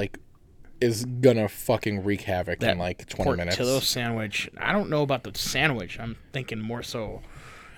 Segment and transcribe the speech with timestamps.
[0.00, 0.18] like
[0.80, 3.56] is gonna fucking wreak havoc in like 20 minutes.
[3.56, 4.48] Portillo sandwich.
[4.56, 6.00] I don't know about the sandwich.
[6.00, 7.20] I'm thinking more so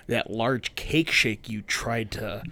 [0.07, 2.43] that large cake shake you tried to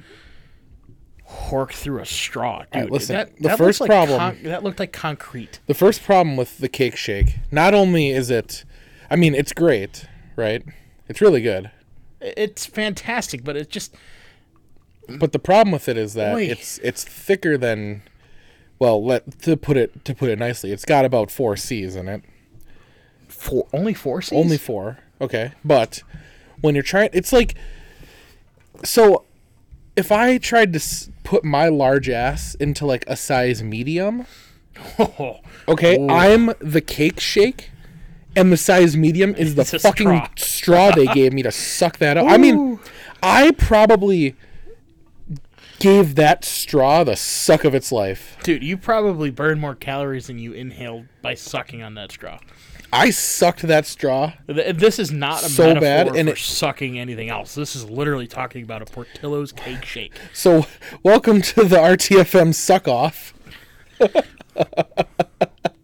[1.29, 2.83] hork through a straw, dude.
[2.83, 5.59] right, listen, that, the that first like problem- con- that looked like concrete.
[5.67, 8.65] The first problem with the cake shake, not only is it,
[9.09, 10.63] I mean, it's great, right?
[11.07, 11.71] It's really good.
[12.19, 13.95] It's fantastic, but it just
[15.19, 16.43] But the problem with it is that Oy.
[16.43, 18.03] it's it's thicker than,
[18.81, 22.09] well, let to put it to put it nicely, it's got about four C's in
[22.09, 22.23] it.
[23.27, 24.35] four only four C's.
[24.35, 25.51] Only four, okay.
[25.63, 26.01] But
[26.61, 27.53] when you're trying, it's like,
[28.83, 29.23] so
[29.95, 34.25] if I tried to s- put my large ass into like a size medium,
[35.67, 37.69] okay, I'm the cake shake.
[38.33, 40.27] And the size medium is the fucking straw.
[40.37, 40.91] straw.
[40.91, 42.25] they gave me to suck that up.
[42.27, 42.79] I mean,
[43.21, 44.35] I probably
[45.81, 48.37] gave that straw the suck of its life.
[48.43, 52.39] dude, you probably burned more calories than you inhaled by sucking on that straw.
[52.93, 54.33] I sucked that straw.
[54.47, 57.55] Th- This is not a So bad, and for it- sucking anything else.
[57.55, 60.13] This is literally talking about a Portillo's cake shake.
[60.33, 60.65] So,
[61.01, 63.33] welcome to the RTFM suck off.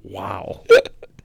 [0.03, 0.63] Wow.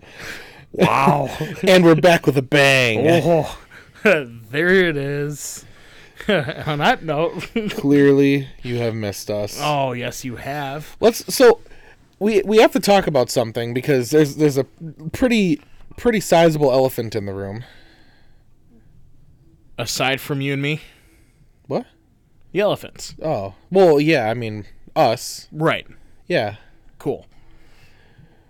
[0.72, 1.28] wow.
[1.64, 3.00] And we're back with a bang.
[3.24, 3.58] Oh,
[4.04, 5.64] there it is.
[6.66, 9.58] On that note, Clearly, you have missed us.
[9.60, 10.96] oh yes, you have.
[11.00, 11.60] Let's so
[12.18, 14.64] we we have to talk about something because there's there's a
[15.12, 15.60] pretty
[15.96, 17.64] pretty sizable elephant in the room.
[19.78, 20.80] Aside from you and me,
[21.66, 21.86] What?
[22.52, 23.14] the elephants.
[23.22, 24.28] Oh, well, yeah.
[24.28, 25.48] I mean, us.
[25.50, 25.86] Right.
[26.28, 26.56] Yeah.
[26.98, 27.26] Cool.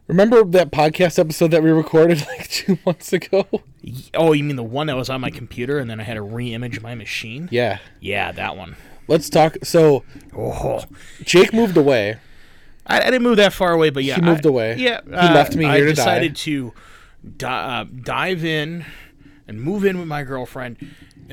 [0.09, 3.47] Remember that podcast episode that we recorded like two months ago?
[4.15, 6.23] Oh, you mean the one that was on my computer and then I had to
[6.23, 7.49] re-image my machine?
[7.53, 7.79] Yeah.
[8.01, 8.77] Yeah, that one.
[9.09, 9.57] Let's talk.
[9.63, 10.05] So
[10.37, 10.85] Oh,
[11.25, 12.17] Jake moved away.
[12.87, 14.77] I, I didn't move that far away, but yeah, He moved I- away.
[14.77, 15.95] Yeah, He uh, left me I here to die.
[15.95, 16.73] decided to
[17.37, 18.85] di- uh, dive in
[19.47, 20.77] and move in with my girlfriend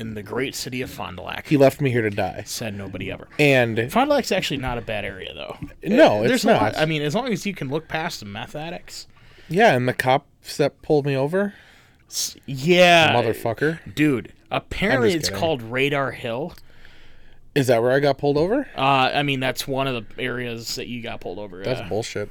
[0.00, 1.46] in the great city of Fond du Lac.
[1.46, 2.42] He left me here to die.
[2.46, 3.28] Said nobody ever.
[3.38, 5.56] And Fond du Lac's actually not a bad area, though.
[5.84, 6.62] no, Uh, it's There's a not.
[6.62, 6.76] lot.
[6.78, 9.06] I mean, as long as you can look past the meth addicts.
[9.48, 11.54] yeah, and the cops that pulled me over,
[12.46, 13.94] Yeah, motherfucker.
[13.94, 14.32] dude.
[14.50, 15.40] Apparently, it's kidding.
[15.40, 16.54] called Radar Hill.
[17.54, 18.68] Is that where I got pulled over?
[18.76, 18.80] Uh,
[19.14, 21.62] I mean, that's one of the areas that you got pulled over.
[21.62, 22.30] That's bullshit.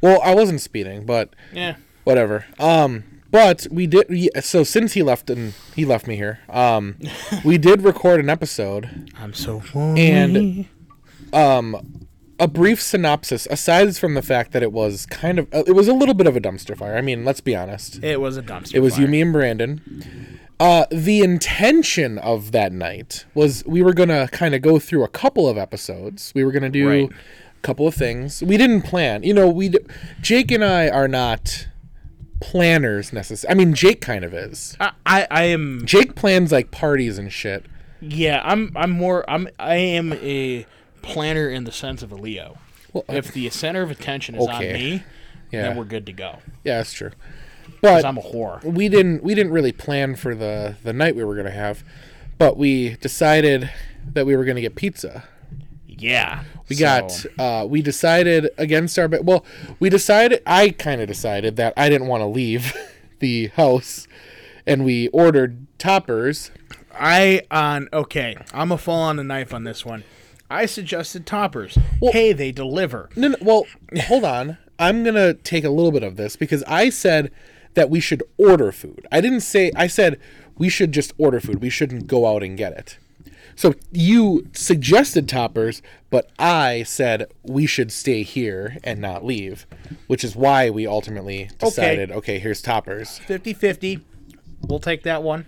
[0.00, 1.76] Well, I wasn't speeding, but yeah.
[2.04, 2.44] whatever.
[2.58, 4.06] Um, but we did.
[4.44, 6.96] So since he left and he left me here, um,
[7.44, 9.10] we did record an episode.
[9.18, 10.66] I'm so And-
[11.32, 15.88] A brief synopsis, aside from the fact that it was kind of, uh, it was
[15.88, 16.96] a little bit of a dumpster fire.
[16.96, 18.02] I mean, let's be honest.
[18.02, 18.74] it was a dumpster.
[18.76, 19.02] It was fire.
[19.02, 20.38] you, me, and Brandon.
[20.58, 25.08] Uh, the intention of that night was we were gonna kind of go through a
[25.08, 26.32] couple of episodes.
[26.34, 27.10] We were gonna do Right.
[27.10, 28.42] a couple of things.
[28.42, 29.22] We didn't plan.
[29.22, 29.72] You know, we
[30.22, 31.66] Jake and I are not
[32.40, 33.54] planners necessarily.
[33.54, 34.76] I mean, Jake kind of is.
[34.80, 35.82] I, I, I am.
[35.86, 37.64] Jake plans like parties and shit.
[38.00, 38.72] Yeah, I'm.
[38.76, 39.28] I'm more.
[39.28, 39.48] I'm.
[39.58, 40.66] I am a
[41.02, 42.58] planner in the sense of a Leo.
[42.92, 44.68] Well, if the center of attention is Okay.
[44.68, 45.02] on me,
[45.52, 46.38] Yeah, then we're good to go.
[46.64, 47.12] yeah, that's true.
[47.82, 48.62] But I'm a whore.
[48.64, 51.84] we didn't we didn't really plan for the the night we were gonna have,
[52.36, 53.70] but we decided
[54.12, 55.24] that we were gonna get pizza.
[56.00, 56.44] Yeah.
[56.68, 59.44] We got uh we decided against our well,
[59.78, 62.74] we decided I kind of decided that I didn't want to leave
[63.18, 64.06] the house
[64.66, 66.50] and we ordered toppers.
[66.92, 68.36] I on okay.
[68.52, 70.04] I'm a fall on the knife on this one.
[70.50, 71.78] I suggested toppers.
[72.00, 73.08] hey, they deliver.
[73.14, 73.66] No, no well,
[74.04, 74.58] hold on.
[74.80, 77.30] I'm going to take a little bit of this because I said
[77.74, 79.06] that we should order food.
[79.12, 80.18] I didn't say I said
[80.56, 81.62] we should just order food.
[81.62, 82.98] We shouldn't go out and get it.
[83.60, 89.66] So you suggested toppers, but I said we should stay here and not leave,
[90.06, 93.20] which is why we ultimately decided, okay, here's toppers.
[93.28, 94.00] 50-50.
[94.62, 95.44] We'll take that one.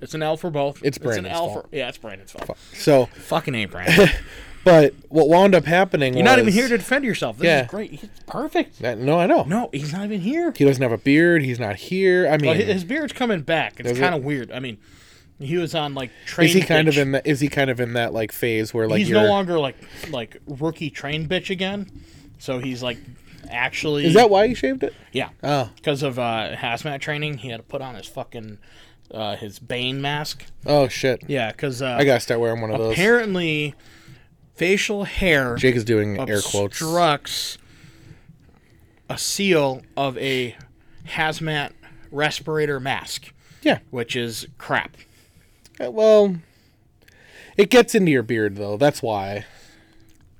[0.00, 0.80] It's an L for both.
[0.84, 1.70] It's Brandon's it's an L fault.
[1.70, 1.88] for yeah.
[1.88, 2.56] It's Brandon's fault.
[2.72, 4.10] So, Fucking ain't Brandon.
[4.64, 7.38] but what wound up happening You're not even here to defend yourself.
[7.38, 7.62] This Yeah.
[7.62, 7.90] is great.
[7.90, 8.80] He's perfect.
[8.80, 9.42] Uh, no, I know.
[9.42, 10.52] No, he's not even here.
[10.54, 11.42] He doesn't have a beard.
[11.42, 12.28] He's not here.
[12.28, 13.80] I mean, Well, his, his beard's coming back.
[13.80, 14.52] It's kind of weird.
[14.52, 14.78] I mean,
[15.44, 16.48] he was on like train.
[16.48, 17.26] is he kind of in that?
[17.26, 19.76] Is he kind of in that like phase where like he's you're, no longer like
[20.10, 21.90] like rookie train bitch again.
[22.38, 22.98] So he's like
[23.50, 24.06] actually.
[24.06, 24.94] Is that why he shaved it?
[25.12, 25.30] Yeah.
[25.42, 28.58] Oh, Because of uh, hazmat training, he had to put on his fucking
[29.10, 30.44] uh, his Bane mask.
[30.66, 31.22] oh shit!
[31.28, 32.92] Yeah, because uh, I gotta start wearing one of those.
[32.92, 33.74] apparently
[34.56, 36.80] facial hair Jake is doing air quotes.
[36.80, 37.58] obstructs
[39.10, 40.56] a seal of a
[41.08, 41.72] hazmat
[42.10, 43.32] respirator mask,
[43.62, 43.80] Yeah.
[43.90, 44.96] which is crap.
[45.80, 46.36] Uh, Well,
[47.56, 48.76] it gets into your beard though.
[48.76, 49.46] That's why.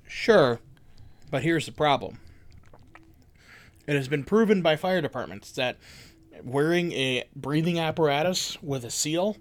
[0.07, 0.61] Sure,
[1.31, 2.19] but here's the problem.
[3.87, 5.77] It has been proven by fire departments that
[6.43, 9.37] wearing a breathing apparatus with a seal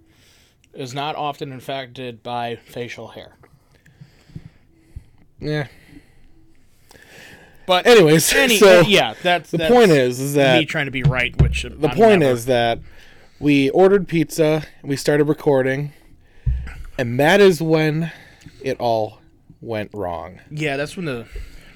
[0.74, 3.38] is not often infected by facial hair.
[5.39, 5.68] Yeah.
[7.66, 10.92] But Anyways, any, so yeah, that's the that's point is, is that me trying to
[10.92, 12.80] be right, which the point is that
[13.39, 15.94] we ordered pizza, we started recording,
[16.97, 18.12] and that is when
[18.62, 19.19] it all
[19.62, 20.39] went wrong.
[20.51, 21.25] yeah, that's when the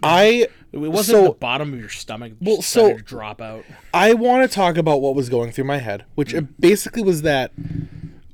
[0.03, 3.63] I it wasn't So- the bottom of your stomach Well, so- to drop out.
[3.93, 7.51] I want to talk about what was going through my head, which basically was that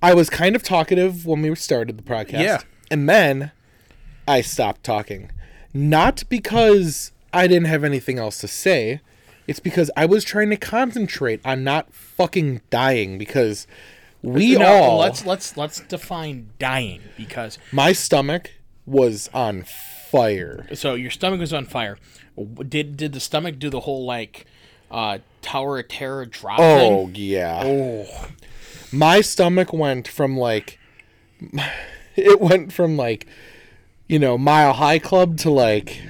[0.01, 2.41] I was kind of talkative when we started the podcast.
[2.43, 2.61] Yeah.
[2.91, 3.51] And then
[4.27, 5.31] I stopped talking.
[5.73, 8.99] Not because I didn't have anything else to say,
[9.47, 13.67] it's because I was trying to concentrate on not fucking dying because
[14.21, 18.51] we No, all let's let's let's define dying because my stomach
[18.85, 20.67] was on fire.
[20.73, 21.97] so your stomach was on fire.
[22.67, 24.45] Did did the stomach do the whole like
[24.91, 27.15] uh Tower of Terror drop Oh thing?
[27.15, 27.61] yeah.
[27.65, 28.27] Oh,
[28.91, 30.79] my stomach went from like
[32.15, 33.25] it went from like
[34.07, 36.01] you know mile high club to like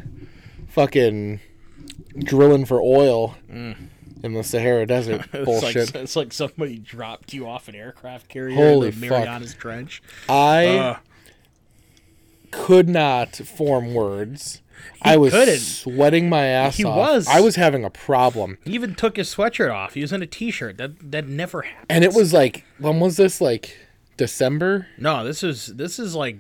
[0.68, 1.40] fucking
[2.18, 3.90] drilling for oil in
[4.34, 5.36] the Sahara Desert Mm.
[5.36, 5.94] it's bullshit.
[5.96, 9.20] like it's like somebody dropped you off an aircraft carrier Holy in the fuck.
[9.20, 10.02] Marianas Trench.
[10.30, 10.98] I Uh,
[12.52, 14.62] could not form words.
[15.02, 15.60] I was couldn't.
[15.60, 16.98] sweating my ass He off.
[16.98, 17.28] was.
[17.28, 18.58] I was having a problem.
[18.66, 19.94] he even took his sweatshirt off.
[19.94, 20.78] He was in a t-shirt.
[20.78, 21.86] That that never happened.
[21.90, 23.78] And it was like when was this like
[24.18, 24.88] December?
[24.98, 26.38] No, this is this is like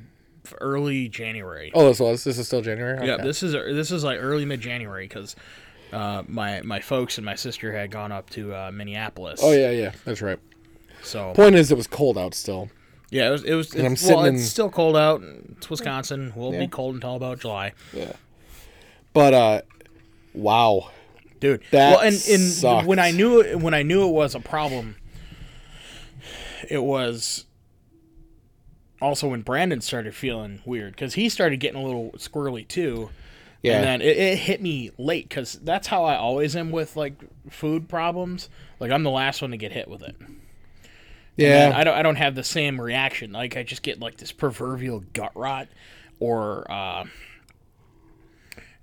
[0.59, 1.71] early January.
[1.73, 3.07] Oh, this was this is still January.
[3.07, 5.35] Yeah, this is this is like early mid January because
[5.93, 9.39] uh, my my folks and my sister had gone up to uh, Minneapolis.
[9.43, 10.39] Oh yeah, yeah, that's right.
[11.03, 12.69] So Point is, it was cold out still.
[13.11, 13.67] yeah, it was it was.
[13.67, 15.21] It's, I'm well, sitting it's still cold out.
[15.57, 16.33] It's Wisconsin.
[16.35, 16.59] We'll Yeah.
[16.61, 18.13] be cold until about July, Yeah.
[19.13, 19.61] But uh
[20.33, 20.89] wow.
[21.39, 21.61] dude.
[21.71, 24.95] That well, and, and when I knew it, when I knew it was a problem,
[26.69, 27.45] it was
[29.01, 33.09] also when Brandon started feeling weird because he started getting a little squirrely too.
[33.63, 33.77] Yeah.
[33.77, 37.13] And then it, it hit me late because that's how I always am with like
[37.49, 38.49] food problems.
[38.79, 40.15] Like I'm the last one to get hit with it.
[41.37, 41.67] yeah.
[41.67, 43.31] And I don't I don't have the same reaction.
[43.31, 45.69] Like I just get like this proverbial gut rot,
[46.19, 47.05] or uh,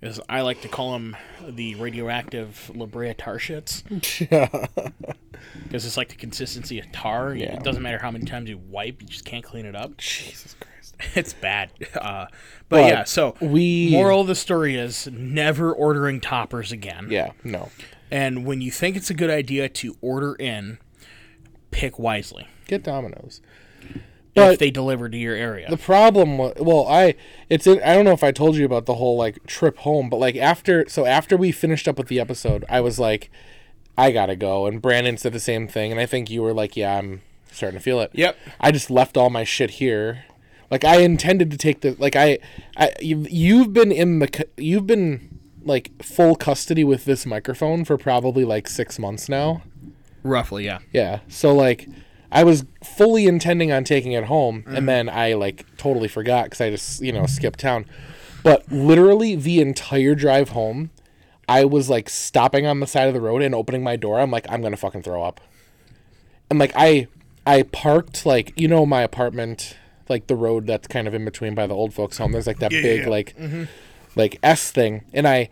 [0.03, 1.17] as I like to call them,
[1.47, 3.83] the radioactive La Brea tar shits.
[5.65, 7.35] Because it's like the consistency of tar.
[7.35, 7.55] Yeah.
[7.55, 9.97] It doesn't matter how many times you wipe, you just can't clean it up.
[9.97, 10.95] Jesus Christ.
[11.17, 11.71] It's bad.
[11.95, 12.27] Uh,
[12.69, 17.07] but, But yeah, so we- moral of the story is never ordering toppers again.
[17.11, 17.71] Yeah, no.
[18.11, 20.77] And when you think it's a good idea to order in,
[21.71, 22.47] pick wisely.
[22.67, 23.41] Get Domino's.
[24.31, 25.69] If But they deliver to your area.
[25.69, 27.15] the problem was well, I
[27.49, 30.09] it's in, I don't know if I told you about the whole like trip home,
[30.09, 33.31] but like after so after we finished up with the episode, I was like
[33.99, 36.55] I got to go and Brandon said the same thing and I think you were
[36.55, 38.11] like, yeah, I'm starting to feel it.
[38.15, 38.37] Yep.
[38.61, 40.25] I just left all my shit here.
[40.71, 42.39] Like I intended to take the like I,
[42.77, 47.99] I you've, you've been in the you've been like full custody with this microphone for
[47.99, 49.63] probably like 6 months now.
[50.23, 50.79] Roughly, yeah.
[50.93, 51.21] Yeah.
[51.29, 51.89] So like
[52.33, 54.87] I was fully intending on taking it home and mm-hmm.
[54.87, 57.87] then I like totally forgot cuz I just, you know, skipped town.
[58.43, 60.91] But literally the entire drive home,
[61.49, 64.21] I was like stopping on the side of the road and opening my door.
[64.21, 65.41] I'm like I'm going to fucking throw up.
[66.49, 67.09] And like I
[67.47, 69.77] I parked like you know my apartment
[70.09, 72.33] like the road that's kind of in between by the old folks home.
[72.33, 73.09] There's like that Yeah, big yeah.
[73.09, 73.65] like mm-hmm.
[74.15, 75.49] like S thing and I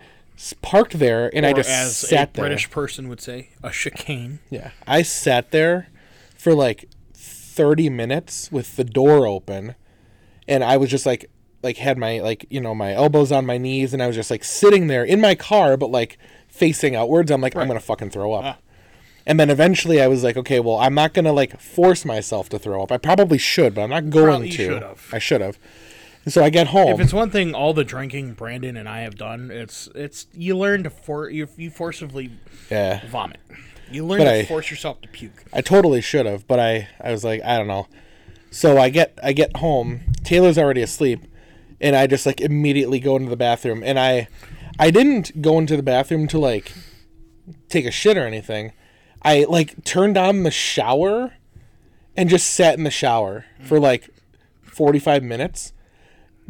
[0.63, 2.43] parked there and I just as sat a there.
[2.45, 4.39] British person would say, a chicane.
[4.51, 4.71] Yeah.
[4.87, 5.89] I sat there
[6.39, 9.75] for like 30 minutes with the door open
[10.47, 11.31] and I was just like
[11.63, 14.31] like had my like you know my elbows on my knees and I was just
[14.31, 16.19] like sitting there in my car but like
[16.49, 17.31] facing outwards.
[17.31, 18.45] I'm like I'm going to fucking throw up.
[18.45, 18.59] Ah.
[19.27, 22.49] And then eventually I was like okay, well, I'm not going to like force myself
[22.51, 22.93] to throw up.
[22.93, 24.57] I probably should, but I'm not going Probably to.
[24.57, 25.11] should've.
[25.13, 25.59] I should have.
[26.29, 26.93] So I get home.
[26.93, 30.57] If it's one thing all the drinking Brandon and I have done, it's it's you
[30.57, 32.31] learn to for you, you forcibly
[32.71, 33.07] yeah.
[33.09, 33.41] vomit.
[33.91, 35.45] You learn But to I- force yourself to puke.
[35.53, 37.87] I totally should have, but I I was like, I don't know.
[38.51, 40.01] So I get I get home.
[40.25, 41.21] Taylor's already asleep,
[41.81, 43.83] and I just like immediately go into the bathroom.
[43.85, 44.29] And I
[44.79, 46.73] I didn't go into the bathroom to like
[47.69, 48.73] take a shit or anything.
[49.23, 51.33] I like turned on the shower
[52.17, 54.09] and just sat in the shower for like
[54.63, 55.73] 45 minutes.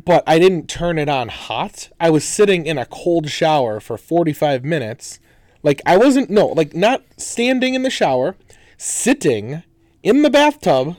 [0.05, 1.89] But I didn't turn it on hot.
[1.99, 5.19] I was sitting in a cold shower for 45 minutes.
[5.63, 8.37] Like I wasn't no, like not standing in the shower,
[8.77, 9.63] sitting
[10.03, 10.97] in the bathtub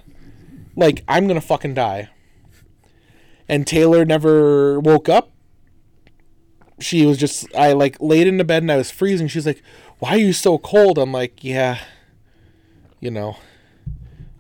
[0.76, 2.10] like I'm going to fucking die.
[3.48, 5.32] And Taylor never woke up.
[6.80, 9.28] she was just I like laid into bed and I was freezing.
[9.28, 9.62] She's like,
[10.00, 11.80] "Why are you so cold?" I'm like, "Yeah,
[13.00, 13.38] you know,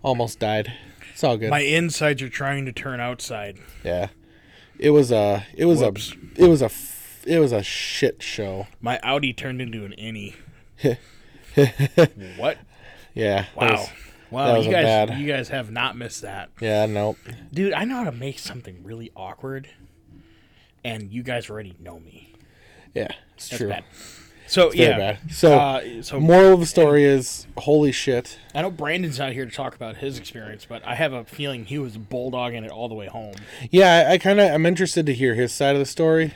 [0.03, 0.71] almost died.
[1.11, 3.57] It's all good." My insides are trying to turn outside.
[3.83, 4.09] yeah,
[4.77, 6.13] it was a it was Whoops.
[6.37, 6.69] a it was a
[7.29, 8.67] it was a shit show.
[8.81, 10.35] My outie turned into an innie.
[12.37, 12.57] what?
[13.13, 13.45] Yeah.
[13.55, 13.71] Wow.
[13.71, 13.89] was-
[14.31, 16.49] wow, you guys bad- you guys have not missed that.
[16.61, 16.85] yeah.
[16.85, 17.15] No.
[17.53, 19.69] Dude, I know how to make something really awkward.
[20.83, 22.33] And you guys already know me.
[22.93, 23.09] Yeah.
[23.35, 23.69] It's That's true.
[23.69, 23.83] bad.
[24.47, 25.17] So Very yeah.
[25.29, 28.39] So uh, so moral of the story is holy shit.
[28.55, 31.65] I know Brandon's not here to talk about his experience, but I have a feeling
[31.65, 33.35] he was bulldogging it all the way home.
[33.69, 36.33] Yeah, I, I kind of I'm interested to hear his side of the story.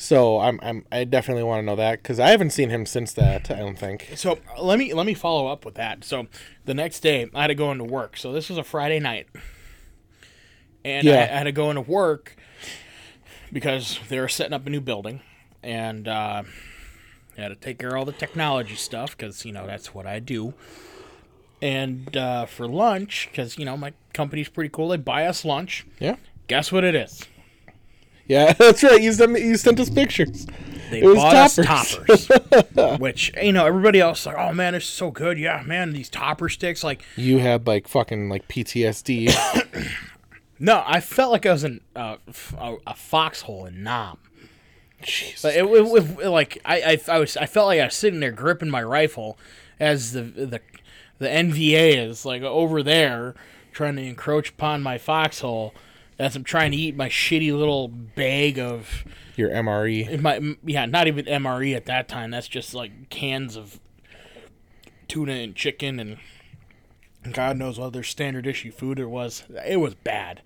[0.00, 3.12] So I'm I'm I definitely want to know that because I haven't seen him since
[3.12, 3.50] that.
[3.50, 4.08] I don't think.
[4.14, 6.04] So let me let me follow up with that.
[6.04, 6.26] So
[6.64, 8.16] the next day I had to go into work.
[8.16, 9.26] So this was a Friday night,
[10.86, 12.34] and I, I had to go into work
[13.52, 15.20] because they were setting up a new building,
[15.62, 16.44] and uh,
[17.36, 20.06] I had to take care of all the technology stuff because you know that's what
[20.06, 20.54] I do.
[21.60, 25.86] And uh, for lunch, because you know my company's pretty cool, they buy us lunch.
[25.98, 26.16] Yeah.
[26.46, 27.26] Guess what it is?
[28.30, 29.02] Yeah, that's right.
[29.02, 30.46] You sent me, you sent us pictures.
[30.90, 32.26] They It was bought us toppers.
[32.28, 35.36] toppers, which you know everybody else like, oh man, it's so good.
[35.38, 36.84] Yeah, man, these topper sticks.
[36.84, 39.34] Like, You had like fucking like PTSD.
[40.60, 42.16] no, I felt like I was in uh,
[42.58, 44.18] a, a foxhole in Nam.
[45.02, 45.42] Jesus.
[45.42, 48.20] But it, it, it- like I, I, I was, I felt like I was sitting
[48.20, 49.38] there gripping my rifle
[49.80, 50.60] as the the
[51.18, 53.34] the NVA is like over there
[53.72, 55.74] trying to encroach upon my foxhole
[56.20, 59.04] as I'm trying to eat my shitty little bag of
[59.36, 59.48] Your.
[59.50, 60.20] MRE.
[60.20, 62.30] my yeah, not even MRE at that time.
[62.30, 63.80] That's just like cans of
[65.08, 66.18] tuna and chicken and
[67.32, 69.44] God knows what other standard issue food it was.
[69.66, 70.42] It was bad.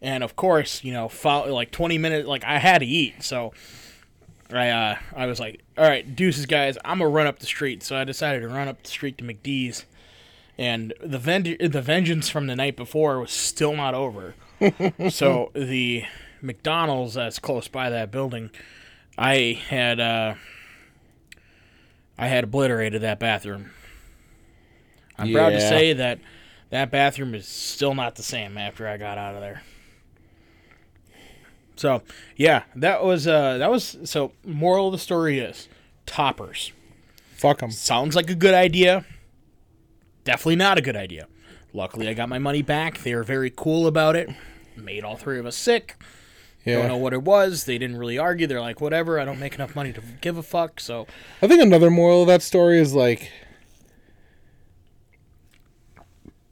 [0.00, 3.22] And of course, you know, fo- like 20 minutes like I had to eat.
[3.22, 3.52] So
[4.52, 7.46] I uh I was like, "All right, deuces guys, I'm going to run up the
[7.46, 9.86] street." So I decided to run up the street to McDee's.
[10.56, 14.34] And the ven- the vengeance from the night before was still not over.
[15.10, 16.04] So the
[16.42, 18.50] McDonald's that's close by that building,
[19.16, 20.34] I had uh,
[22.18, 23.70] I had obliterated that bathroom.
[25.18, 26.18] I'm proud to say that
[26.70, 29.62] that bathroom is still not the same after I got out of there.
[31.76, 32.02] So
[32.36, 34.32] yeah, that was uh, that was so.
[34.44, 35.68] Moral of the story is
[36.06, 36.72] toppers.
[37.36, 37.70] Fuck them.
[37.70, 39.06] Sounds like a good idea.
[40.24, 41.26] Definitely not a good idea.
[41.72, 42.98] Luckily, I got my money back.
[42.98, 44.28] They were very cool about it.
[44.80, 45.96] Made all three of us sick.
[46.66, 47.64] Don't know what it was.
[47.64, 48.46] They didn't really argue.
[48.46, 49.18] They're like, whatever.
[49.18, 50.78] I don't make enough money to give a fuck.
[50.78, 51.06] So
[51.42, 53.32] I think another moral of that story is like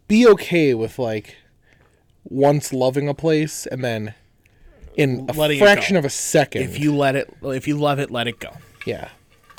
[0.09, 1.37] be okay with like
[2.25, 4.15] once loving a place and then
[4.97, 5.99] in a Letting it fraction go.
[6.01, 6.63] of a second.
[6.63, 8.51] if you let it, if you love it, let it go.
[8.87, 9.11] Yeah.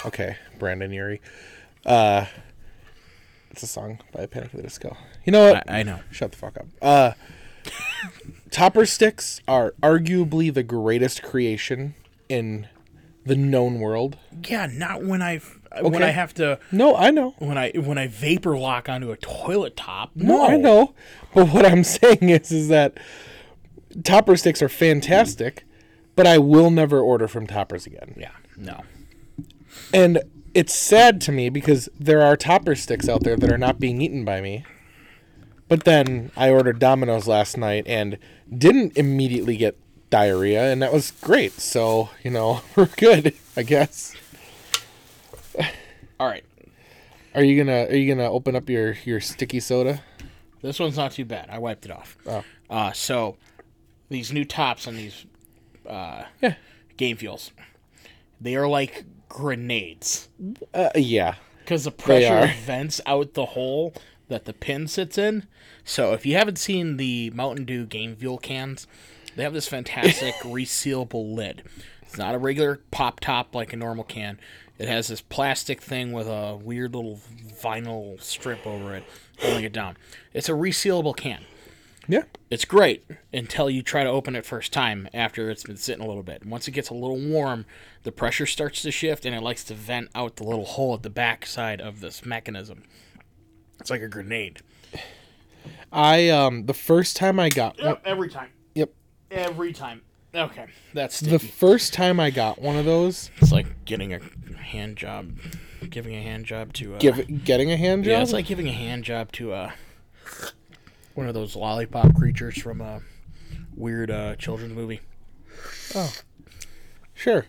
[0.06, 1.22] Okay, Brendon Urie.
[1.86, 2.26] Uh
[3.52, 4.96] it's a song by Panic at the Disco.
[5.26, 5.70] You know what?
[5.70, 6.00] I, I know.
[6.12, 6.66] Shut the fuck up.
[6.82, 7.12] Uh
[8.52, 11.96] Topper sticks are arguably the greatest creation
[12.28, 12.68] in
[13.26, 14.18] the known world.
[14.48, 15.40] Yeah, not when I
[15.82, 17.36] when I have to No, I know.
[17.40, 20.12] when I when I vapor lock onto a toilet top.
[20.16, 20.94] No, I know.
[21.34, 22.98] But what I'm saying is is that
[24.04, 25.66] Topper sticks are fantastic,
[26.16, 28.16] but I will never order from Toppers again.
[28.18, 28.82] Yeah, no.
[29.94, 30.22] And
[30.54, 34.02] it's sad to me because there are Topper sticks out there that are not being
[34.02, 34.66] eaten by me.
[35.70, 38.18] But then I ordered Domino's last night and
[38.54, 39.78] didn't immediately get
[40.10, 41.54] diarrhea, and that was great.
[41.54, 44.16] So, you know, we're good, I guess.
[46.20, 46.44] All right,
[47.34, 50.02] Are you gonna are you gonna open up your, your sticky soda?
[50.62, 51.48] this one's not too bad.
[51.50, 52.18] I wiped it off.
[52.28, 52.44] Oh.
[52.70, 53.38] Uh, so
[54.10, 55.26] these new tops on these
[55.88, 56.56] uh, Yeah.
[56.98, 57.52] game fuels,
[58.42, 60.28] they are like grenades
[60.74, 61.36] Uh, yeah.
[61.60, 63.94] because the pressure vents out the hole
[64.30, 65.46] that the pin sits in.
[65.84, 68.88] So if you haven't seen the Mountain Dew game fuel cans,
[69.36, 71.64] they have this fantastic resealable lid.
[72.04, 74.40] It's not a regular pop top like a normal can.
[74.78, 77.20] It has this plastic thing with a weird little
[77.62, 79.04] vinyl strip over it
[79.40, 79.98] holding it down.
[80.34, 81.44] It's a resealable can.
[82.08, 82.24] Yeah.
[82.50, 86.08] It's great until you try to open it first time after it's been sitting a
[86.08, 86.44] little bit.
[86.44, 87.66] Once it gets a little warm,
[88.02, 91.04] the pressure starts to shift and it likes to vent out the little hole at
[91.04, 92.84] the back side of this mechanism.
[93.80, 94.60] It's like a grenade.
[95.92, 98.50] I um the first time I got one, Yep, every time.
[98.76, 98.94] Yep.
[99.32, 100.02] Every time.
[100.36, 101.48] Okay, that's the sticky.
[101.48, 104.20] first time I got one of those, it's like getting a
[104.62, 105.32] hand job,
[105.90, 106.98] giving a hand job to a.
[107.00, 108.12] give getting a hand job.
[108.12, 109.74] yeah, it's like giving a hand job to a
[111.16, 113.02] one of those lollipop creatures from a
[113.76, 115.02] weird uh, children's movie.
[115.96, 116.14] Oh.
[117.16, 117.46] Sure.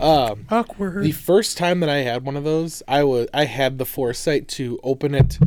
[0.00, 1.02] Um, Awkward.
[1.04, 4.48] the first time that I had one of those, I was I had the foresight
[4.48, 5.38] to open it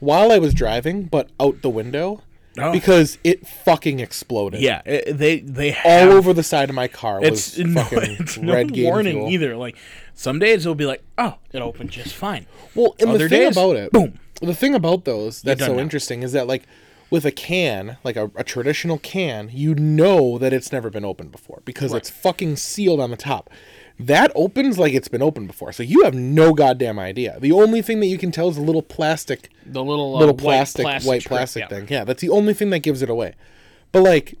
[0.00, 2.22] while I was driving, but out the window
[2.58, 2.72] Oh.
[2.72, 4.62] because it fucking exploded.
[4.62, 8.16] yeah, it, they they all over the side of my car It's was no, fucking
[8.18, 9.28] it's no red warning fuel.
[9.30, 9.56] either.
[9.56, 9.76] Like
[10.14, 12.46] some days it'll be like, oh, it opened just fine.
[12.74, 14.18] Well, and Other the thing days, about it, boom.
[14.40, 16.62] The thing about those that's so interesting is that like
[17.10, 21.32] with a can, like a, a traditional can, you know that it's never been opened
[21.32, 23.50] before because it's fucking sealed on the top.
[23.98, 27.38] That opens like it's been opened before, so you have no goddamn idea.
[27.40, 30.34] The only thing that you can tell is a little plastic, The little uh, little
[30.34, 31.68] white plastic, white plastic yeah.
[31.68, 31.86] thing.
[31.88, 33.34] Yeah, that's the only thing that gives it away.
[33.92, 34.36] But like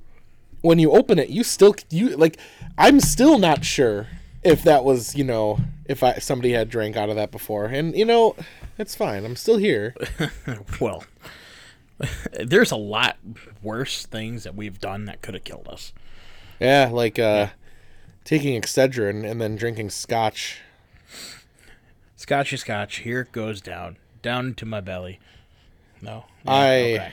[0.60, 2.38] when you open it, you still you like
[2.76, 4.08] I'm still not sure
[4.42, 7.96] if that was you know if I somebody had drank out of that before, and
[7.96, 8.36] you know
[8.76, 9.24] it's fine.
[9.24, 9.94] I'm still here.
[10.80, 11.04] Well,
[12.32, 13.16] there's a lot
[13.62, 15.94] worse things that we've done that could have killed us.
[16.60, 17.48] Yeah, like uh
[18.26, 20.58] taking Excedrin and then drinking scotch.
[22.16, 25.18] Scotchy scotch, here it goes down, down to my belly.
[26.02, 27.12] No, Yeah, I-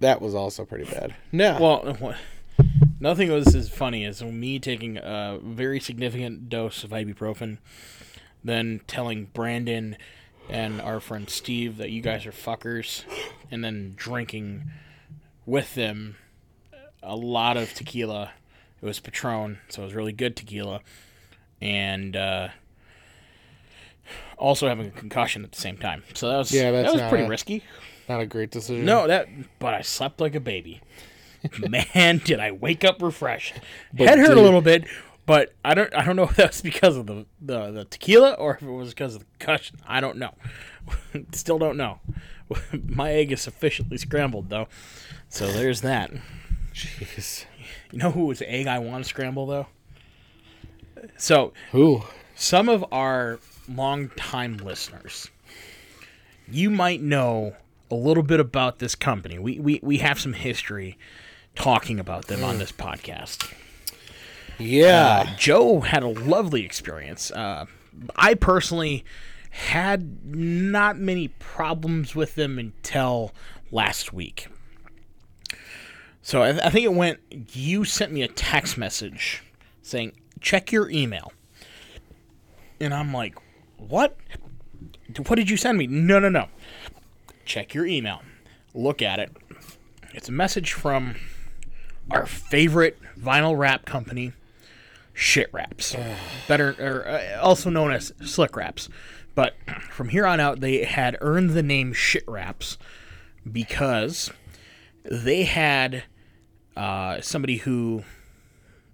[0.00, 1.14] That was also pretty bad.
[1.30, 1.58] No.
[1.60, 2.16] Well,
[3.00, 7.58] nothing was as funny as me taking a very significant dose of ibuprofen,
[8.42, 9.96] then telling Brandon
[10.48, 13.04] and our friend Steve that you guys are fuckers,
[13.50, 14.64] and then drinking
[15.46, 16.16] with them
[17.02, 18.32] a lot of tequila.
[18.82, 20.80] It was Patron, so it was really good tequila,
[21.60, 22.48] and uh,
[24.38, 26.02] also having a concussion at the same time.
[26.14, 27.62] So that was Yeah, that was pretty a- risky.
[28.08, 28.84] not a great decision.
[28.84, 29.28] No, that.
[29.58, 30.80] But I slept like a baby.
[31.68, 33.54] Man, did I wake up refreshed.
[33.92, 34.84] But Head hurt did a little bit,
[35.26, 35.92] but I don't.
[35.94, 38.70] I don't know if that was because of the the, the tequila or if it
[38.70, 39.78] was because of the concussion.
[39.86, 40.34] I don't know.
[41.32, 42.00] Still don't know.
[42.88, 44.68] My egg is sufficiently scrambled though,
[45.28, 46.12] so there's that.
[46.74, 47.44] Jeez.
[47.90, 49.66] You know whose egg I want to scramble though?
[51.16, 52.02] So Who?
[52.34, 53.38] some of our
[53.68, 55.28] longtime listeners,
[56.48, 57.56] you might know
[57.90, 59.38] a little bit about this company.
[59.38, 60.98] We, we, we have some history
[61.54, 63.52] talking about them on this podcast.
[64.58, 65.24] Yeah.
[65.26, 67.30] Uh, Joe had a lovely experience.
[67.30, 67.66] Uh,
[68.16, 69.04] I personally
[69.50, 73.32] had not many problems with them until
[73.70, 74.48] last week.
[76.22, 77.18] So I, I think it went.
[77.52, 79.42] You sent me a text message
[79.82, 81.32] saying, "Check your email,"
[82.80, 83.36] and I'm like,
[83.76, 84.16] "What?
[85.26, 86.46] What did you send me?" No, no, no.
[87.44, 88.22] Check your email.
[88.72, 89.36] Look at it.
[90.14, 91.16] It's a message from
[92.10, 94.32] our favorite vinyl wrap company,
[95.12, 95.96] Shit Wraps,
[96.48, 98.88] better or uh, also known as Slick Wraps.
[99.34, 99.54] But
[99.90, 102.78] from here on out, they had earned the name Shit Wraps
[103.50, 104.30] because
[105.04, 106.04] they had
[106.76, 108.04] uh, somebody who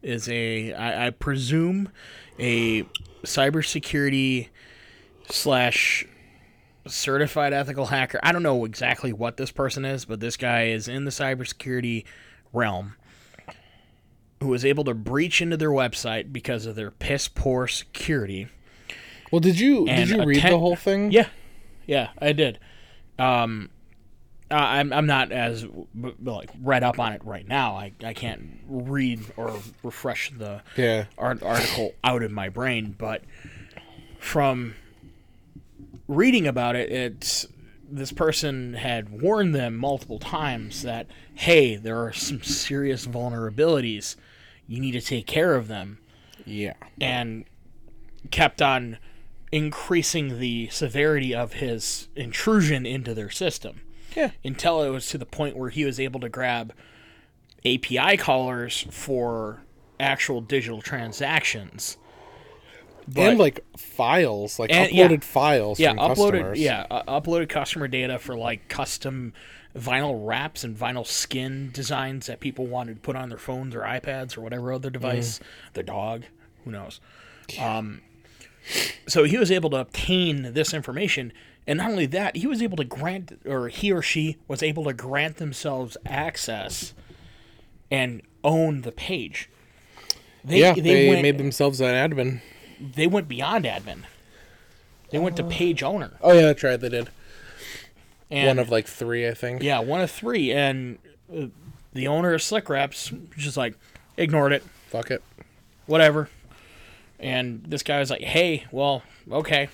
[0.03, 1.91] is a, I, I presume,
[2.38, 2.85] a
[3.25, 4.49] cybersecurity
[5.31, 6.07] slash
[6.87, 8.21] certified ethical hacker.
[8.23, 12.05] I don't know exactly what this person is, but this guy is in the cybersecurity
[12.53, 12.95] realm
[14.41, 18.49] who was able to breach into their website because of their piss poor security.
[19.31, 21.11] Well, did you did you read the whole thing?
[21.11, 21.29] Yeah,
[21.87, 22.59] yeah, I did.
[23.19, 23.71] Um,
[24.50, 25.66] I- I'm I'm not as
[26.22, 27.76] like read up on it right now.
[27.76, 31.04] I, I can't read or refresh the Yeah.
[31.18, 33.22] art- article out of my brain, but
[34.18, 34.74] from
[36.06, 37.46] reading about it, it's
[37.90, 44.16] this person had warned them multiple times that hey, there are some serious vulnerabilities.
[44.66, 45.98] You need to take care of them
[46.44, 46.74] Yeah.
[47.00, 47.44] and
[48.30, 48.98] kept on
[49.50, 53.80] increasing the severity of his intrusion into their system.
[54.18, 54.31] Yeah.
[54.44, 56.72] Until it was to the point where he was able to grab
[57.64, 59.62] API callers for
[60.00, 61.96] actual digital transactions.
[63.07, 65.09] But- and like files, like And- yeah.
[65.09, 66.61] uploaded files yeah, from uploaded customers.
[66.61, 69.33] yeah, uh, uploaded customer data for like custom
[69.76, 73.81] vinyl wraps and vinyl skin designs that people wanted to put on their phones or
[73.83, 75.40] iPads or whatever other device,
[75.74, 76.24] their dog,
[76.64, 77.00] who knows.
[77.59, 78.02] Um,
[79.07, 81.33] so he was able to obtain this information,
[81.68, 84.85] and not only that, he was able to grant, or he or she was able
[84.85, 86.94] to grant themselves access
[87.90, 89.50] and own the page.
[90.42, 92.40] They, yeah, they, went, made themselves an admin.
[92.81, 94.04] they went beyond admin.
[95.11, 96.12] They went to page owner.
[96.22, 96.81] Oh yeah, that's right.
[96.81, 97.11] They did
[98.31, 99.62] And one of like three, I think.
[99.62, 100.98] yeah, one of three, and
[101.35, 101.46] uh,
[101.92, 103.74] the owner of Slick Wraps just like
[104.16, 105.22] ignored it, Fuck it.
[105.87, 106.31] whatever.
[107.18, 109.68] And this guy was like, "Hey, well, okay,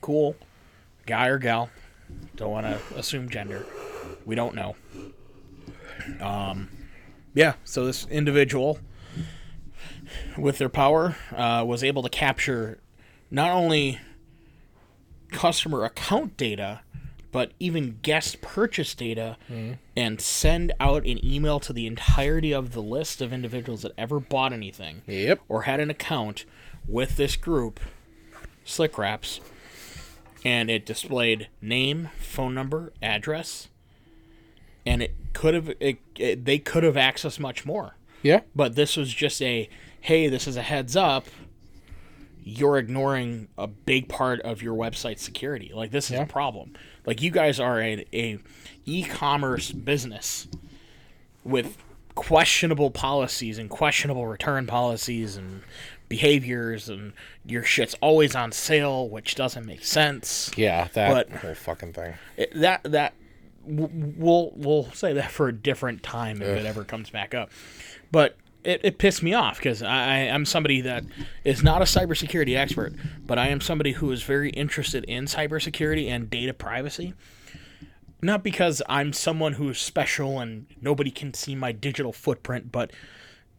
[0.00, 0.36] cool,
[1.10, 1.68] guy or gal,
[2.36, 3.64] don't want to assume gender,
[4.24, 4.74] we don't know."
[6.20, 6.68] Um,
[7.34, 7.54] yeah.
[7.64, 8.78] So this individual
[10.36, 12.78] with their power, uh, was able to capture
[13.30, 14.00] not only
[15.30, 16.80] customer account data,
[17.32, 19.36] but even guest purchase data
[19.96, 24.18] and send out an email to the entirety of the list of individuals that ever
[24.18, 25.40] bought anything Yep.
[25.48, 26.44] or had an account
[26.88, 27.78] with this group,
[28.64, 29.40] Slick Wraps,
[30.44, 33.68] and it displayed name, phone number, address,
[34.86, 37.96] and it could have it, it, they could have accessed much more.
[38.22, 38.40] Yeah.
[38.54, 39.68] But this was just a
[40.00, 41.26] hey, this is a heads up.
[42.42, 45.72] You're ignoring a big part of your website security.
[45.74, 46.22] Like this is Yeah.
[46.22, 46.72] a problem.
[47.04, 48.38] Like you guys are a, a
[48.86, 50.48] e-commerce business
[51.44, 51.76] with
[52.14, 55.62] questionable policies and questionable return policies and
[56.10, 57.14] behaviors and
[57.46, 60.50] your shit's always on sale, which doesn't make sense.
[60.56, 60.88] Yeah.
[60.92, 62.14] That But- whole fucking thing.
[62.36, 63.14] It- that that
[63.64, 67.50] we'll we'll say that for a different time if it ever comes back up.
[68.12, 71.04] But it, it pissed me off because I, I am somebody that
[71.44, 72.92] is not a cybersecurity expert,
[73.26, 77.14] but I am somebody who is very interested in cybersecurity and data privacy.
[78.20, 82.90] Not because I'm someone who is special and nobody can see my digital footprint, but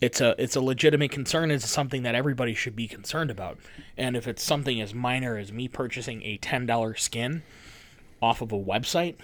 [0.02, 1.52] it's a it's a legitimate concern.
[1.52, 3.60] It's something that everybody should be concerned about.
[3.98, 7.44] And if it's something as minor as me purchasing a ten dollar skin
[8.22, 9.16] off of a website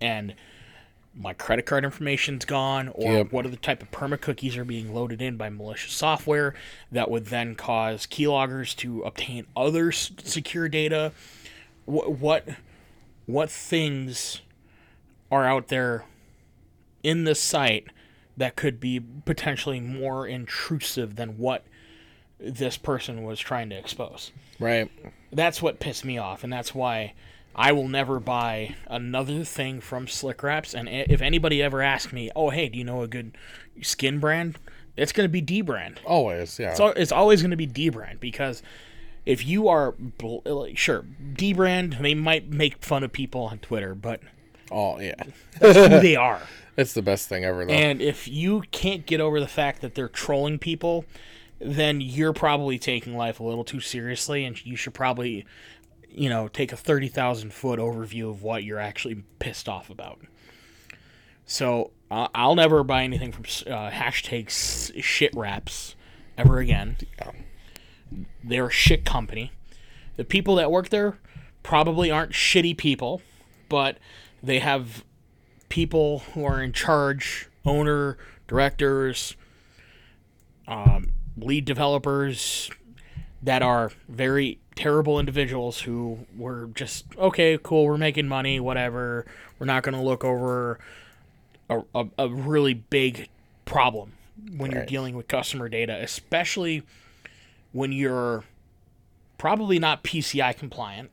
[0.00, 0.34] and
[1.18, 3.32] my credit card information's gone or Yep.
[3.32, 6.54] what are the type of perma cookies are being loaded in by malicious software
[6.92, 11.12] that would then cause keyloggers to obtain other s- secure data
[11.86, 12.46] what what
[13.24, 14.42] what things
[15.30, 16.04] are out there
[17.02, 17.86] in this site
[18.36, 21.64] that could be potentially more intrusive than what
[22.38, 24.90] this person was trying to expose Right.
[25.32, 27.14] that's what pissed me off, and that's why
[27.54, 30.74] I will never buy another thing from Slick Wraps.
[30.74, 33.36] And if anybody ever asks me, "Oh, hey, do you know a good
[33.82, 34.58] skin brand?"
[34.96, 35.98] It's going to be dbrand.
[36.06, 36.58] Always.
[36.58, 36.72] Yeah.
[36.74, 38.62] So it's always going to be dbrand because
[39.26, 40.38] if you are bl-
[40.74, 44.20] sure dbrand, they might make fun of people on Twitter, but
[44.70, 45.14] oh yeah.
[45.58, 46.40] that's who they are.
[46.76, 47.72] It's the best thing ever though.
[47.72, 51.04] And if you can't get over the fact that they're trolling people,
[51.58, 55.46] then you're probably taking life a little too seriously, and you should probably,
[56.08, 60.20] you know, take a 30,000 foot overview of what you're actually pissed off about.
[61.46, 65.94] So uh, I'll never buy anything from uh, hashtag shit wraps
[66.36, 66.96] ever again.
[68.44, 69.52] They're a shit company.
[70.16, 71.18] The people that work there
[71.62, 73.22] probably aren't shitty people,
[73.68, 73.98] but
[74.42, 75.04] they have
[75.68, 78.16] people who are in charge, owner,
[78.48, 79.36] directors,
[80.68, 82.70] um, lead developers
[83.42, 89.26] that are very terrible individuals who were just okay, cool, we're making money, whatever.
[89.58, 90.78] We're not going to look over
[91.70, 93.28] a, a, a really big
[93.64, 94.12] problem
[94.56, 96.82] when you're dealing with customer data, especially
[97.72, 98.44] when you're
[99.38, 101.12] probably not PCI compliant,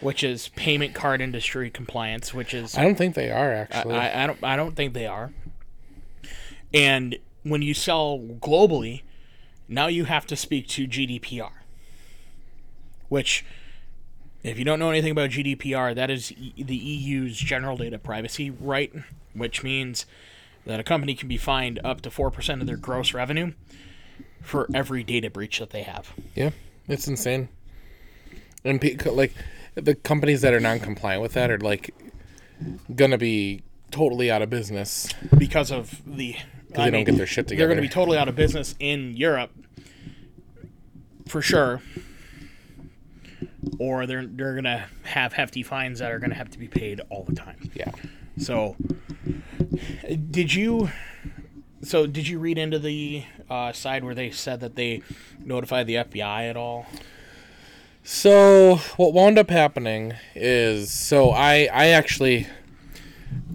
[0.00, 3.94] which is payment card industry compliance, which is I don't think they are actually.
[3.94, 5.32] I, I don't I don't think they are.
[6.72, 9.02] And when you sell globally,
[9.68, 11.50] now you have to speak to GDPR.
[13.08, 13.44] Which
[14.42, 18.92] if you don't know anything about GDPR, that is the EU's general data privacy right,
[19.34, 20.06] which means
[20.64, 23.52] that a company can be fined up to 4% of their gross revenue
[24.42, 26.12] for every data breach that they have.
[26.34, 26.50] yeah,
[26.88, 27.48] it's insane.
[28.64, 29.34] And like
[29.74, 31.94] the companies that are non-compliant with that are like
[32.94, 35.08] gonna be totally out of business.
[35.36, 36.36] because of the
[36.74, 37.66] they don't get their shit together.
[37.66, 39.50] They're going to be totally out of business in Europe
[41.26, 41.82] for sure.
[43.78, 46.68] Or they're they're going to have hefty fines that are going to have to be
[46.68, 47.70] paid all the time.
[47.74, 47.90] Yeah.
[48.38, 48.76] So
[50.30, 50.90] did you
[51.82, 55.02] so did you read into the uh, side where they said that they
[55.44, 56.86] notified the FBI at all?
[58.02, 62.46] So what wound up happening is so I I actually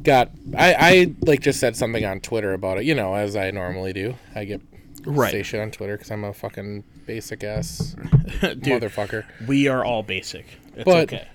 [0.04, 3.52] got I I like just said something on Twitter about it, you know, as I
[3.52, 4.16] normally do.
[4.34, 4.62] I get
[5.08, 5.32] Right.
[5.32, 7.96] say shit on Twitter because I'm a fucking basic ass
[8.42, 9.26] Dude, motherfucker.
[9.48, 10.46] we are all basic.
[10.76, 11.28] It's But- okay.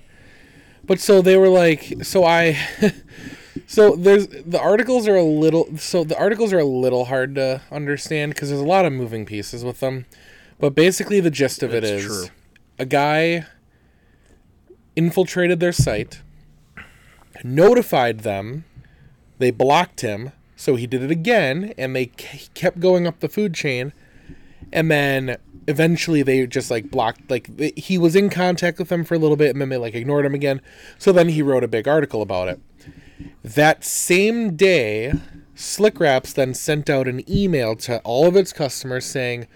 [0.82, 2.58] But so they were like, so I,
[3.68, 7.60] so there's the articles are a little, so the articles are a little hard to
[7.70, 10.06] understand because there's a lot of moving pieces with them.
[10.58, 12.34] But basically, the gist of it's That's is, true.
[12.80, 13.46] A guy
[14.96, 16.22] infiltrated their site,
[17.44, 18.64] notified them,
[19.38, 23.54] they blocked him, so he did it again, and they kept going up the food
[23.54, 23.92] chain,
[24.72, 25.36] and then
[25.68, 29.36] eventually they just like blocked like he was in contact with them for a little
[29.36, 30.60] bit and then they like ignored him again.
[30.98, 32.60] So then he wrote a big article about it.
[33.44, 35.12] That same day
[35.54, 39.46] slick wraps then sent out an email to all of its customers saying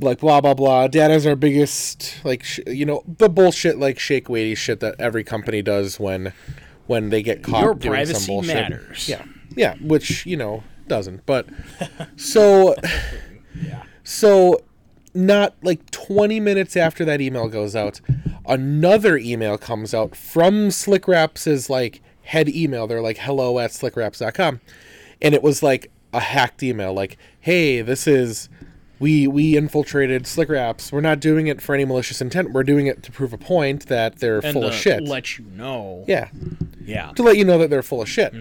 [0.00, 0.88] like blah blah blah.
[0.88, 5.24] Data's our biggest like sh- you know the bullshit like shake weighty shit that every
[5.24, 6.32] company does when
[6.86, 8.54] when they get caught Your doing some privacy bullshit.
[8.54, 9.08] matters.
[9.08, 9.24] Yeah,
[9.56, 11.24] yeah, which you know doesn't.
[11.26, 11.46] But
[12.16, 12.74] so
[13.62, 13.84] yeah.
[14.04, 14.60] so
[15.14, 18.00] not like 20 minutes after that email goes out,
[18.46, 22.86] another email comes out from Slick Slickwraps' like head email.
[22.86, 24.60] They're like hello at slickwraps.com.
[25.20, 28.48] And it was like a hacked email, like, hey, this is
[28.98, 30.90] we we infiltrated Slickwraps.
[30.92, 32.52] We're not doing it for any malicious intent.
[32.52, 35.02] We're doing it to prove a point that they're And full of shit.
[35.04, 36.04] let you know.
[36.08, 36.28] yeah
[36.84, 37.12] Yeah.
[37.12, 38.34] to let you know that they're full of shit.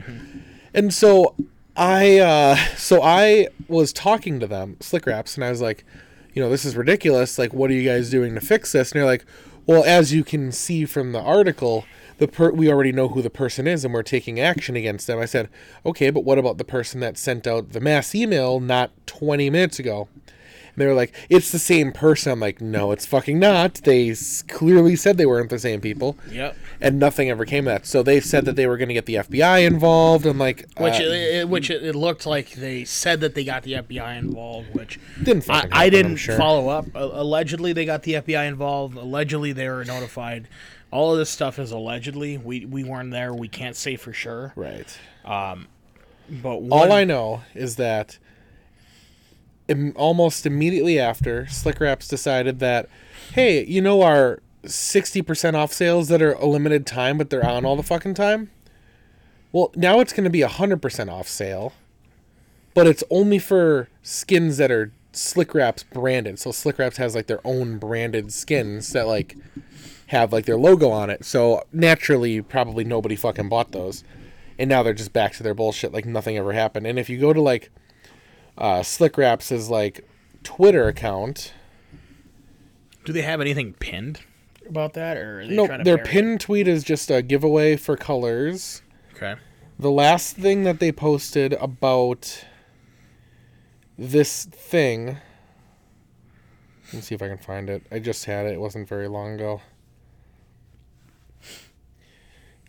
[0.73, 1.35] And so
[1.75, 5.85] I uh so I was talking to them, Slick Wraps, and I was like,
[6.33, 7.37] you know, this is ridiculous.
[7.37, 8.91] Like, what are you guys doing to fix this?
[8.91, 9.25] And they're like,
[9.65, 11.85] well, as you can see from the article,
[12.19, 15.19] the per- we already know who the person is and we're taking action against them.
[15.19, 15.49] I said,
[15.85, 19.77] okay, but what about the person that sent out the mass email not 20 minutes
[19.77, 20.07] ago?
[20.77, 22.31] And they were like, it's the same person.
[22.31, 23.73] I'm like, no, it's fucking not.
[23.83, 26.55] They s- clearly said they weren't the same people Yep.
[26.79, 27.87] and nothing ever came of that.
[27.87, 30.27] So they said that they were going to get the FBI involved.
[30.27, 33.43] I'm like, Which uh, it, it- which it, it looked like they said that they
[33.43, 36.37] got the FBI involved, which Didn't I, fucking I happen, didn't I'm sure.
[36.37, 36.85] follow up.
[36.93, 38.95] Allegedly, they got the FBI involved.
[38.97, 40.47] Allegedly, they were notified.
[40.91, 42.37] All of this stuff is allegedly.
[42.37, 43.33] We we weren't there.
[43.33, 44.53] We can't say for sure.
[44.55, 44.95] right.
[45.25, 48.19] But one, All I know is that
[49.67, 52.89] Im- almost immediately after, Slick Wraps decided that,
[53.33, 57.65] hey, you know our 60% off sales that are a limited time, but they're on
[57.65, 58.49] all the fucking time?
[59.51, 61.73] Well, now it's going to be a 100% off sale,
[62.73, 66.39] but it's only for skins that are Slick Wraps branded.
[66.39, 69.35] So Slick Wraps has like their own branded skins that like
[70.07, 71.25] have like their logo on it.
[71.25, 74.03] So naturally, probably nobody fucking bought those.
[74.59, 76.87] And now they're just back to their bullshit like nothing ever happened.
[76.87, 77.71] And if you go to like
[78.57, 80.07] uh, Slick Wraps' is like
[80.43, 81.53] Twitter account,
[83.05, 84.19] do they have anything pinned
[84.67, 88.81] about that, or they no, their pinned tweet is just a giveaway for colors.
[89.15, 89.35] Okay.
[89.79, 92.45] The last thing that they posted about
[93.97, 95.17] this thing.
[96.93, 97.83] Let's see if I can find it.
[97.91, 98.53] I just had it.
[98.53, 99.61] It wasn't very long ago.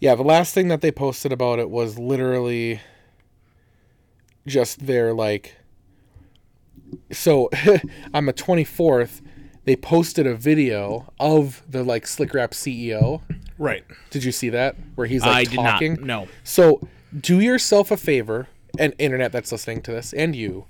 [0.01, 2.81] Yeah, the last thing that they posted about it was literally
[4.46, 5.58] just their like
[7.11, 7.48] so
[8.14, 9.20] on the 24th
[9.64, 13.20] they posted a video of the like slick wrap ceo
[13.59, 13.85] Right.
[14.11, 15.57] did you see that where he's like I did
[16.01, 16.01] not.
[16.01, 16.29] No.
[16.44, 16.87] so
[17.18, 18.48] do yourself a favor,
[18.79, 20.66] and internet that's listening to this, and you,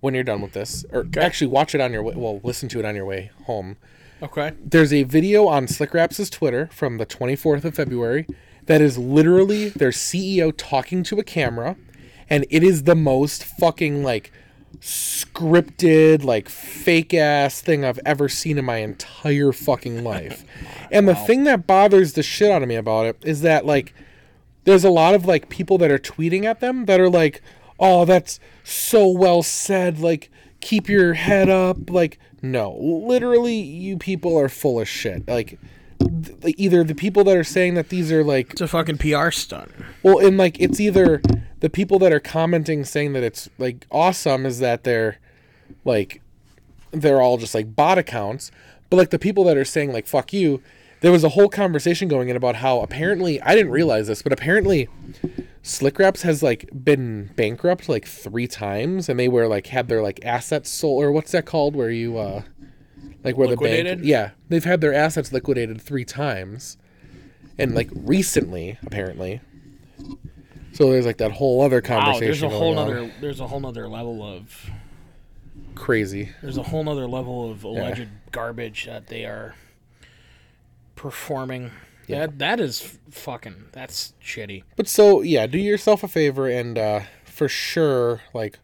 [0.00, 2.14] when you're done with this, or actually watch it on your way.
[2.16, 3.76] Well, listen to it on your way home.
[4.22, 4.52] Okay.
[4.64, 8.26] There's a video on Slick Wraps' Twitter from the 24th of February
[8.64, 11.76] that is literally their CEO talking to a camera,
[12.30, 14.32] and it is the most fucking like
[14.80, 20.44] scripted, like fake ass thing I've ever seen in my entire fucking life.
[20.92, 23.92] And the thing that bothers the shit out of me about it is that like
[24.62, 27.42] there's a lot of like people that are tweeting at them that are like,
[27.80, 29.98] "Oh, that's so well said.
[29.98, 35.26] Like, keep your head up." Like, no, literally, you people are full of shit.
[35.26, 35.58] Like,
[35.98, 39.32] th- either the people that are saying that these are like, It's a fucking PR
[39.32, 39.72] stunt.
[40.04, 41.20] well, and like it's either
[41.60, 45.18] the people that are commenting saying that it's like awesome is that they're
[45.84, 46.20] like
[46.92, 48.50] they're all just like bot accounts,
[48.90, 50.62] but like the people that are saying like fuck you,
[51.00, 54.32] there was a whole conversation going in about how apparently I didn't realize this, but
[54.32, 54.88] apparently
[55.62, 60.02] Slick Wraps has like been bankrupt like three times, and they were like had their
[60.02, 62.42] like assets sold or what's that called where you uh
[63.24, 66.76] like where the bank yeah they've had their assets liquidated three times,
[67.58, 69.40] and like recently apparently.
[70.76, 72.00] So there's like that whole other Wow.
[72.00, 72.26] conversation.
[72.26, 72.94] There's a whole going on.
[72.94, 73.12] nother.
[73.20, 74.70] There's a whole nother level of.
[75.74, 76.30] crazy.
[76.42, 79.54] There's a whole nother level of alleged garbage that they are
[80.94, 81.70] performing.
[82.08, 83.66] That that is f- fucking.
[83.72, 84.62] That's shitty.
[84.76, 88.58] But so yeah, do yourself a favor and uh, for sure like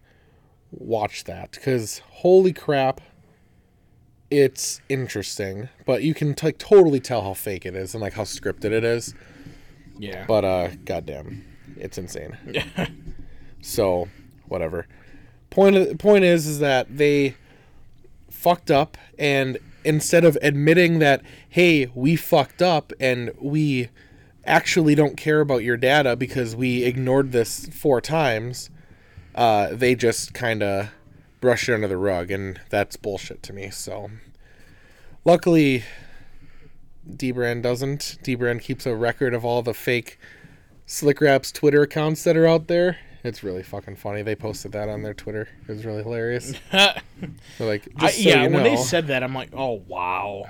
[0.70, 3.00] watch that because holy crap,
[4.30, 5.68] it's interesting.
[5.84, 8.84] But you can like totally tell how fake it is and like how scripted it
[8.84, 9.12] is.
[9.98, 10.24] Yeah.
[10.26, 11.44] But uh, goddamn,
[11.76, 12.36] it's insane.
[12.52, 12.86] Yeah.
[13.60, 14.08] so
[14.48, 14.86] whatever.
[15.50, 17.36] Point of, point is is that they
[18.30, 23.88] fucked up and instead of admitting that hey we fucked up and we
[24.44, 28.68] actually don't care about your data because we ignored this four times
[29.34, 30.88] uh, they just kind of
[31.40, 34.10] brush it under the rug and that's bullshit to me so
[35.24, 35.84] luckily
[37.08, 40.18] dbrand doesn't dbrand keeps a record of all the fake
[40.92, 44.22] slick wraps twitter accounts that are out there It's really fucking funny.
[44.22, 45.48] They posted that on their Twitter.
[45.62, 46.54] It was really hilarious.
[47.60, 50.46] Like, just so yeah, you when they said that, I'm like, oh wow.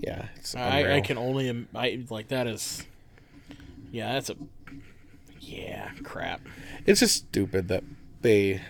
[0.00, 2.84] yeah, it's I, I can only I like that is.
[3.92, 4.36] Yeah, that's a.
[5.38, 6.40] Yeah, crap.
[6.84, 7.84] It's just stupid that
[8.22, 8.60] they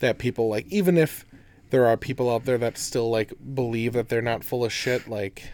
[0.00, 1.24] that people like even if
[1.70, 5.06] there are people out there that still like believe that they're not full of shit,
[5.06, 5.50] like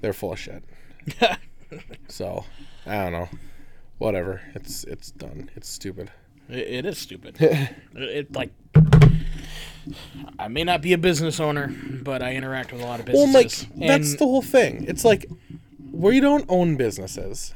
[0.00, 0.64] they're full of shit.
[2.08, 2.44] So
[2.86, 3.28] I don't know.
[3.98, 4.40] Whatever.
[4.54, 5.50] It's it's done.
[5.56, 6.10] It's stupid.
[6.48, 7.36] It, it is stupid.
[7.40, 8.50] it, it like.
[10.38, 13.66] I may not be a business owner, but I interact with a lot of businesses.
[13.70, 14.84] Well, like that's the whole thing.
[14.86, 15.26] It's like
[15.90, 17.54] we don't own businesses,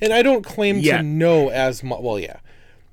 [0.00, 0.98] and I don't claim Yet.
[0.98, 2.00] to know as much.
[2.00, 2.38] Well, yeah,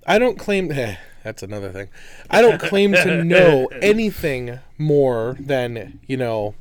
[0.08, 0.72] I don't claim.
[0.72, 1.90] eh, that's another thing.
[2.30, 6.56] I don't claim to know anything more than you know,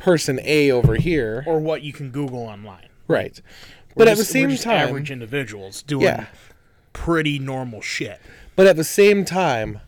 [0.00, 1.44] person A over here.
[1.46, 2.88] or what you can Google online.
[3.06, 3.40] Right.
[3.94, 6.26] We're But at the just- same just time, average individuals doing Yeah.
[6.92, 8.18] pretty normal shit.
[8.56, 9.80] But at the same time,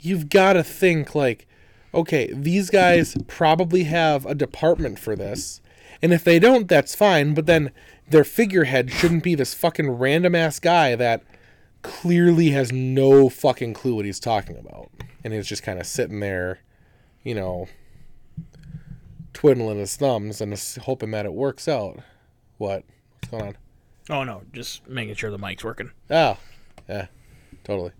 [0.00, 1.46] you've got to think like,
[1.94, 5.60] okay, these guys probably have a department for this.
[6.02, 7.34] And if they don't, that's fine.
[7.34, 7.70] But then
[8.08, 11.22] their figurehead shouldn't be this fucking random ass guy that
[11.82, 14.90] clearly has no fucking clue what he's talking about.
[15.24, 16.58] And he's just kind of sitting there,
[17.24, 17.66] you know,
[19.38, 22.00] twiddling his thumbs and hoping that it works out.
[22.56, 22.82] What?
[23.20, 23.56] What's going on?
[24.10, 25.92] Oh no, just making sure the mic's working.
[26.10, 26.36] Oh,
[26.88, 27.06] yeah,
[27.62, 27.92] totally.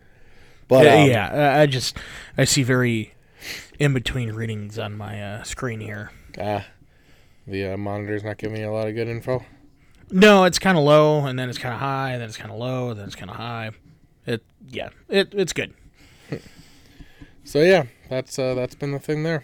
[0.66, 1.96] But yeah, um, yeah, I- just
[2.36, 3.14] I see very
[3.78, 6.10] in between readings on my uh, screen here.
[6.40, 6.66] Ah,
[7.46, 9.44] the uh, monitor's not giving you a lot of good info.
[10.10, 12.50] No, it's kind of low, and then it's kind of high, and then it's kind
[12.50, 13.70] of low, and then it's kind of high.
[14.26, 15.72] It yeah, it it's good.
[17.44, 19.42] So yeah, that's uh, that's been the thing there.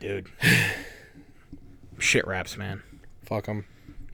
[0.00, 0.28] Dude.
[1.98, 2.82] Shit wraps, man.
[3.24, 3.66] Fuck them.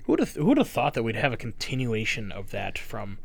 [0.04, 3.18] Who'd have who'd have thought that we'd have a continuation of that from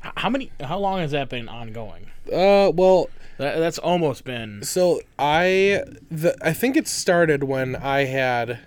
[0.00, 2.06] how many how long has that been ongoing?
[2.30, 8.04] Uh, well, That, that's almost been so I the I think it started when I
[8.04, 8.58] had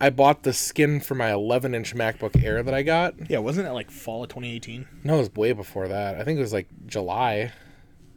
[0.00, 3.14] I bought the skin for my 11 inch MacBook Air that I got.
[3.30, 4.86] yeah, wasn't it like fall of 2018?
[5.04, 6.16] No, it was way before that.
[6.20, 7.52] I think it was like July,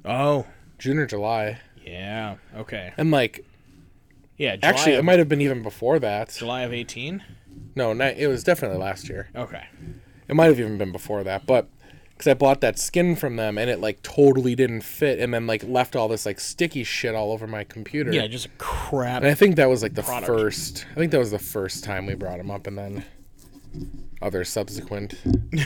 [0.03, 0.45] Oh,
[0.79, 2.37] June or July, yeah.
[2.57, 2.93] Okay.
[2.97, 3.45] and like
[4.37, 6.29] Yeah, July actually of, it might have been even before that.
[6.37, 7.23] July of 18.
[7.75, 9.29] No, not, it was definitely last year.
[9.35, 9.65] Okay.
[10.27, 11.67] It might have even been before that, but
[12.09, 15.45] because I bought that skin from them and it like totally didn't fit, and then
[15.47, 18.11] like left all this like sticky shit all over my computer.
[18.11, 19.21] Yeah, just crap.
[19.21, 20.25] and I think that was like the Product.
[20.27, 20.85] first.
[20.91, 23.05] I think that was the first time we brought them up, and then
[24.21, 25.13] other subsequent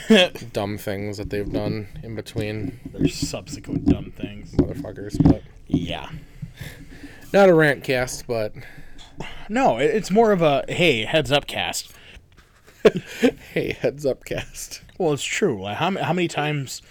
[0.54, 4.52] dumb things that they've done in between, There's subsequent dumb things.
[4.56, 5.22] motherfuckers.
[5.24, 6.10] But Yeah.
[7.34, 8.54] Not a rant cast, but
[9.50, 11.92] No, it's more of a hey, heads up cast.
[13.54, 14.82] hey, heads up, cast.
[14.98, 15.62] Well, it's true.
[15.62, 16.82] Like how how many times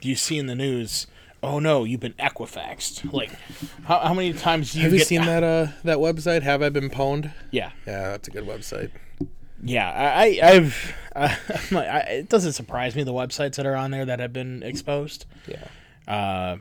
[0.00, 1.06] do you see in the news?
[1.42, 3.12] Oh no, you've been Equifaxed.
[3.12, 3.30] Like
[3.84, 5.06] how, how many times do you Have you get?
[5.08, 6.42] seen that uh that website?
[6.42, 7.32] Have I been pwned?
[7.50, 8.90] Yeah, Yeah, that's a good website.
[9.62, 9.90] yeah.
[9.90, 11.34] I, I I've uh,
[11.72, 14.62] like, I, it doesn't surprise me the websites that are on there that have been
[14.62, 15.26] exposed.
[15.48, 15.64] Yeah.
[16.06, 16.58] Uh,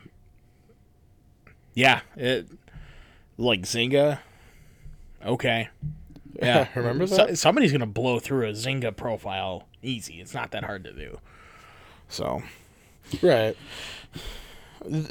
[1.76, 2.48] yeah, it
[3.40, 4.20] like Zynga.
[5.26, 5.70] Okay.
[6.42, 7.38] Yeah, Remember So- that?
[7.38, 10.22] somebody's gonna blow through a Zynga profile easy.
[10.22, 11.20] It's not that hard to do.
[12.08, 12.44] So
[13.22, 13.58] Right.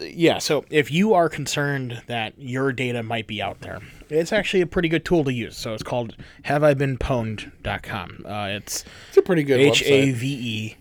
[0.00, 4.62] yeah, so if you are concerned that your data might be out there, it's actually
[4.62, 5.54] a pretty good tool to use.
[5.58, 8.24] So it's called haveibeenpwned.com.
[8.26, 10.76] Uh, it's It's a pretty good H A V E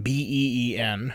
[0.00, 1.14] B E E N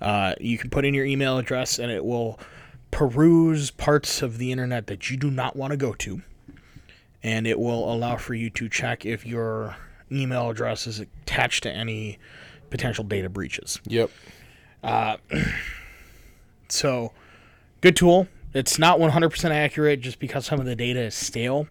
[0.00, 2.38] Uh, you can put in your email address and it will
[2.90, 6.22] peruse parts of the internet that you do not want to go to.
[7.22, 9.76] And it will allow for you to check if your
[10.12, 12.18] email address is attached to any
[12.70, 13.80] potential data breaches.
[13.86, 14.10] Yep.
[16.68, 17.12] So,
[17.80, 18.26] good tool.
[18.52, 21.68] It's not 100% accurate just because some of the data is stale.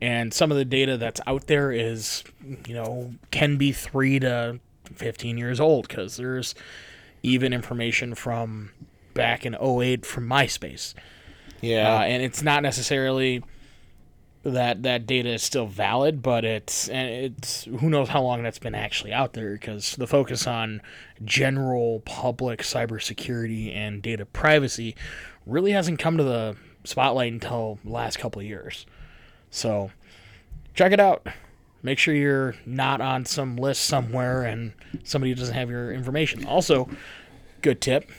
[0.00, 2.24] And some of the data that's out there is,
[2.66, 4.58] you know, can be 3 to
[4.96, 6.56] 15 years old because there's
[7.22, 8.70] even information from
[9.14, 10.94] back in 08 from MySpace.
[11.60, 11.94] Yeah.
[11.94, 13.42] Uh, and it's not necessarily
[14.44, 18.58] that that data is still valid, but it's and it's who knows how long that's
[18.58, 20.82] been actually out there because the focus on
[21.24, 24.96] general public cybersecurity and data privacy
[25.46, 28.84] really hasn't come to the spotlight until the last couple of years.
[29.50, 29.92] So
[30.74, 31.26] check it out.
[31.82, 34.72] Make sure you're not on some list somewhere and
[35.02, 36.46] somebody doesn't have your information.
[36.46, 36.88] Also,
[37.60, 38.10] good tip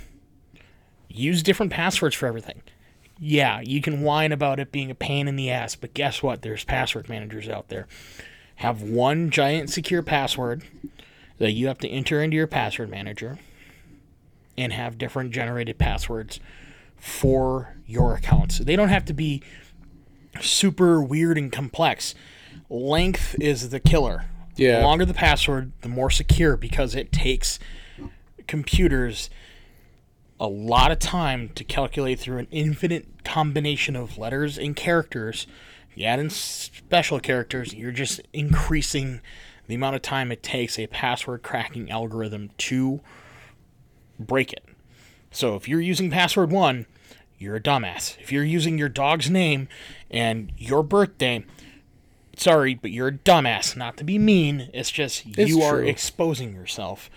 [1.08, 2.62] use different passwords for everything.
[3.20, 6.42] Yeah, you can whine about it being a pain in the ass, but guess what?
[6.42, 7.88] There's password managers out there.
[8.56, 10.64] Have one giant secure password
[11.38, 13.38] that you have to enter into your password manager
[14.58, 16.40] and have different generated passwords
[16.98, 18.60] for your accounts.
[18.60, 19.42] They don't have to be
[20.42, 22.16] super weird and complex.
[22.70, 24.26] Length is the killer.
[24.56, 24.80] Yeah.
[24.80, 27.60] The longer the password, the more secure because it takes
[28.48, 29.30] computers
[30.40, 35.48] a lot of time to calculate through an infinite combination of letters and characters.
[35.96, 39.22] You add in special characters, you're just increasing
[39.68, 43.00] the amount of time it takes a password cracking algorithm to
[44.20, 44.66] break it.
[45.32, 46.86] So if you're using password one,
[47.38, 48.20] you're a dumbass.
[48.20, 49.68] If you're using your dog's name
[50.12, 51.46] and your birthday,
[52.36, 53.76] sorry, but you're a dumbass.
[53.76, 57.10] Not to be mean, it's just It's you are exposing yourself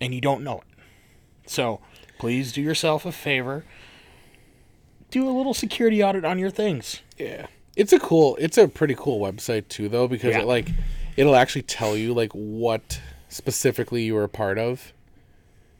[0.00, 1.48] and you don't know it.
[1.50, 1.80] So
[2.18, 3.64] please do yourself a favor.
[5.10, 7.00] Do a little security audit on your things.
[7.18, 7.46] Yeah.
[7.76, 10.40] It's a cool it's a pretty cool website too though because Yeah.
[10.40, 10.68] it like
[11.16, 14.92] it'll actually tell you like what specifically you were a part of.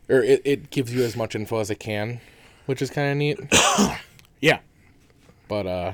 [0.08, 2.20] Or it, it gives you as much info as it can,
[2.66, 3.38] which is kind of neat.
[4.40, 4.58] Yeah.
[5.48, 5.92] But uh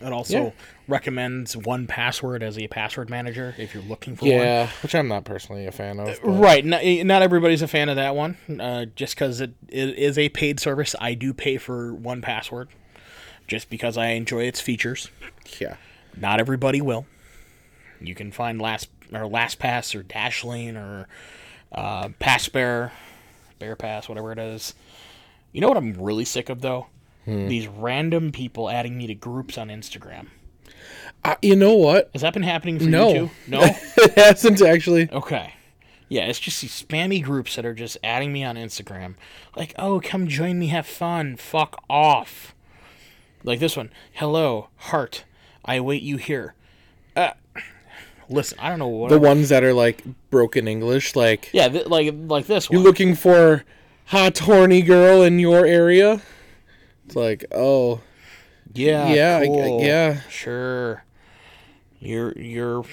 [0.00, 0.50] It also Yeah.
[0.86, 4.34] Recommends 1Password as a password manager if you're looking for one.
[4.34, 6.18] yeah, which I'm not personally a fan of.
[6.22, 6.64] but- Right.
[6.64, 8.36] Not, not everybody's a fan of that one.
[8.60, 12.68] Uh, just because it, it is a paid service, I do pay for 1Password
[13.48, 15.10] just because I enjoy its features.
[15.58, 15.76] Yeah.
[16.16, 17.06] Not everybody will.
[18.00, 21.08] You can find last or LastPass or Dashlane or
[21.72, 22.90] uh, PassBear,
[23.58, 24.74] Bear Pass, whatever it is.
[25.52, 26.88] You know what I'm really sick of though?
[27.26, 30.26] These random people adding me to groups on Instagram.
[31.24, 32.10] Uh, you know what?
[32.12, 33.08] Has that been happening for No.
[33.08, 33.30] you too?
[33.48, 33.60] No.
[33.62, 35.10] it hasn't actually.
[35.10, 35.54] Okay.
[36.08, 39.14] Yeah, it's just these spammy groups that are just adding me on Instagram.
[39.56, 41.36] Like, oh, come join me, have fun.
[41.36, 42.54] Fuck off.
[43.42, 43.90] Like this one.
[44.12, 45.24] Hello, heart.
[45.64, 46.54] I await you here.
[47.16, 47.30] Uh,
[48.28, 49.08] listen, I don't know what.
[49.10, 52.74] The ones that are like broken English, like yeah, th- like like this one.
[52.74, 52.84] you one.
[52.86, 53.64] looking for
[54.06, 56.20] hot horny girl in your area?
[57.06, 58.00] It's like, oh,
[58.74, 59.80] yeah, yeah, I- cool.
[59.82, 60.20] yeah.
[60.28, 61.02] Sure.
[62.04, 62.84] You're you're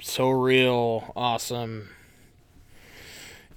[0.00, 1.88] so real, awesome.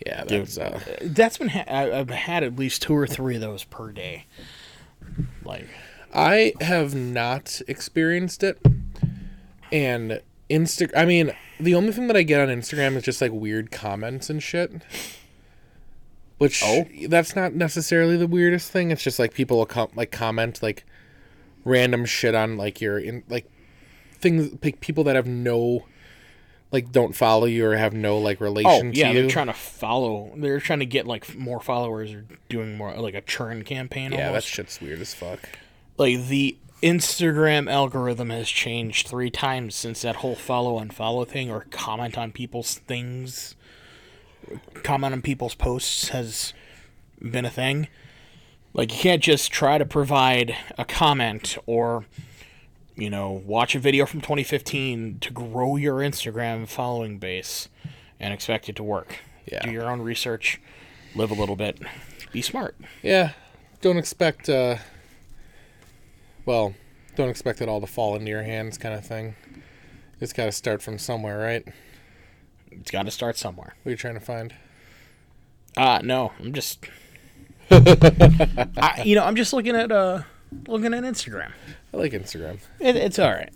[0.05, 3.63] yeah, that's uh, That's been ha- I've had at least two or three of those
[3.63, 4.25] per day.
[5.43, 5.67] Like,
[6.13, 8.59] I have not experienced it.
[9.71, 13.31] And Insta I mean, the only thing that I get on Instagram is just like
[13.31, 14.71] weird comments and shit.
[16.37, 16.87] Which Oh.
[17.07, 18.91] that's not necessarily the weirdest thing.
[18.91, 20.85] It's just like people will com- like comment like
[21.63, 23.49] random shit on like your in like
[24.23, 25.85] things like people that have no
[26.71, 29.21] like don't follow you or have no like relation oh yeah, to you.
[29.21, 30.31] they're trying to follow.
[30.35, 34.11] They're trying to get like more followers or doing more like a churn campaign.
[34.11, 35.47] yeah, that shit's weird as fuck.
[35.97, 41.67] like the Instagram algorithm has changed three times since that whole follow unfollow thing or
[41.69, 43.55] comment on people's things,
[44.81, 46.53] comment on people's posts has
[47.21, 47.87] been a thing.
[48.73, 52.05] Like you can't just try to provide a comment or
[52.95, 57.69] you know, watch a video from 2015 to grow your Instagram following base
[58.19, 59.17] and expect it to work.
[59.51, 59.63] Yeah.
[59.65, 60.61] Do your own research,
[61.15, 61.79] live a little bit,
[62.31, 62.75] be smart.
[63.01, 63.31] Yeah,
[63.81, 64.47] don't expect.
[64.49, 64.77] uh
[66.45, 66.75] Well,
[67.15, 69.35] don't expect it all to fall into your hands, kind of thing.
[70.19, 71.67] It's got to start from somewhere, right?
[72.71, 73.75] It's got to start somewhere.
[73.83, 74.53] What are you trying to find?
[75.75, 76.85] Uh no, I'm just
[77.71, 80.21] I, you know, I'm just looking at uh
[80.67, 81.51] looking at Instagram.
[81.93, 82.59] I like Instagram.
[82.79, 83.51] It, it's all right.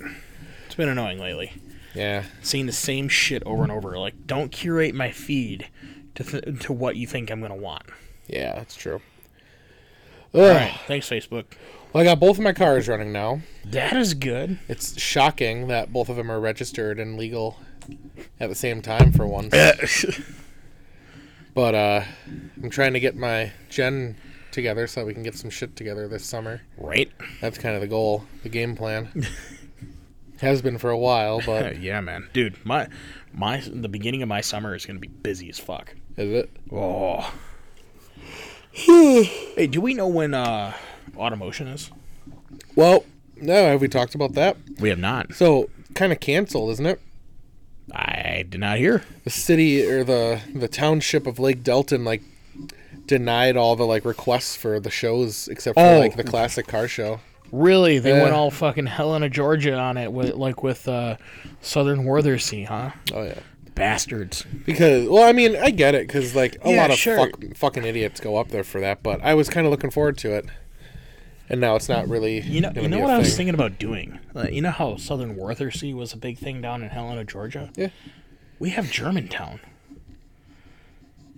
[0.66, 1.54] It's been annoying lately.
[1.94, 3.98] Yeah, Seeing the same shit over and over.
[3.98, 5.68] Like don't curate my feed
[6.16, 7.84] to th- to what you think I'm going to want.
[8.28, 9.02] yeah, that's true.
[10.34, 10.56] All Ugh.
[10.56, 11.46] right, thanks Facebook.
[11.94, 13.42] Well, I got both of my cars running now.
[13.66, 14.60] That is good.
[14.68, 17.58] It's shocking that both of them are registered and legal
[18.40, 19.56] at the same time for once.
[21.56, 22.04] but uh
[22.62, 24.18] I'm trying to get my gen
[24.58, 26.62] together so that we can get some shit together this summer.
[26.78, 27.12] right?
[27.40, 29.26] That's kind of the goal, the game plan.
[30.42, 32.28] Has been for a while, but yeah, man.
[32.34, 32.88] Dude, my
[33.32, 35.96] my the beginning of my summer is going to be busy as fuck.
[36.16, 36.50] is it?
[36.72, 37.34] Oh.
[38.72, 40.74] hey, do we know when uh
[41.16, 41.92] automotion is?
[42.76, 43.06] Well,
[43.36, 44.58] no, have we talked about that?
[44.80, 45.34] We have not.
[45.34, 47.00] So, kind of canceled, isn't it?
[47.94, 49.04] I did not hear.
[49.24, 52.22] The city or the the township of Lake Delton like
[53.08, 56.00] denied all the like requests for the shows except for Oh.
[56.00, 57.20] like the classic car show.
[57.52, 57.98] Really?
[58.00, 58.24] They Yeah.
[58.24, 61.16] went all fucking Helena, Georgia on it, with, like with uh,
[61.62, 62.92] Southern Worthersea, huh?
[63.14, 63.40] Oh yeah.
[63.74, 64.44] Bastards.
[64.66, 67.18] Because well, I mean, I get it cuz like a Yeah, lot of sure.
[67.18, 70.18] fuck, fucking idiots go up there for that, but I was kind of looking forward
[70.20, 70.46] to it.
[71.50, 72.42] and now it's not really.
[72.42, 74.20] You know, you know what I was thinking about doing.
[74.36, 77.70] Uh, you know how Southern Worthersea was a big thing down in Helena, Georgia.
[77.78, 77.88] Yeah.
[78.60, 79.62] We have Germantown.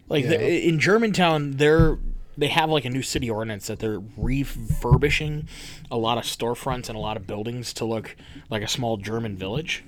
[0.09, 0.31] Like Yeah.
[0.37, 1.97] the, in Germantown, they're
[2.37, 5.47] they have like a new city ordinance that they're refurbishing
[5.91, 8.15] a lot of storefronts and a lot of buildings to look
[8.49, 9.83] like a small German village.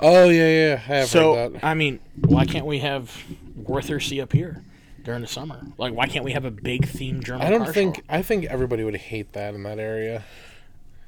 [0.00, 0.74] Oh yeah, yeah.
[0.74, 1.64] I have So heard that.
[1.64, 3.14] I mean, why can't we have
[3.60, 4.62] Worthersea up here
[5.04, 5.66] during the summer?
[5.78, 7.46] Like, why can't we have a big themed German?
[7.46, 7.96] I don't think.
[7.96, 8.02] show?
[8.08, 10.24] I think everybody would hate that in that area.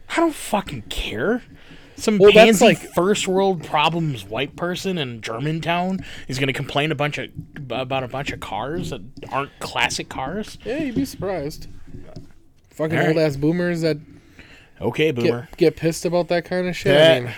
[0.09, 1.43] I don't fucking care.
[1.97, 6.91] Some Well, pansy like- first world problems white person in Germantown is going to complain
[6.91, 7.31] a bunch of
[7.71, 10.59] about a bunch of cars that aren't classic cars.
[10.65, 11.69] Yeah, you'd be surprised.
[12.71, 13.09] Fucking right.
[13.09, 13.99] old ass boomers that
[14.81, 15.49] Okay, boomer.
[15.53, 17.01] get get pissed about that kind of shit.
[17.01, 17.33] I mean,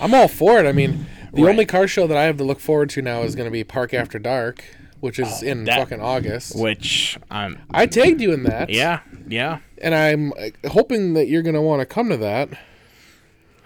[0.00, 0.66] I'm all for it.
[0.66, 1.50] I mean, the Right.
[1.50, 3.62] only car show that I have to look forward to now is going to be
[3.62, 4.64] Park After Dark,
[5.00, 6.56] which is in Oh, that- fucking August.
[6.58, 8.70] Which I'm I tagged you in that.
[8.70, 12.48] yeah yeah and I'm uh, hoping that you're going to want to come to that.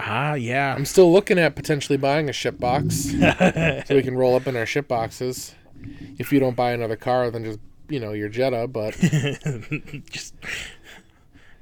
[0.03, 4.35] Ah yeah I'm still looking at potentially buying a ship box so we can roll
[4.35, 5.55] up in our ship boxes.
[6.19, 8.69] If you don't buy another car, then just you know your Jetta.
[8.69, 8.95] But
[10.11, 10.35] just.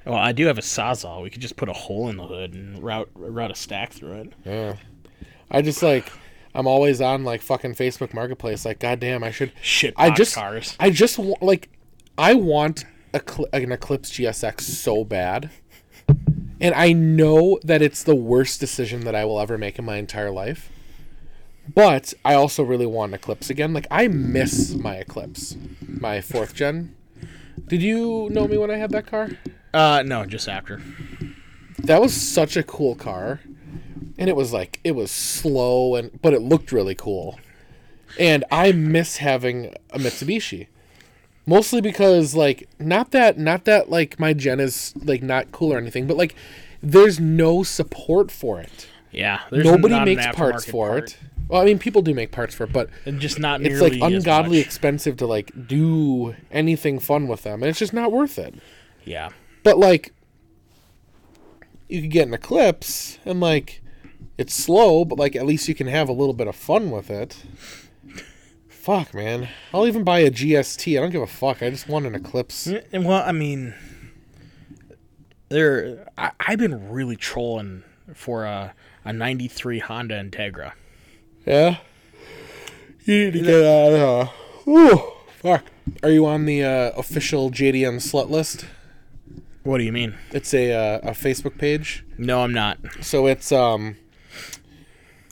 [0.05, 1.23] Well, I do have a sawzall.
[1.23, 4.13] We could just put a hole in the hood and route route a stack through
[4.13, 4.33] it.
[4.45, 4.77] yeah,
[5.51, 6.11] I just like
[6.55, 8.65] I'm always on like fucking Facebook Marketplace.
[8.65, 9.53] Like, goddamn, I should.
[9.61, 10.77] Shit, I just cars.
[10.81, 11.69] I just like
[12.17, 12.85] I want
[13.15, 13.21] a
[13.53, 15.51] an Eclipse GSX so bad.
[16.61, 19.97] And I know that it's the worst decision that I will ever make in my
[19.97, 20.71] entire life.
[21.73, 23.73] But I also really want an Eclipse again.
[23.73, 25.57] Like I miss my Eclipse,
[25.87, 26.97] my fourth gen.
[27.67, 29.31] Did you know me when I had that car?
[29.75, 30.81] Uh, no, just after.
[31.79, 33.41] That was such a cool car.
[34.17, 37.39] And it was like it was slow and but it looked really cool.
[38.19, 40.69] And I miss having a Mitsubishi.
[41.49, 45.79] Mostly because like not that not that like my gen is like not cool or
[45.79, 46.35] anything, but like
[46.83, 48.87] there's no support for it.
[49.11, 51.13] Yeah, Nobody makes parts for part.
[51.13, 51.19] it.
[51.49, 53.95] Well, I mean people do make parts for it, but and just not it's like
[53.95, 57.63] ungodly expensive to like do anything fun with them.
[57.63, 58.55] And it's just not worth it.
[59.07, 59.31] Yeah,
[59.63, 60.13] But like,
[61.89, 63.81] you could get an Eclipse, and like,
[64.37, 67.09] it's slow, but like at least you can have a little bit of fun with
[67.09, 67.43] it.
[68.79, 69.49] Fuck, man.
[69.75, 70.97] I'll even buy a GST.
[70.97, 71.63] I don't give a fuck.
[71.63, 72.73] I just want an Eclipse.
[72.93, 73.75] Well, I mean,
[75.51, 76.09] there.
[76.17, 77.83] I, I've been really trolling
[78.15, 78.75] for a
[79.05, 80.73] a '93 Honda Integra.
[81.45, 81.79] Yeah.
[83.05, 83.93] You need to get out.
[83.93, 85.65] Uh, ooh, fuck.
[86.03, 88.67] Are you on the uh, official JDM slut list?
[89.65, 90.15] What do you mean?
[90.31, 92.05] It's a uh, a Facebook page.
[92.17, 92.79] No, I'm not.
[93.03, 93.97] So it's um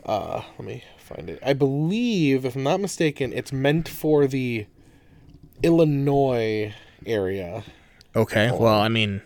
[0.05, 1.39] uh let me find it.
[1.45, 4.67] I believe if I'm not mistaken, it's meant for the
[5.63, 7.65] Illinois area.
[8.15, 8.49] Okay.
[8.49, 9.23] Um, well, I mean,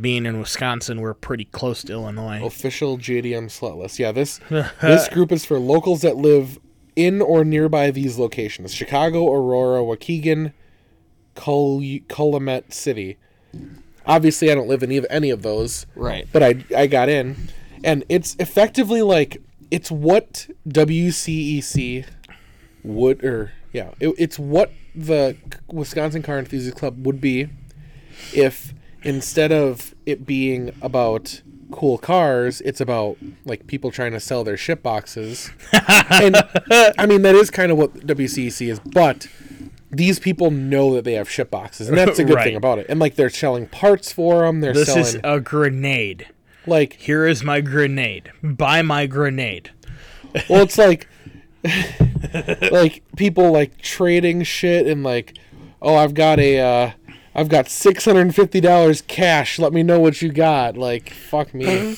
[0.00, 2.44] being in Wisconsin, we're pretty close to Illinois.
[2.44, 3.98] Official JDM slut list.
[3.98, 4.40] Yeah, this
[4.80, 6.58] this group is for locals that live
[6.96, 10.52] in or nearby these locations: Chicago, Aurora, Waukegan,
[11.34, 13.18] Col- Calumet City.
[14.06, 15.86] Obviously, I don't live in either, any of those.
[15.94, 16.26] Right.
[16.32, 17.36] but I I got in,
[17.82, 19.40] and it's effectively like
[19.74, 22.06] it's what WCEC
[22.82, 25.36] would or yeah it, it's what the
[25.72, 27.48] Wisconsin Car Enthusiast Club would be
[28.32, 28.72] if
[29.02, 34.56] instead of it being about cool cars, it's about like people trying to sell their
[34.56, 35.50] ship boxes.
[36.10, 36.36] and
[36.98, 39.26] I mean that is kind of what WCEC is, but
[39.90, 42.44] these people know that they have ship boxes, and that's a good Right.
[42.44, 42.86] thing about it.
[42.88, 46.28] And like they're selling parts for them, they're This selling is a grenade.
[46.66, 48.30] Like Here is my grenade.
[48.42, 49.70] Buy my grenade.
[50.48, 51.08] well it's like
[52.70, 55.38] like people like trading shit and like
[55.80, 56.90] oh i've got a uh
[57.34, 61.96] i've got $650 cash let me know what you got like fuck me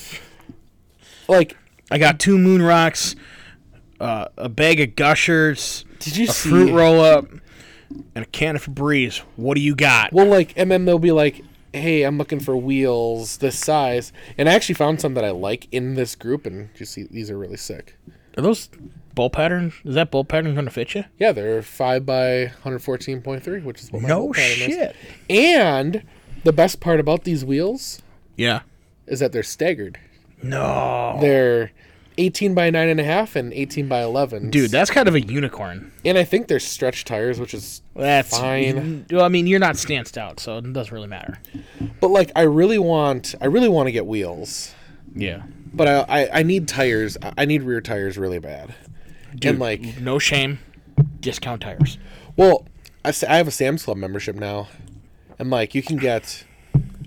[1.29, 1.57] like
[1.91, 3.15] I got two moon rocks,
[4.01, 7.27] uh, a bag of gushers, did you a see fruit roll up,
[8.15, 9.19] and a can of Febreze.
[9.37, 10.13] What do you got?
[10.13, 11.43] well like and then they'll be like
[11.77, 15.69] hey i'm looking for wheels this size and i actually found some that i like
[15.73, 17.97] in this group and you see these are really sick
[18.37, 18.69] Are those
[19.15, 19.73] bolt patterns?
[19.85, 21.05] Is that bolt pattern going to fit you?
[21.19, 24.75] yeah they're 5 by 114.3 which is what my No pattern is.
[24.77, 24.97] shit.
[25.31, 26.03] and
[26.45, 28.03] the best part about these wheels
[28.37, 28.61] Yeah.
[29.07, 29.99] is that they're staggered
[30.43, 31.17] No.
[31.21, 31.73] They're
[32.19, 34.51] 18 by 9.5 and and 18 by 11.
[34.51, 35.93] Dude, that's kind of a unicorn.
[36.05, 39.07] And I think they're stretch tires, which is That's Fine.
[39.11, 41.39] Well, I mean, you're not stanced out, so it doesn't really matter.
[42.01, 44.75] but like I really want I really want to get wheels.
[45.15, 45.43] Yeah.
[45.73, 47.17] But I, I I need tires.
[47.23, 48.75] I I need rear tires really bad.
[49.33, 50.59] Dude, and like no shame.
[51.21, 51.99] Discount tires.
[52.37, 52.67] well,
[53.05, 54.69] I, I have a Sam's Club membership now.
[55.39, 56.45] And like you can get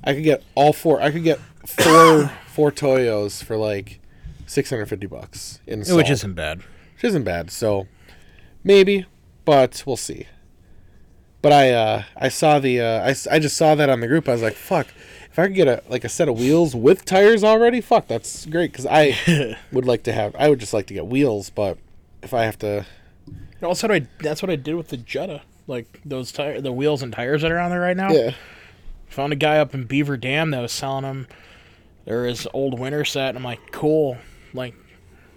[0.03, 1.01] I could get all four.
[1.01, 3.99] I could get four four Toyos for like
[4.49, 6.59] six hundred fifty bucks in salt, Which isn't bad.
[6.95, 7.51] which isn't bad.
[7.51, 7.87] So
[8.63, 9.05] maybe,
[9.45, 10.27] but we'll see.
[11.41, 14.27] But I uh, I saw the uh, I, I just saw that on the group.
[14.27, 14.87] I was like, fuck.
[15.31, 18.45] If I could get a like a set of wheels with tires already, fuck, that's
[18.45, 18.71] great.
[18.71, 20.35] Because I would like to have.
[20.37, 21.77] I would just like to get wheels, but
[22.21, 22.85] if I have to,
[23.63, 25.43] Also, I, that's what I did with the Jetta.
[25.67, 28.09] Like those tire, the wheels and tires that are on there right now.
[28.11, 28.31] yeah,
[29.09, 31.27] Found a guy up in Beaver Dam that was selling them.
[32.05, 34.17] There is old winter set, and I'm like, cool.
[34.53, 34.73] Like,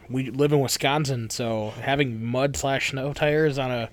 [0.08, 3.88] we live in Wisconsin, so having mud slash snow tires on a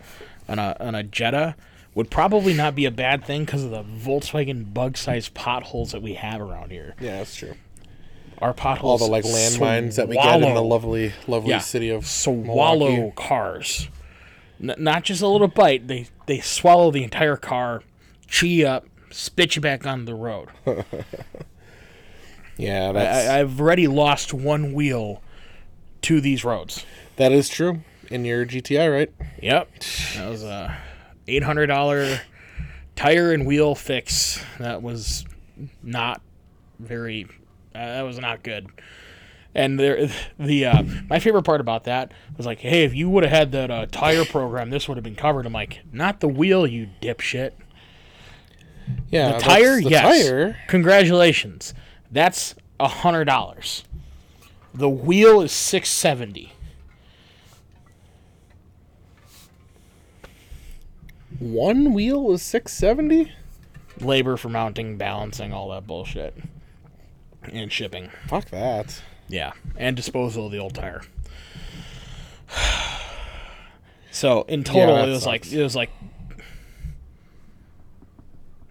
[0.48, 1.56] on a on a Jetta
[1.96, 6.14] would probably not be a bad thing because of the Volkswagen bug-sized potholes that we
[6.14, 6.96] have around here.
[7.00, 7.56] yeah, that's true.
[8.40, 11.90] Our potholes, All the like landmines that we get in the lovely, lovely yeah, city
[11.90, 13.14] of swallow Milwaukee.
[13.16, 13.90] cars.
[14.62, 17.84] N- not just a little bite; they they swallow the entire car,
[18.28, 20.48] chew you up, spit you back on the road.
[22.60, 25.22] Yeah, that's I, I've already lost one wheel
[26.04, 26.86] to these roads.
[27.16, 27.82] that is true.
[28.10, 29.12] In your GTI, right?
[29.42, 29.70] Yep,
[30.16, 30.78] that was a
[31.28, 32.22] eight hundred dollar
[32.96, 34.44] tire and wheel fix.
[34.60, 35.26] That was
[35.84, 36.22] not
[36.80, 37.26] very.
[37.76, 38.68] Uh, that was not good.
[39.56, 43.24] And there, the uh, my favorite part about that was like, hey, if you would
[43.24, 45.46] have had that uh, tire program, this would have been covered.
[45.46, 47.52] I'm like, not the wheel, you dipshit.
[49.10, 50.28] Yeah, The tire, the yes.
[50.28, 50.58] tire.
[50.68, 51.74] Congratulations.
[52.12, 53.84] That's a hundred dollars.
[54.74, 56.54] The wheel is six seventy.
[61.40, 63.32] One wheel is six seventy.
[64.00, 66.36] Labor for mounting, balancing, all that bullshit,
[67.44, 68.10] and shipping.
[68.28, 69.02] Fuck that.
[69.28, 71.02] Yeah, and disposal of the old tire.
[74.12, 75.92] So in total, that it was like it was like.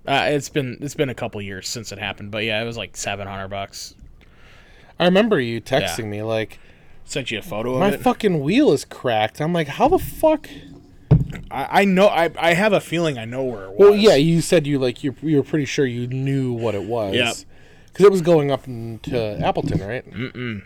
[0.09, 2.77] Uh, it's been it's been a couple years since it happened, but yeah, it was
[2.77, 3.95] like seven hundred bucks.
[4.99, 6.59] I remember you texting me like,
[7.05, 8.01] Sent you a photo of my it.
[8.01, 9.41] fucking wheel is cracked.
[9.41, 10.49] I'm like, how the fuck?
[11.51, 12.07] I, I know.
[12.09, 13.79] I, I have a feeling I know where it was.
[13.79, 16.83] Well, yeah, you said you like you you were pretty sure you knew what it
[16.85, 17.15] was.
[17.15, 17.35] Yep.
[17.87, 20.09] Because it was going up into Appleton, right?
[20.11, 20.63] Mm-mm.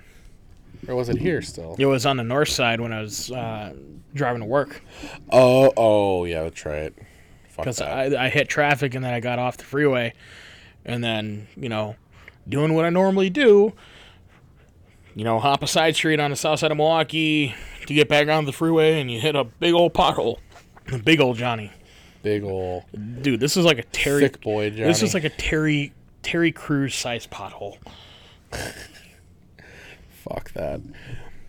[0.88, 1.76] Or was it here still?
[1.78, 3.72] It was on the north side when I was uh,
[4.14, 4.82] driving to work
[5.30, 6.92] Oh, oh, yeah, that's right.
[7.56, 7.80] Because.
[7.80, 10.12] I, I hit traffic and then I got off the freeway,
[10.84, 11.96] and then you know,
[12.48, 13.72] doing what I normally do.
[15.14, 17.54] You know, hop a side street on the south side of Milwaukee
[17.86, 20.38] to get back on the freeway, and you hit a big old pothole.
[21.04, 21.70] Big old Johnny,
[22.24, 22.84] Big ol'
[23.20, 23.38] dude.
[23.38, 24.20] This is like a Terry.
[24.22, 24.82] thick boy Johnny.
[24.84, 25.92] This is like a Terry
[26.22, 27.76] Terry Crews sized pothole.
[30.10, 30.80] fuck that.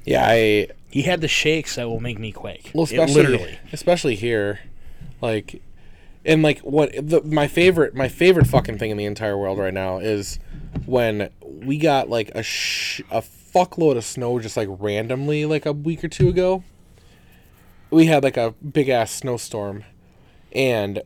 [0.06, 2.72] Yeah, I He had the shakes that will make me quake.
[2.74, 3.60] well, It especially literally.
[3.72, 4.60] especially here,
[5.22, 5.62] like,
[6.26, 9.74] and like what the my favorite my favorite fucking thing in the entire world right
[9.74, 10.40] now is
[10.86, 15.74] when we got like a sh- a fuckload of snow just like randomly like a
[15.74, 16.64] week or two ago.
[17.92, 19.84] We had like a big ass snowstorm,
[20.52, 21.04] and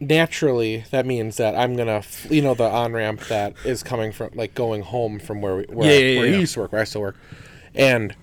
[0.00, 4.12] naturally that means that I'm gonna f- you know the on ramp that is coming
[4.12, 6.34] from like going home from where we, where, Yeah, yeah, where yeah.
[6.34, 7.16] you used to work where I still work,
[7.74, 8.14] and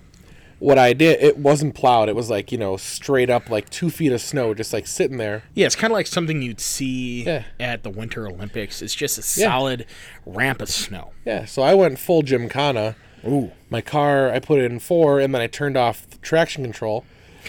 [0.60, 3.90] what I did it wasn't plowed it was like you know straight up like two
[3.90, 7.22] feet of snow just like sitting there Yeah, it's kind of like something you'd see
[7.24, 7.44] Yeah.
[7.60, 8.82] at the Winter Olympics.
[8.82, 9.46] It's just a Yeah.
[9.48, 9.86] solid
[10.26, 11.12] ramp of snow.
[11.24, 12.96] yeah so I went full Gymkhana
[13.26, 13.52] Ooh.
[13.70, 17.04] my car I put it in four and then I turned off the traction control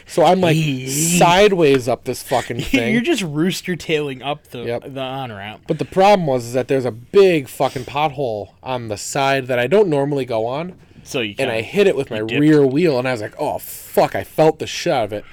[0.06, 0.56] so I'm like
[0.88, 4.94] sideways up this fucking thing You're just rooster tailing up the Yep.
[4.94, 5.64] the on ramp.
[5.68, 9.60] But the problem was is that there's a big fucking pothole on the side that
[9.60, 10.76] I don't normally go on,
[11.10, 12.40] So you and I hit it with my dipped.
[12.40, 15.26] rear wheel, and I was like, "Oh fuck!" I felt the shit out of it,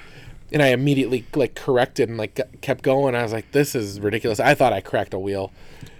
[0.51, 3.13] and I immediately like corrected and like kept going.
[3.13, 5.51] I was like, "This is ridiculous." I thought I cracked a wheel.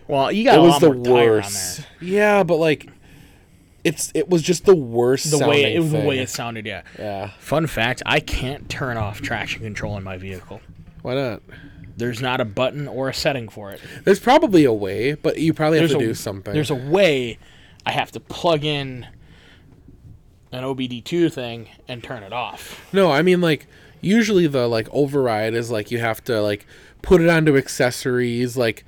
[0.07, 1.81] well, you got It a was lot the more tire on worst.
[2.01, 2.89] Yeah, but like,
[3.83, 5.29] it's it was just the worst.
[5.29, 6.81] The way it, the way it sounded, yeah.
[6.97, 7.29] Yeah.
[7.37, 10.59] Fun fact: I can't turn off traction control in my vehicle.
[11.03, 11.43] Why not?
[11.95, 13.81] There's not a button or a setting for it.
[14.05, 16.53] There's probably a way, but you probably have There's to a do something.
[16.53, 17.37] There's a way.
[17.85, 19.07] I have to plug in
[20.51, 22.85] an OBD2 thing and turn it off.
[22.93, 23.67] No, I mean like
[24.01, 26.65] usually the like override is like you have to like
[27.01, 28.85] put it onto accessories, like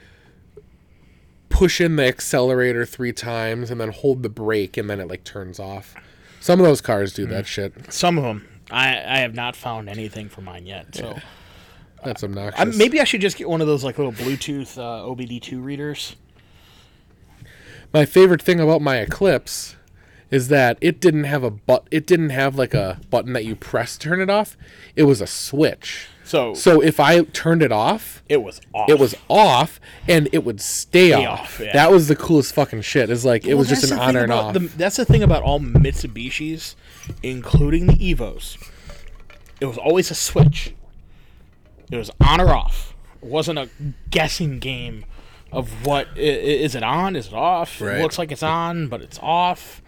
[1.49, 5.23] push in the accelerator three times and then hold the brake and then it like
[5.23, 5.95] turns off.
[6.39, 7.91] Some of those cars do that shit.
[7.91, 8.47] Some of them.
[8.71, 10.95] I, I have not found anything for mine yet.
[10.95, 11.17] So
[12.03, 12.59] That's obnoxious.
[12.59, 16.15] I, maybe I should just get one of those like little Bluetooth uh, OBD2 readers.
[17.91, 19.75] My favorite thing about my Eclipse
[20.31, 23.55] is that it didn't have a but it didn't have like a button that you
[23.55, 24.55] press to turn it off.
[24.95, 26.07] It was a switch.
[26.23, 28.87] So, So if I turned it off, it was off.
[28.87, 31.39] it was off and it would stay off.
[31.39, 31.73] off, yeah.
[31.73, 33.09] That was the coolest fucking shit.
[33.09, 34.53] Is like it Well, was just an the on thing and off.
[34.53, 36.75] The, that's the thing about all Mitsubishis,
[37.23, 38.57] including the Evos.
[39.59, 40.75] It was always a switch.
[41.89, 42.93] It was on or off.
[43.23, 43.69] It wasn't a
[44.11, 45.05] guessing game
[45.51, 47.81] of what i- i- is it on, is it off.
[47.81, 47.97] Right.
[47.97, 49.81] It looks like it's on, but it's off.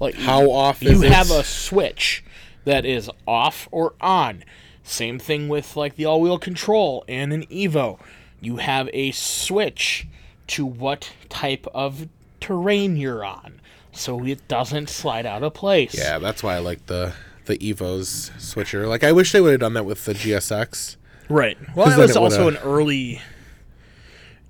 [0.00, 1.12] Like How off you is it?
[1.12, 2.22] have a switch
[2.64, 4.44] that is off or on.
[4.82, 7.98] Same thing with like the all-wheel control and an Evo.
[8.40, 10.06] You have a switch
[10.48, 12.08] to what type of
[12.40, 13.60] terrain you're on,
[13.92, 15.96] so it doesn't slide out of place.
[15.96, 17.14] yeah, that's why I like the
[17.46, 18.86] the Evo's switcher.
[18.86, 20.96] Like I wish they would have done that with the GSX.
[21.28, 21.56] right.
[21.74, 23.20] Well, that was also an early.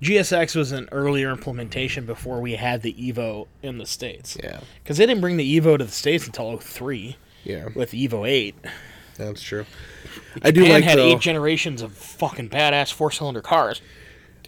[0.01, 4.37] GSX was an earlier implementation before we had the Evo in the states.
[4.43, 4.59] Yeah.
[4.83, 8.55] Because they didn't bring the Evo to the states until 03 Yeah, with Evo 8.
[9.17, 9.65] that's true.
[10.43, 13.81] I do And like had though, eight generations of fucking badass four cylinder cars.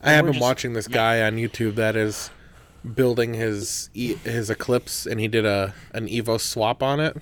[0.03, 2.29] I have been just- watching this guy on YouTube that is
[2.95, 7.17] building his his Eclipse, and he did a an Evo swap on it.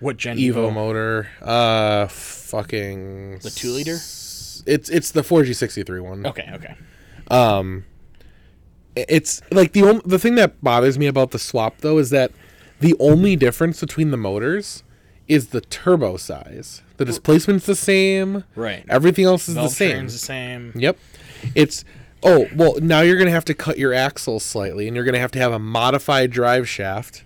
[0.00, 3.94] What gen Evo motor, uh, fucking The 2 liter?
[3.94, 6.26] s- It's it's the 4G63 one.
[6.26, 6.74] Okay, okay.
[7.30, 7.84] Um,
[8.96, 12.32] it's like the only the thing that bothers me about the swap though is that
[12.80, 14.82] the only difference between the motors
[15.28, 16.82] is the turbo size.
[16.96, 18.44] The displacement's the same.
[18.56, 18.84] Right.
[18.88, 20.06] Everything else is Valve the same.
[20.06, 20.72] the same.
[20.74, 20.98] Yep.
[21.54, 21.84] It's
[22.22, 25.30] oh well now you're gonna have to cut your axles slightly and you're gonna have
[25.32, 27.22] to have a modified drive shaft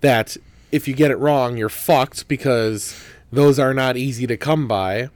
[0.00, 0.36] that
[0.70, 5.08] if you get it wrong you're fucked because those are not easy to come by.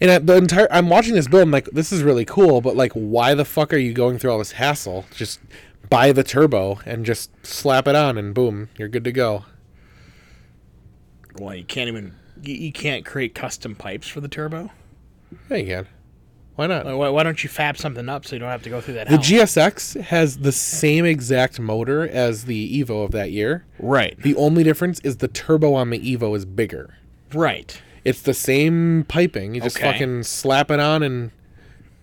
[0.00, 2.76] And at the entire I'm watching this build I'm like this is really cool but
[2.76, 5.04] like why the fuck are you going through all this hassle?
[5.14, 5.40] Just
[5.90, 9.44] buy the turbo and just slap it on and boom you're good to go.
[11.38, 12.14] Well, you can't even.
[12.42, 14.70] You, you can't create custom pipes for the turbo.
[15.50, 15.86] Yeah, you can.
[16.56, 16.86] Why not?
[16.86, 19.08] Why, why don't you fab something up so you don't have to go through that?
[19.08, 19.20] The hell?
[19.20, 23.64] GSX has the same exact motor as the Evo of that year.
[23.80, 26.94] right, The only difference is the turbo on the Evo is bigger.
[27.32, 27.80] right.
[28.04, 29.54] It's the same piping.
[29.54, 29.90] You just Okay.
[29.92, 31.30] fucking slap it on and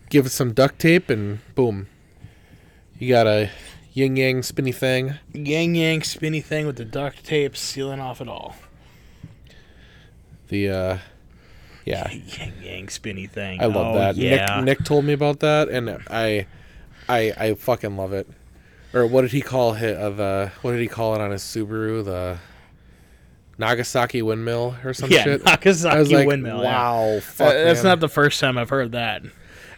[0.09, 1.87] give it some duct tape and boom.
[2.97, 3.49] You got a
[3.93, 5.15] yin yang spinny thing.
[5.33, 8.55] Yang yang spinny thing with the duct tape sealing off it all.
[10.47, 10.97] The uh
[11.85, 13.61] yeah, Yang yang spinny thing.
[13.61, 14.15] I love Oh, that.
[14.15, 14.55] Yeah.
[14.57, 16.45] Nick Nick told me about that and I
[17.09, 18.27] I I fucking love it.
[18.93, 19.95] Or what did he call it?
[19.97, 22.03] Uh, the what did he call it on his Subaru?
[22.03, 22.39] The
[23.61, 25.45] Nagasaki windmill or some yeah, shit.
[25.45, 26.61] Nagasaki like, windmill.
[26.63, 26.73] yeah.
[26.73, 29.21] wow, Uh, that's not the first time I've heard that.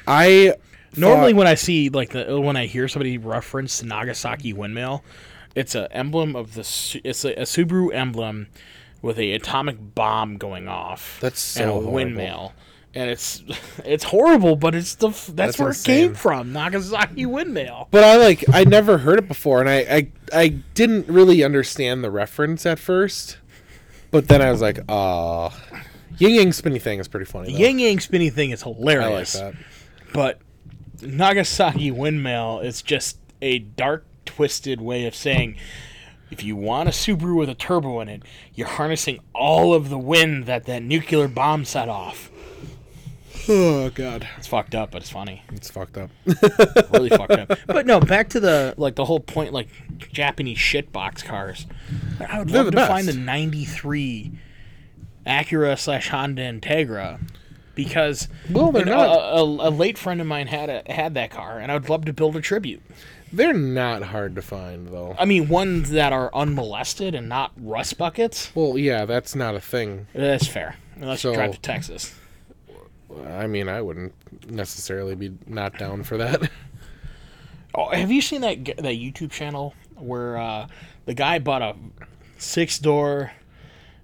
[0.08, 0.56] I
[0.98, 5.04] Normally, thought- when I see like the when I hear somebody reference Nagasaki windmill,
[5.56, 6.62] it's an emblem of the
[7.04, 8.48] it's a, a Subaru emblem
[9.02, 11.18] with a atomic bomb going off.
[11.22, 11.92] That's so and a horrible.
[11.94, 12.54] windmill,
[12.94, 13.44] and it's
[13.86, 15.96] it's horrible, but it's the that's, That's where insane.
[15.96, 16.54] it came from.
[16.54, 17.88] Nagasaki windmill.
[17.92, 22.04] But I like I never heard it before, and I, I I didn't really understand
[22.04, 23.38] the reference at first.
[24.14, 25.50] But then I was like, uh
[26.20, 27.48] Ying Yang Spinny thing is pretty funny.
[27.48, 27.60] The though.
[27.66, 29.56] Yang Yang spinny thing is I like hilarious, that.
[30.14, 30.40] but
[31.02, 35.58] Nagasaki windmill is just a dark, twisted way of saying.
[36.30, 38.24] If you want a Subaru with a turbo in it,
[38.56, 42.32] you're harnessing all of the wind that that nuclear bomb set off.
[43.50, 45.44] Oh god, It's fucked up, but it's funny.
[45.52, 46.10] it's fucked up.
[46.94, 47.58] Really fucked up.
[47.68, 49.68] But no, back to the like the whole point, like
[49.98, 51.66] Japanese shitbox cars.
[52.26, 53.20] I would They're love the to find the best.
[53.26, 54.32] '93
[55.26, 57.20] Acura slash Honda Integra
[57.76, 61.14] because Well, they're an- not- A, a, a late friend of mine had a, had
[61.16, 62.82] that car, and I would love to build a tribute.
[63.32, 65.16] They're not hard to find though.
[65.18, 68.52] I mean, ones that are unmolested and not rust buckets.
[68.56, 70.08] Well, yeah, that's not a thing.
[70.14, 72.14] That's fair, unless you So- drive to Texas.
[73.28, 74.14] I mean, I wouldn't
[74.50, 76.50] necessarily be not down for that.
[77.76, 80.68] Oh, have you seen that that YouTube channel where uh,
[81.06, 81.76] the guy bought a
[82.38, 83.32] six door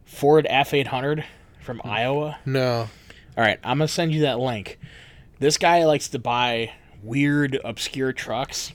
[0.06, 1.24] Ford F eight hundred
[1.62, 2.40] from Iowa?
[2.48, 2.90] no.
[3.38, 4.80] All right, I'm gonna send you that link.
[5.38, 8.74] This guy likes to buy weird, obscure trucks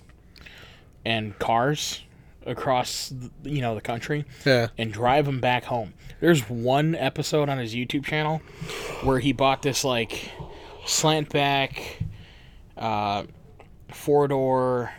[1.05, 2.04] and cars
[2.47, 4.69] across you know the country Yeah.
[4.79, 5.95] and drive them back home.
[6.21, 8.39] There's one episode on his YouTube channel
[9.03, 10.31] where he bought this like
[10.87, 11.99] slant back
[12.77, 13.25] uh,
[13.91, 14.93] four door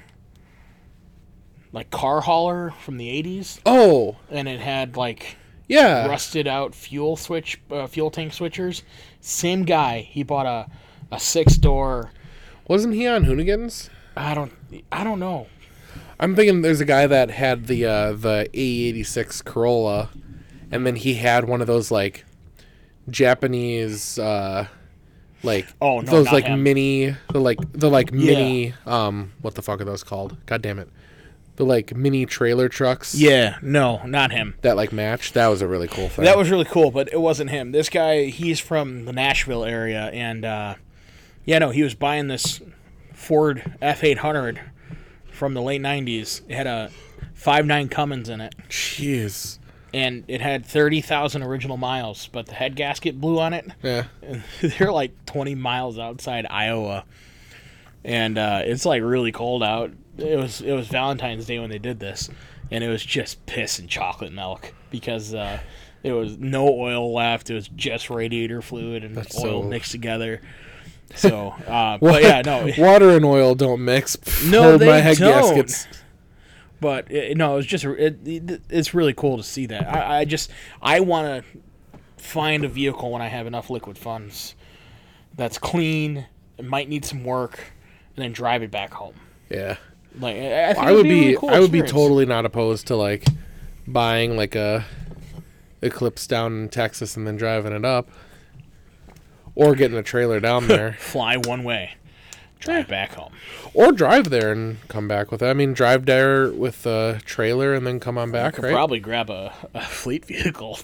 [1.72, 5.36] like car hauler from the 80s Oh, and it had like
[5.68, 6.08] yeah.
[6.08, 8.84] rusted out fuel switch uh, fuel tank switchers
[9.20, 10.70] same guy he bought a
[11.12, 12.12] a six door
[12.68, 13.90] Wasn't he on Hoonigans?
[14.16, 14.54] i don't
[14.92, 15.48] i don't know
[16.20, 20.10] I'm thinking there's a guy that had the uh, the AE86 Corolla,
[20.72, 22.24] and then he had one of those like
[23.10, 24.68] Japanese uh,
[25.44, 26.64] Like Oh, no, those like him.
[26.64, 30.38] mini the like the like mini um what the fuck are those called?
[30.46, 30.90] God damn it.
[31.58, 34.56] The like mini trailer trucks Yeah, no, not him.
[34.62, 35.32] that like match.
[35.34, 36.26] That was a really cool thing.
[36.26, 37.72] That was really cool, but it wasn't him.
[37.72, 40.76] This guy, he's from the Nashville area, and uh,
[41.46, 42.60] yeah, no, he was buying this
[43.14, 44.60] Ford F eight hundred
[45.36, 46.42] from the late nineties.
[46.48, 46.92] It had a
[47.34, 49.60] five nine Cummins in it, Jeez.
[49.94, 53.66] and it had thirty thousand original miles, but the head gasket blew on it.
[53.84, 54.06] Yeah.
[54.22, 57.06] And they're like twenty miles outside Iowa,
[58.04, 59.92] and uh, it's like really cold out.
[60.18, 62.30] It was it was Valentine's Day when they did this,
[62.72, 65.60] and it was just piss and chocolate milk because uh,
[66.04, 67.50] there was no oil left.
[67.50, 70.42] It was just radiator fluid and That's oil so- mix together.
[71.14, 74.18] So, uh, but yeah, no, Water and oil don't mix.
[74.46, 75.56] No, they my head don't.
[75.56, 75.88] gaskets.
[76.80, 79.88] but it, no, it was just it, it, it's really cool to see that.
[79.88, 80.52] I, I just
[80.82, 81.60] I want to
[82.18, 84.56] find a vehicle when I have enough liquid funds
[85.36, 86.26] that's clean,
[86.58, 87.60] it might need some work,
[88.16, 89.16] and then drive it back home.
[89.50, 89.78] Yeah.
[90.20, 92.26] Like I, I, think I it'd would a be really cool I would be totally
[92.26, 93.26] not opposed to like
[93.86, 94.86] buying like a
[95.82, 98.10] Eclipse down in Texas and then driving it up.
[99.56, 100.94] Or getting a trailer down there.
[101.00, 101.92] fly one way,
[102.60, 103.32] drive back home.
[103.74, 105.46] or drive there and come back with it.
[105.48, 108.74] I mean drive there with a trailer and then come on back, Could right?
[108.74, 110.80] probably grab a, a fleet vehicle.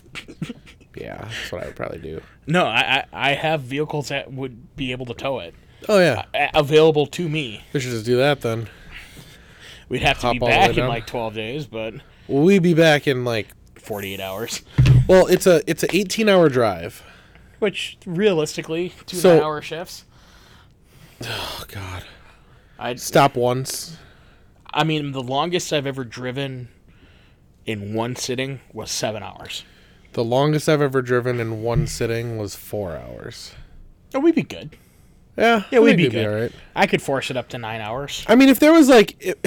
[0.95, 2.21] yeah, that's what I would probably do.
[2.47, 5.53] no, I, I I have vehicles that would be able to tow it,
[5.89, 6.23] Oh yeah.
[6.33, 7.63] a- available to me.
[7.73, 8.69] We should just do that then.
[9.89, 11.95] We'd have to Hop be the back in like twelve days, but
[12.29, 13.47] Will we be back in like
[13.77, 14.61] forty eight hours.
[15.09, 17.03] well, it's a it's a 18 hour drive.
[17.61, 20.05] Which realistically, two So- hour shifts.
[21.23, 22.03] Oh god.
[22.79, 23.97] I Stop once.
[24.73, 26.69] I mean, the longest I've ever driven
[27.67, 29.63] in one sitting was seven hours.
[30.13, 33.51] The longest I've ever driven in one sitting was 4 hours.
[34.15, 34.75] Oh, we'd be good.
[35.37, 36.25] Yeah, Yeah, we'd think be good.
[36.27, 36.51] all right.
[36.75, 38.25] I could force it up to nine hours.
[38.27, 39.37] I mean, if there was like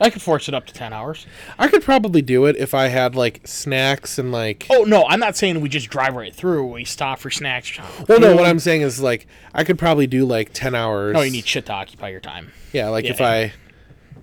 [0.00, 1.26] I could force it up to ten hours.
[1.58, 5.20] I could probably do it if I had like snacks and like Oh no, I'm
[5.20, 6.66] not saying we just drive right through.
[6.72, 7.78] We stop for snacks.
[8.08, 11.14] Well, no, what I'm saying is like I could probably do like 10 hours.
[11.14, 12.52] No, you need shit to occupy your time.
[12.72, 13.28] Yeah, like if Yeah.
[13.28, 13.52] I,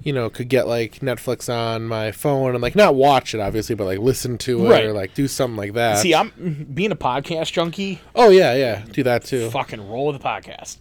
[0.01, 3.73] you know, could get like Netflix on my phone and like not watch it obviously,
[3.76, 4.84] but like listen to it Right.
[4.86, 5.97] or like do something like that.
[5.97, 7.99] See, I'm being a podcast junkie.
[8.15, 9.49] oh yeah, yeah, do that too.
[9.49, 10.78] Fucking roll with the podcast.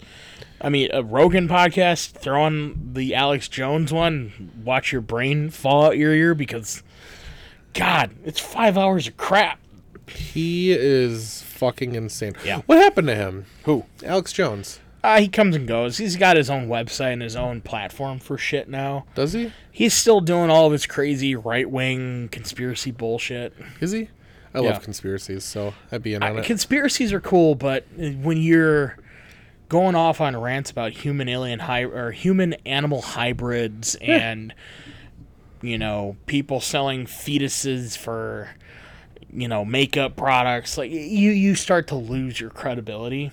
[0.64, 2.12] I mean, a Rogan podcast.
[2.12, 4.50] Throw on the Alex Jones one.
[4.64, 6.82] Watch your brain fall out your ear because,
[7.74, 9.60] God, it's five hours of crap.
[10.08, 12.34] He is fucking insane.
[12.44, 12.62] Yeah.
[12.66, 13.46] What happened to him?
[13.64, 13.84] Who?
[14.02, 14.80] Alex Jones.
[15.02, 15.98] Uh, he comes and goes.
[15.98, 19.04] He's got his own website and his own platform for shit now.
[19.14, 19.52] Does he?
[19.70, 23.52] He's still doing all of his crazy right wing conspiracy bullshit.
[23.80, 24.08] Is he?
[24.54, 24.70] I Yeah.
[24.70, 26.46] love conspiracies, so I'd be in on I, it.
[26.46, 28.96] conspiracies are cool, but when you're
[29.68, 34.54] going off on rants about human alien hy- or human animal hybrids and
[35.62, 38.50] you know people selling fetuses for
[39.32, 43.32] you know makeup products, like you you start to lose your credibility.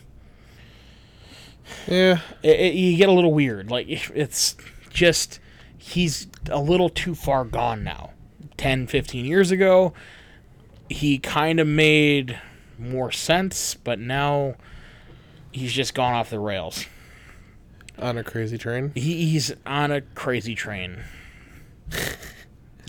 [1.87, 2.19] yeah.
[2.43, 3.69] It, it- you get a little weird.
[3.69, 4.55] Like it's
[4.89, 5.39] just
[5.77, 8.11] he's a little too far gone now.
[8.57, 9.91] 10, 15 years ago,
[10.89, 12.39] he kind of made
[12.77, 14.53] more sense, but now
[15.51, 16.85] he's just gone off the rails.
[17.99, 18.91] On a crazy train.
[18.95, 21.03] He, he's on a crazy train.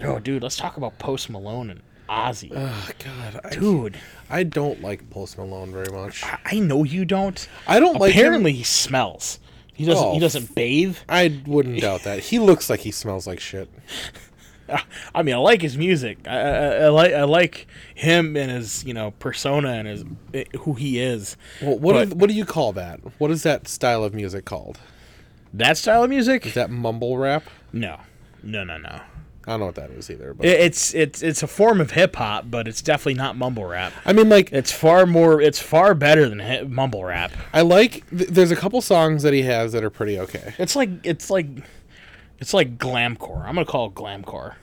[0.04, 2.50] oh, dude, let's talk about Post Malone and Ozzy.
[2.54, 3.40] Oh god.
[3.44, 3.96] I, dude,
[4.30, 6.22] I don't like Post Malone very much.
[6.24, 7.46] I- I know you don't.
[7.66, 8.20] I don't like him.
[8.20, 9.38] Apparently, he smells.
[9.74, 10.04] He doesn't.
[10.04, 10.98] Oh, he doesn't bathe.
[11.08, 12.18] I wouldn't doubt that.
[12.20, 13.68] He looks like he smells like shit.
[15.14, 16.18] I mean, I like his music.
[16.26, 20.04] I, I, I like I like him and his you know persona and his
[20.34, 21.36] eh, who he is.
[21.60, 23.00] Well, what But- do- what do you call that?
[23.18, 24.78] What is that style of music called?
[25.54, 26.46] That style of music?
[26.46, 27.44] Is that mumble rap?
[27.72, 27.98] No,
[28.42, 29.00] no, no, no.
[29.44, 30.34] I don't know what that is either.
[30.34, 33.92] But it's it's it's a form of hip hop, but it's definitely not mumble rap.
[34.04, 35.40] I mean, like It's far more.
[35.40, 37.32] It's far better than hip, mumble rap.
[37.52, 38.08] I like.
[38.16, 40.54] Th- there's a couple songs that he has that are pretty okay.
[40.58, 41.48] It's like it's like
[42.42, 43.40] it's like glamcore.
[43.46, 44.54] I'm gonna call it glamcore.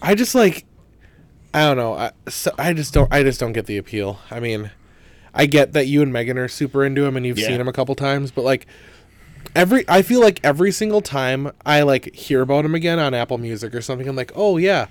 [0.00, 0.64] I just like.
[1.54, 1.94] I don't know.
[1.94, 3.12] I, so I just don't.
[3.12, 4.20] I just don't get the appeal.
[4.30, 4.70] I mean,
[5.34, 7.48] I get that you and Megan are super into him and you've Yeah.
[7.48, 8.66] seen him a couple times, but like
[9.56, 13.38] every I feel like every single time I like hear about him again on Apple
[13.38, 14.86] Music or something, I'm like, oh yeah.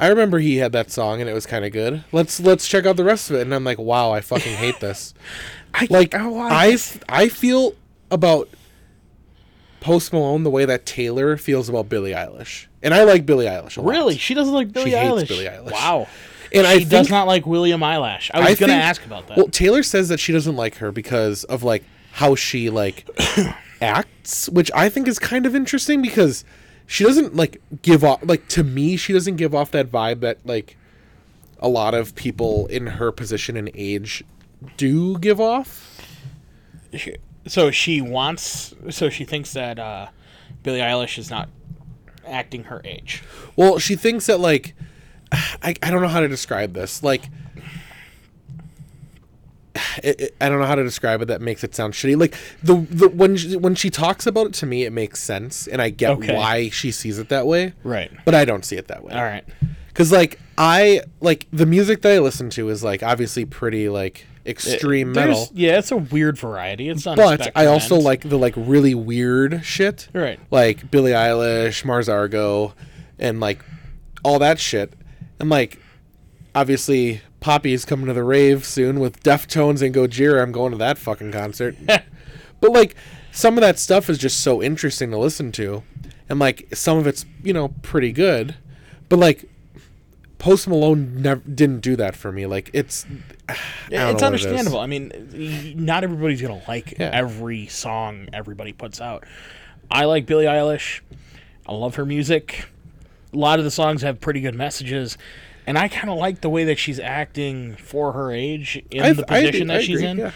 [0.00, 2.04] I remember he had that song and it was kind of good.
[2.12, 4.78] Let's let's check out the rest of it and I'm like, wow, I fucking hate
[4.78, 5.12] this.
[5.74, 7.74] I, Like oh, I f- I feel
[8.10, 8.48] about
[9.80, 13.76] Post Malone the way that Taylor feels about Billie Eilish, and I like Billie Eilish
[13.76, 13.90] a lot.
[13.90, 15.28] really she doesn't like Billie She hates Eilish.
[15.28, 15.72] Billie Eilish.
[15.72, 16.06] Wow.
[16.52, 18.30] And she I does not like William Eyelash.
[18.32, 19.36] I was I gonna think- ask about that.
[19.36, 23.06] Well, Taylor says that she doesn't like her because of like how she like
[23.82, 26.44] acts, which I think is kind of interesting because
[26.86, 30.38] she doesn't like give off like to me she doesn't give off that vibe that
[30.46, 30.76] like
[31.60, 34.24] a lot of people in her position and age
[34.78, 36.00] do give off.
[37.48, 38.74] So she wants.
[38.90, 40.08] So she thinks that uh,
[40.62, 41.48] Billie Eilish is not
[42.26, 43.22] acting her age.
[43.56, 44.74] Well, she thinks that like
[45.32, 47.02] I, I don't know how to describe this.
[47.02, 47.24] Like
[50.02, 52.18] it, it- I don't know how to describe it that makes it sound shitty.
[52.18, 55.66] Like the the when she, when she talks about it to me it makes sense
[55.66, 56.34] and I get Okay.
[56.34, 57.72] why she sees it that way.
[57.84, 58.10] Right.
[58.24, 59.12] But I don't see it that way.
[59.14, 59.44] All right.
[59.94, 64.26] Cuz like I like the music that I listen to is like obviously pretty like
[64.46, 65.48] extreme eh, There's- metal.
[65.54, 66.88] Yeah, it's a weird variety.
[66.88, 68.04] It's a But I also end.
[68.04, 70.08] like the like really weird shit.
[70.12, 70.38] Right.
[70.50, 72.74] Like Billie Eilish, Mars Argo,
[73.18, 73.64] and like
[74.24, 74.92] all that shit.
[75.40, 75.80] And like
[76.54, 80.42] obviously Poppy's coming to the rave soon with Deftones and Gojira.
[80.42, 81.76] I'm going to that fucking concert.
[82.60, 82.96] but like
[83.30, 85.82] some of that stuff is just so interesting to listen to.
[86.28, 88.56] And like some of it's, you know, pretty good.
[89.08, 89.48] But like
[90.38, 92.46] Post Malone never didn't do that for me.
[92.46, 93.06] Like it's
[93.90, 94.78] it's what it understandable.
[94.80, 97.10] I mean, not everybody's gonna like Yeah.
[97.12, 99.24] every song everybody puts out.
[99.90, 101.00] I like Billie Eilish.
[101.66, 102.66] I love her music.
[103.32, 105.18] A lot of the songs have pretty good messages,
[105.66, 109.12] and I kind of like the way that she's acting for her age in I-
[109.12, 110.18] the I position do- that I she's agree, in.
[110.18, 110.30] yeah.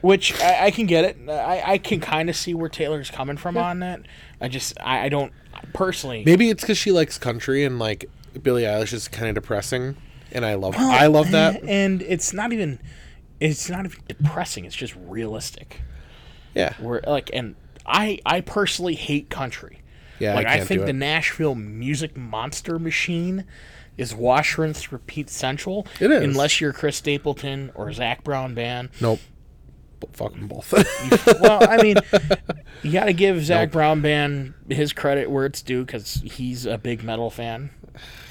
[0.00, 1.16] Which I, I can get it.
[1.28, 4.00] I, I can kind of see where Taylor's coming from on that.
[4.40, 5.32] I just I, I don't
[5.74, 6.22] personally.
[6.24, 8.08] Maybe it's because she likes country and like
[8.40, 9.96] Billie Eilish is kind of depressing,
[10.32, 11.56] and I love I love that.
[11.56, 12.80] Eh, and it's not even
[13.40, 14.64] it's not even depressing.
[14.64, 15.80] It's just realistic.
[16.54, 17.54] Yeah, We're like and
[17.86, 19.82] I I personally hate country.
[20.18, 20.92] Yeah, like I, can't think the.
[20.92, 23.44] Nashville music monster machine
[23.96, 25.86] is wash rinse repeat central.
[26.00, 26.22] It is.
[26.22, 28.90] unless you're Chris Stapleton or Zac Brown band.
[29.00, 29.20] nope.
[30.00, 30.72] But fuck them both.
[31.40, 31.96] well, I mean,
[32.84, 36.78] you got to give Zac Brown band his credit where it's due because he's a
[36.78, 37.70] big metal fan,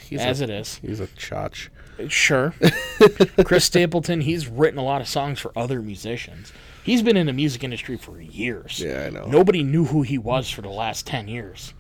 [0.08, 0.78] he's as a, it is.
[0.78, 1.68] he's a chotch.
[2.10, 2.54] Sure.
[3.46, 6.54] Chris Stapleton, he's written a lot of songs for other musicians.
[6.84, 8.80] He's been in the music industry for years.
[8.80, 9.26] Yeah, I know.
[9.26, 11.74] Nobody knew who he was for the last 10 years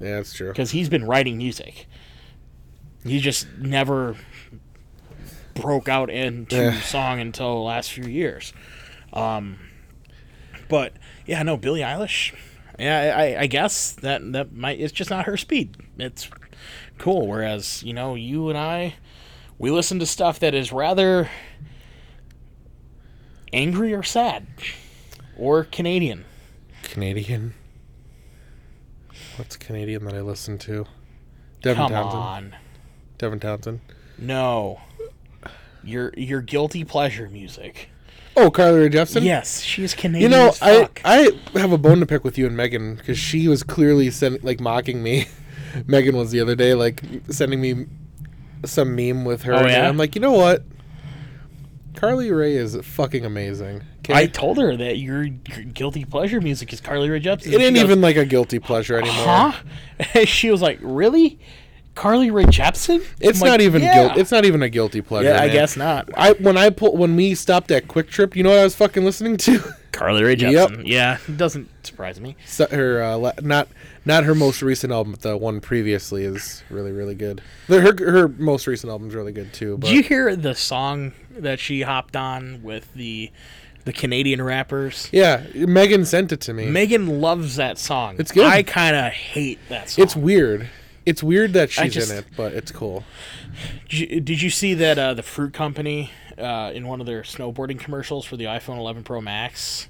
[0.00, 0.48] Yeah, that's true.
[0.48, 1.86] because he's been writing music.
[3.04, 4.16] He just never
[5.54, 6.80] broke out into Yeah.
[6.80, 8.52] song until the last few years.
[9.12, 9.58] Um,
[10.68, 10.94] but
[11.26, 12.32] yeah, no, Billie Eilish.
[12.78, 15.76] Yeah, I, I guess that that might it's just not her speed.
[15.98, 16.30] It's
[16.96, 17.26] cool.
[17.26, 18.94] Whereas you know, you and I,
[19.58, 21.28] we listen to stuff that is rather
[23.52, 24.46] angry or sad,
[25.36, 26.24] or Canadian.
[26.82, 27.54] Canadian.
[29.36, 30.86] What's Canadian that I listen to?
[31.62, 32.22] Devin Come Townsend.
[32.22, 32.56] on,
[33.18, 33.80] Devin Townsend.
[34.18, 34.80] no.
[35.84, 37.88] Your your guilty pleasure music.
[38.36, 39.24] Oh, Carly Rae Jepsen.
[39.24, 40.30] Yes, she's Canadian.
[40.30, 40.88] You know, I.
[41.04, 44.44] I have a bone to pick with you and Megan because she was clearly send,
[44.44, 45.26] like mocking me.
[45.86, 47.86] Megan was the other day like sending me
[48.64, 49.54] some meme with her.
[49.54, 49.88] Oh, and yeah?
[49.88, 50.64] I'm like, you know what?
[51.94, 53.82] Carly Rae is fucking amazing.
[53.98, 54.14] Okay?
[54.14, 57.52] I told her that your, your guilty pleasure music is Carly Rae Jepsen.
[57.52, 59.24] it ain't even like a guilty pleasure anymore.
[59.24, 60.24] Huh?
[60.24, 61.38] She was like, "Really,
[61.94, 63.94] Carly Rae Jepsen?" It's I'm like, not even yeah.
[63.94, 64.18] guilt.
[64.18, 65.28] It's not even a guilty pleasure.
[65.28, 65.52] yeah, I man.
[65.52, 66.08] guess not.
[66.16, 69.04] I when I pull when we stopped at QuikTrip, you know what I was fucking
[69.04, 69.62] listening to?
[69.92, 70.70] Carly Rae Yep.
[70.70, 70.82] Jepsen.
[70.86, 72.34] Yeah, it doesn't surprise me.
[72.46, 73.68] So- her uh, not
[74.06, 77.42] not her most recent album, but the one previously is really really good.
[77.68, 79.76] Her her most recent album's really good too.
[79.76, 83.30] But Did you hear the song that she hopped on with the
[83.84, 85.08] the Canadian rappers?
[85.12, 86.66] yeah, Megan sent it to me.
[86.66, 88.16] Megan loves that song.
[88.18, 88.46] It's good.
[88.46, 90.02] I kind of hate that song.
[90.04, 90.70] it's weird.
[91.04, 93.04] It's weird that she's just- in it, but it's cool.
[93.88, 98.24] Did you, see that uh, the Fruit Company uh, in one of their snowboarding commercials
[98.24, 99.88] for the iPhone 11 Pro Max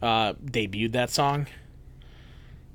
[0.00, 1.46] uh, debuted that song?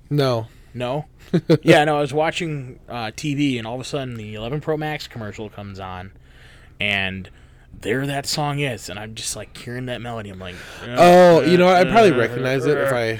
[0.09, 1.05] No, No.
[1.63, 1.97] yeah, no.
[1.97, 5.49] I was watching uh, TV, and all of a sudden, the 11 Pro Max commercial
[5.49, 6.11] comes on,
[6.79, 7.29] and
[7.81, 10.29] there that song is, and I'm just like hearing that melody.
[10.29, 11.67] I'm like, Oh, you know.
[11.67, 13.19] I'd probably recognize it if I,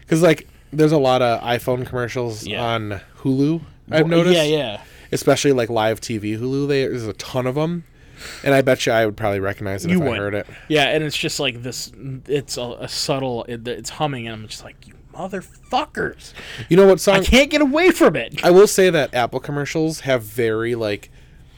[0.00, 2.62] because like there's a lot of iPhone commercials Yeah.
[2.64, 3.62] on Hulu.
[3.90, 4.80] I've noticed, Yeah, yeah.
[5.12, 6.68] especially like live TV Hulu.
[6.68, 7.84] There's a ton of them,
[8.44, 10.14] and I bet you I would probably recognize it You if would.
[10.14, 10.46] I heard it.
[10.68, 11.92] Yeah, and it's just like this.
[12.26, 13.44] It's a, a subtle.
[13.44, 16.32] It, it's humming, and I'm just like, you motherfuckers!
[16.68, 17.16] You know what song?
[17.16, 18.44] I can't get away from it.
[18.44, 21.10] I will say that Apple commercials have very like,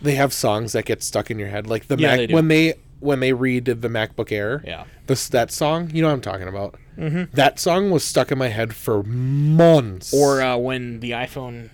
[0.02, 1.66] they have songs that get stuck in your head.
[1.66, 4.62] Like the Yeah, Mac they when they when they redid the MacBook Air.
[4.66, 4.84] Yeah.
[5.06, 6.76] This that song, you know what I'm talking about.
[6.98, 7.34] Mm-hmm.
[7.34, 10.12] That song was stuck in my head for months.
[10.12, 11.70] Or uh, when the iPhone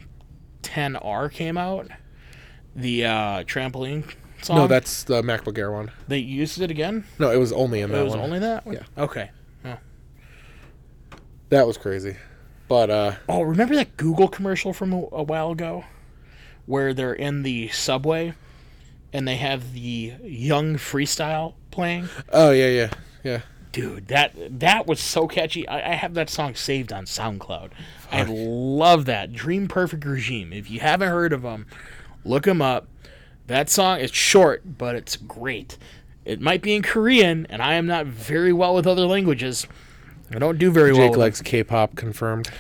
[0.65, 1.89] 10R came out,
[2.75, 4.05] the uh, trampoline
[4.43, 4.57] song?
[4.57, 5.91] No, that's the MacBook Air one.
[6.09, 7.05] they used it again.
[7.19, 8.21] No, it was only in that It was one.
[8.25, 8.67] only that.
[8.67, 8.75] one?
[8.77, 8.83] Yeah.
[9.05, 9.31] Okay.
[9.65, 9.77] Oh.
[11.51, 12.17] that was crazy.
[12.69, 15.85] But uh, Oh, remember that Google commercial from a, a while ago,
[16.67, 18.33] where they're in the subway,
[19.13, 22.09] and they have the Young Freestyle playing.
[22.33, 22.91] oh yeah, yeah,
[23.23, 23.41] yeah.
[23.75, 25.67] Dude, that that was so catchy.
[25.67, 27.71] I, I have that song saved on SoundCloud.
[28.13, 30.53] I love that Dream Perfect Regime.
[30.53, 31.67] If you haven't heard of them,
[32.25, 32.87] look them up.
[33.49, 35.77] That song is short, but it's great.
[36.25, 39.67] It might be in Korean, and I am not very well with other languages.
[40.33, 42.51] I don't do very well Jake with likes K-pop confirmed.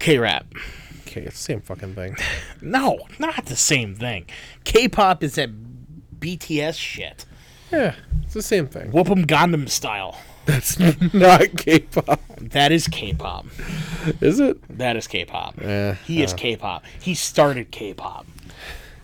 [0.00, 0.46] K-rap.
[1.02, 2.16] Okay, it's the same fucking thing.
[2.60, 4.26] No, not the same thing.
[4.64, 5.50] K-pop is that
[6.18, 7.26] BTS shit.
[7.72, 7.94] Yeah,
[8.24, 8.90] it's the same thing.
[8.92, 10.18] Whoop 'em Gundam style.
[10.44, 10.78] That's
[11.12, 13.46] not K-pop, That is K-pop.
[14.20, 14.78] is it?
[14.78, 15.60] That is K-pop.
[15.60, 16.84] Yeah, He is K-pop.
[17.00, 18.26] He started K-pop.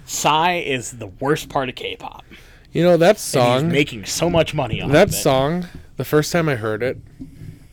[0.06, 2.24] Psy is the worst part of K-pop.
[2.70, 3.64] You know that And song.
[3.64, 5.66] he's making so much money on that song.
[5.96, 6.98] The first time I heard it,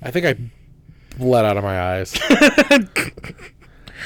[0.02, 0.36] I think I
[1.18, 2.14] bled out of my eyes.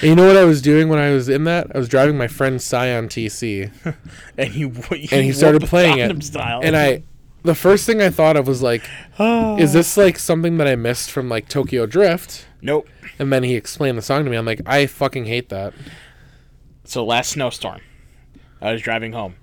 [0.02, 1.74] And you know what I was doing when I was in that?
[1.76, 3.72] I was driving my friend Scion TC,
[4.38, 6.24] and he and he started playing it.
[6.24, 6.62] Style.
[6.64, 7.04] And I,
[7.44, 8.84] the first thing I thought of was like,
[9.20, 12.48] is this like something that I missed from like Tokyo Drift?
[12.62, 12.88] nope.
[13.20, 14.38] And then he explained the song to me.
[14.38, 15.74] I'm like, I fucking hate that.
[16.86, 17.82] So last snowstorm,
[18.62, 19.36] I was driving home,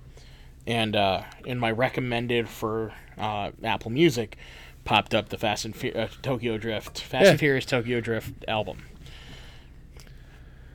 [0.67, 4.37] and uh, in my recommended for uh, Apple Music,
[4.83, 7.29] popped up the Fast and Fu- uh, Tokyo Drift, Fast Yeah.
[7.31, 8.83] and Furious Tokyo Drift album.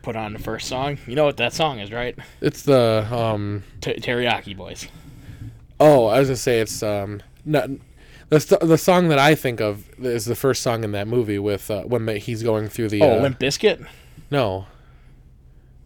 [0.07, 0.99] Put on the first song.
[1.09, 2.17] You know what that song is, right?
[2.41, 3.65] It's the um.
[3.81, 4.89] T- Teriyaki Boyz.
[5.81, 7.23] Oh, I was gonna say it's um.
[7.45, 7.69] Not,
[8.29, 11.41] the st- the song that I think of is the first song in that movie
[11.41, 13.03] with uh, when the, he's going through the.
[13.03, 13.85] Oh, uh, Limp Bizkit.
[14.31, 14.67] No.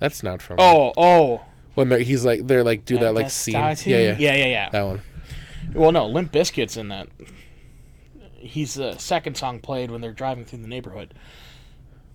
[0.00, 0.56] That's not from.
[0.60, 1.46] Oh, oh.
[1.74, 3.54] When they're, he's like they're like do that like scene.
[3.54, 4.68] Yeah, yeah, yeah, yeah, yeah.
[4.68, 5.00] That one.
[5.72, 7.08] Well, no, Limp Bizkit's in that.
[8.36, 11.14] He's the second song played when they're driving through the neighborhood.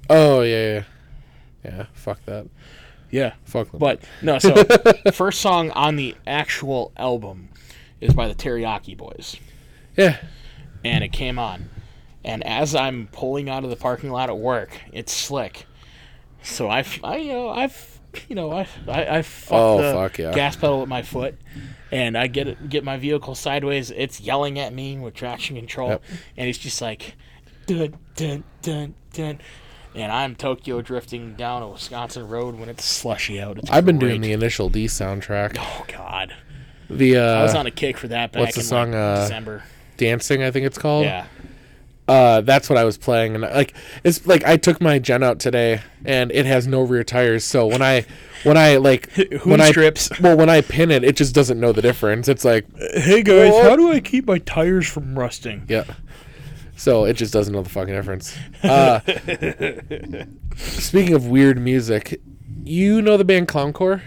[0.08, 0.84] Oh yeah, yeah.
[1.66, 1.86] Yeah.
[1.94, 2.48] Fuck that.
[3.12, 3.34] Yeah.
[3.46, 3.72] Fuck.
[3.72, 3.80] them.
[3.80, 4.64] But no, so
[5.14, 7.50] first song on the actual album
[8.02, 9.40] is by the Teriyaki Boyz,
[9.98, 10.18] yeah.
[10.84, 11.70] and it came on,
[12.24, 15.66] and as I'm pulling out of the parking lot at work, it's slick.
[16.44, 20.18] So I, I you know, I've, you know, I, I, I fuck Oh, the fuck,
[20.20, 20.34] yeah.
[20.34, 21.36] gas pedal with my foot,
[21.92, 23.90] and I get it, get my vehicle sideways.
[23.92, 26.04] It's yelling at me with traction control, Yep.
[26.38, 27.16] and it's just like,
[27.66, 29.40] dun dun dun dun.
[29.96, 33.58] And I'm Tokyo drifting down a Wisconsin road when it's slushy out.
[33.58, 34.10] It's I've been great.
[34.10, 35.56] doing the initial D soundtrack.
[35.60, 36.34] Oh God,
[36.90, 39.00] The I was uh, on a kick for that back what's the in song, like,
[39.00, 39.64] uh, December.
[39.98, 41.06] dancing, I think it's called.
[41.06, 41.28] Yeah,
[42.10, 43.74] Uh, that's what I was playing, and like
[44.04, 47.46] it's like I took my Gen out today, and it has no rear tires.
[47.46, 48.06] So when I
[48.44, 49.10] when I like
[49.46, 50.12] when I strips.
[50.20, 52.28] well when I pin it, it just doesn't know the difference.
[52.28, 52.66] It's like
[52.96, 53.64] Hey guys, What?
[53.70, 55.64] how do I keep my tires from rusting?
[55.70, 55.86] yeah.
[56.76, 58.38] So it just doesn't know the fucking difference.
[58.64, 59.00] Uh,
[60.56, 62.20] speaking of weird music,
[62.64, 64.02] you know the band Clowncore?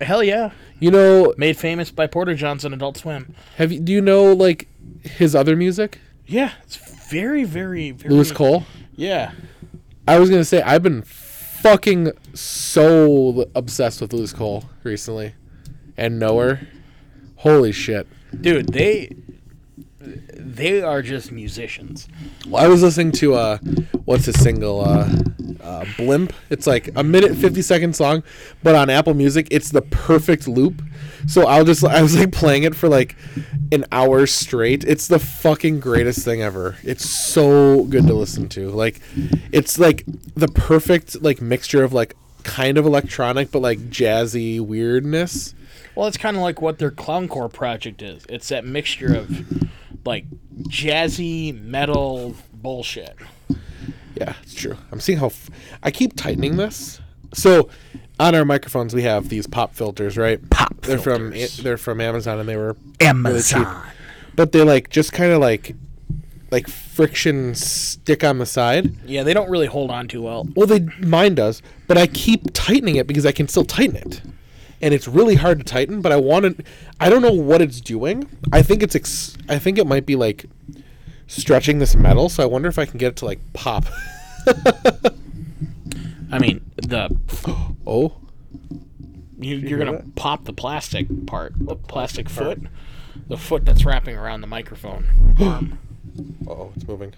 [0.00, 0.50] Hell yeah,
[0.80, 3.34] You know, made famous by Porter Johnson Adult Swim.
[3.56, 4.68] have you do you know like
[5.02, 6.00] his other music?
[6.26, 6.76] Yeah, it's
[7.10, 8.14] very, very, very.
[8.14, 8.64] Louis Cole.
[8.96, 9.32] Yeah,
[10.06, 15.34] I was gonna say I've been fucking so obsessed with Louis Cole recently,
[15.96, 16.60] and Knower.
[17.36, 18.06] Holy shit!
[18.40, 19.14] dude, they
[20.44, 22.08] they are just musicians.
[22.46, 23.58] Well, I was listening to uh,
[24.04, 24.82] what's his single?
[24.82, 25.08] Uh,
[25.62, 26.32] uh, Blimp.
[26.50, 28.22] It's like a minute fifty second song,
[28.62, 30.82] but on Apple Music, it's the perfect loop.
[31.26, 33.16] So I'll just I was like playing it for like
[33.72, 34.84] an hour straight.
[34.84, 36.76] It's the fucking greatest thing ever.
[36.82, 38.70] It's so good to listen to.
[38.70, 39.00] Like,
[39.52, 40.04] it's like
[40.34, 45.54] the perfect like mixture of like kind of electronic but like jazzy weirdness.
[45.94, 48.26] Well, it's kind of like what their clowncore project is.
[48.28, 49.68] It's that mixture of
[50.04, 50.26] like
[50.68, 53.16] jazzy metal bullshit.
[54.14, 54.76] Yeah, it's true.
[54.92, 55.50] I'm seeing how f-
[55.82, 57.00] I keep tightening this.
[57.32, 57.68] So,
[58.20, 60.38] on our microphones, we have these pop filters, right?
[60.50, 61.32] Pop They're from
[61.62, 63.84] they're from Amazon, and they were Amazon.
[64.36, 65.74] but they like just kind of like
[66.52, 68.94] like friction stick on the side.
[69.04, 70.46] Yeah, they don't really hold on too well.
[70.54, 74.22] Well, they mine does, but I keep tightening it because I can still tighten it,
[74.84, 76.02] and it's really hard to tighten.
[76.02, 76.64] But I want to.
[77.00, 78.28] I don't know what it's doing.
[78.52, 78.94] I think it's.
[78.94, 80.44] Ex- I think it might be like
[81.26, 82.28] stretching this metal.
[82.28, 83.86] So I wonder if I can get it to like pop.
[86.30, 87.16] I mean, the
[87.86, 88.12] oh.
[89.38, 90.14] you, you're gonna that?
[90.16, 92.60] pop the plastic part, the plastic foot,
[93.28, 95.80] the foot that's wrapping around the microphone.
[96.46, 97.12] Oh, it's moving.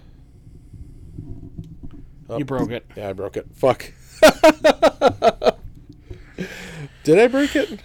[2.29, 2.43] You oh.
[2.43, 2.83] broke it.
[2.95, 3.45] Yeah, I broke it.
[3.53, 3.91] Fuck.
[7.07, 7.79] Did I break it?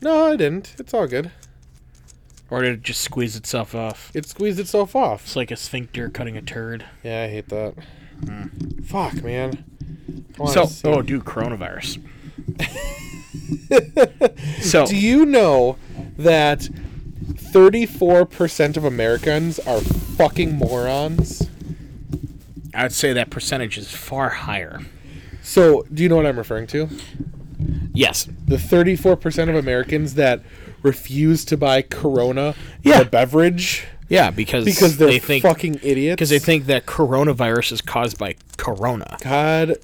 [0.00, 0.74] No, I didn't.
[0.80, 1.30] It's all good.
[2.50, 4.10] Or did it just squeeze itself off?
[4.14, 5.22] It squeezed itself off.
[5.26, 6.84] It's like a sphincter cutting a turd.
[7.04, 7.74] Yeah, I hate that.
[8.84, 9.62] Fuck, man.
[10.36, 12.02] I wanna So, see- oh, dude, coronavirus.
[14.60, 15.76] so, do you know
[16.16, 16.68] that
[17.34, 21.48] 34% of Americans are fucking morons?
[22.74, 24.80] I'd say that percentage is far higher.
[25.44, 26.88] So, do you know what I'm referring to?
[27.92, 28.28] Yes.
[28.46, 30.42] The 34% of Americans that
[30.82, 33.00] refuse to buy Corona, Yeah.
[33.00, 36.16] the beverage, Yeah, because because they're they think fucking idiots.
[36.16, 39.16] because they think that coronavirus is caused by corona.
[39.22, 39.74] God,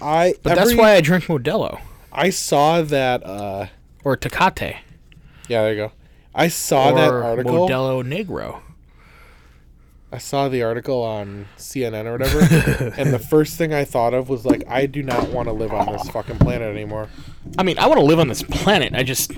[0.00, 0.34] I.
[0.42, 1.80] But that's why I drink Modelo
[2.12, 3.24] I saw that.
[3.26, 3.66] uh
[4.04, 4.76] or Tecate
[5.48, 5.92] Yeah, there you go.
[6.34, 7.68] I saw that article.
[7.68, 8.60] Modelo Negro.
[10.12, 14.28] I saw the article on CNN or whatever, and the first thing I thought of
[14.28, 17.08] was like, I do not want to live on this fucking planet anymore.
[17.56, 18.94] I mean, I want to live on this planet.
[18.94, 19.32] I just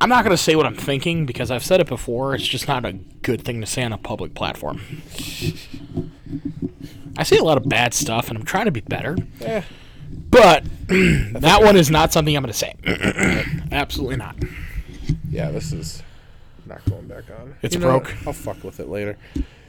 [0.00, 2.34] I'm not going to say what I'm thinking because I've said it before.
[2.34, 4.80] It's just not a good thing to say on a public platform.
[7.16, 9.16] I say a lot of bad stuff and I'm trying to be better.
[9.40, 9.62] Eh,
[10.30, 12.76] But that one is not something I'm going to say.
[13.72, 14.36] Absolutely not.
[15.30, 16.02] yeah, this is
[16.86, 17.54] not going back on.
[17.62, 18.04] It's You know what?
[18.04, 18.16] broke.
[18.26, 19.16] I'll fuck with it later.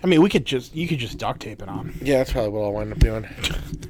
[0.03, 2.49] I mean, we could just you could just duct tape it on, Yeah, that's probably
[2.51, 3.25] what I'll wind up doing.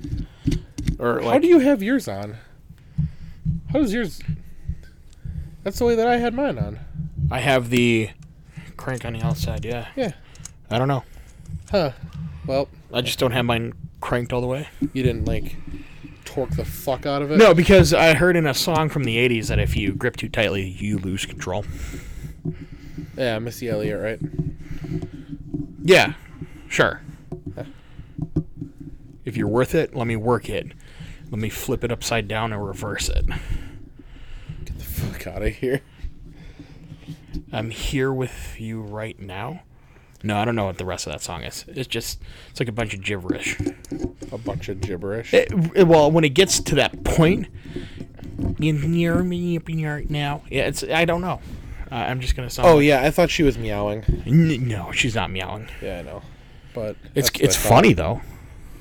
[0.99, 2.37] or How like do you have yours on?
[3.71, 4.21] How does yours?
[5.63, 6.79] That's the way that I had mine on.
[7.29, 8.09] I have the
[8.77, 9.65] crank on the outside.
[9.65, 10.13] Yeah, Yeah.
[10.71, 11.03] I don't know.
[11.69, 11.91] Huh.
[12.47, 14.67] Well, I just don't have mine cranked all the way.
[14.93, 15.55] you didn't like
[16.25, 17.37] torque the fuck out of it.
[17.37, 20.29] No, because I heard in a song from the '80s that if you grip too
[20.29, 21.65] tightly, you lose control.
[23.17, 24.19] Yeah, Missy Elliott, right?
[25.83, 26.13] Yeah,
[26.67, 27.01] sure.
[29.25, 30.71] If you're worth it, let me work it.
[31.29, 33.25] Let me flip it upside down and reverse it.
[34.65, 35.81] Get the fuck out of here.
[37.51, 39.61] I'm here with you right now.
[40.23, 41.63] No, I don't know what the rest of that song is.
[41.67, 42.19] It's just
[42.49, 43.57] it's like a bunch of gibberish.
[44.31, 45.33] A bunch of gibberish.
[45.33, 47.47] It, it- well, when it gets to that point,
[48.59, 50.43] you near me right now.
[50.49, 51.39] Yeah, it's I don't know.
[51.91, 52.49] Uh, I'm just gonna.
[52.49, 54.03] Sound oh like- yeah, I thought she was meowing.
[54.25, 55.67] N- no, she's not meowing.
[55.81, 56.21] Yeah, I know.
[56.73, 58.21] But It's it's funny though,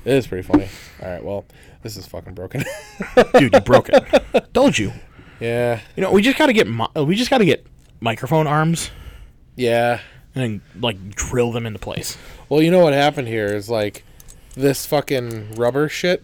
[0.05, 0.67] It is pretty funny.
[1.01, 1.45] All right, well,
[1.81, 2.63] this is fucking broken.
[3.33, 3.53] dude.
[3.53, 4.05] You broke it.
[4.53, 4.93] Told you.
[5.39, 7.65] yeah, You know, we just gotta get mi- we just gotta get
[7.99, 8.91] microphone arms
[9.55, 9.99] yeah.
[10.35, 12.15] and then like drill them into place.
[12.47, 14.03] Well, you know what happened here is like
[14.55, 16.23] this fucking rubber shit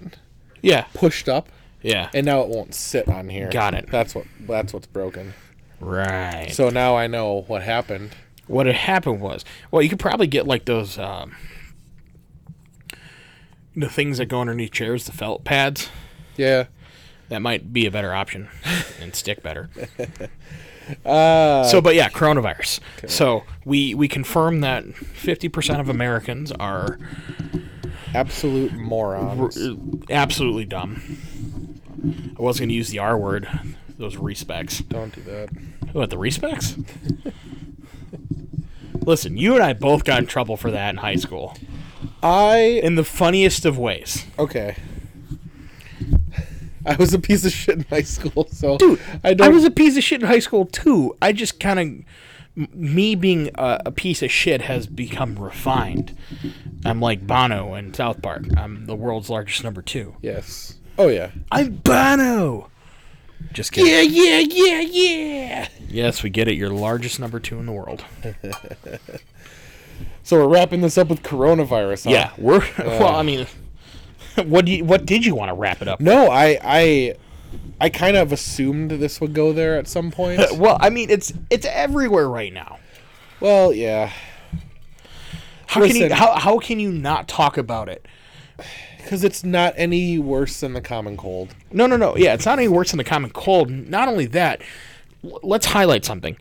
[0.62, 1.50] Yeah, pushed up,
[1.82, 2.10] yeah.
[2.14, 3.50] and now it won't sit on here.
[3.50, 3.88] Got it.
[3.90, 4.26] That's what.
[4.42, 5.34] That's what's broken.
[5.80, 6.50] Right.
[6.52, 8.12] So now I know what happened.
[8.48, 11.36] what had happened was, well, you could probably get like those um,
[13.76, 15.90] the things that go underneath chairs, the felt pads.
[16.38, 16.66] Yeah.
[17.30, 18.50] That might be a better option
[19.02, 19.70] and stick better.
[21.04, 22.80] Uh, So, but yeah, coronavirus.
[23.08, 27.00] So we we confirm that fifty percent of Americans are
[28.14, 29.58] absolute morons.
[29.58, 29.74] r-
[30.12, 31.02] absolutely dumb.
[32.38, 33.50] I was going to use the R word.
[33.98, 34.80] Those respects.
[34.80, 35.50] Don't do that.
[35.94, 36.76] What the respects?
[39.02, 41.56] Listen, you and I both got in trouble for that in high school,
[42.24, 44.26] I in the funniest of ways.
[44.40, 44.76] okay.
[46.88, 49.48] I was a piece of shit in high school, so Dude, I don't.
[49.48, 51.16] I was a piece of shit in high school too.
[51.22, 52.06] I just kind
[52.56, 56.16] of, me being a, a piece of shit has become refined.
[56.84, 58.44] I'm like Bono in South Park.
[58.56, 60.16] I'm the world's largest number two.
[60.22, 60.76] yes.
[60.98, 61.32] Oh yeah.
[61.52, 62.70] I'm Bono.
[63.54, 63.92] Just kidding.
[63.92, 65.68] Yeah, yeah, yeah, yeah.
[65.88, 66.56] Yes, we get it.
[66.56, 68.04] You're the largest number two in the world.
[70.24, 72.06] So we're wrapping this up with coronavirus.
[72.06, 72.10] Huh?
[72.10, 72.58] Yeah, we're.
[72.80, 73.46] Uh, well, I mean,
[74.44, 76.00] what do you, what did you want to wrap it up?
[76.02, 77.16] No, I, I,
[77.80, 80.42] I kind of assumed this would go there at some point.
[80.58, 82.80] Well, I mean, it's it's everywhere right now.
[83.40, 84.12] well, yeah,
[85.68, 88.08] How can you how, how can you not talk about it?
[89.06, 91.54] Because it's not any worse than the common cold.
[91.72, 92.18] No, no, no.
[92.18, 93.70] Yeah, it's not any worse than the common cold.
[93.70, 94.64] Not only that,
[95.24, 96.36] l- let's highlight something.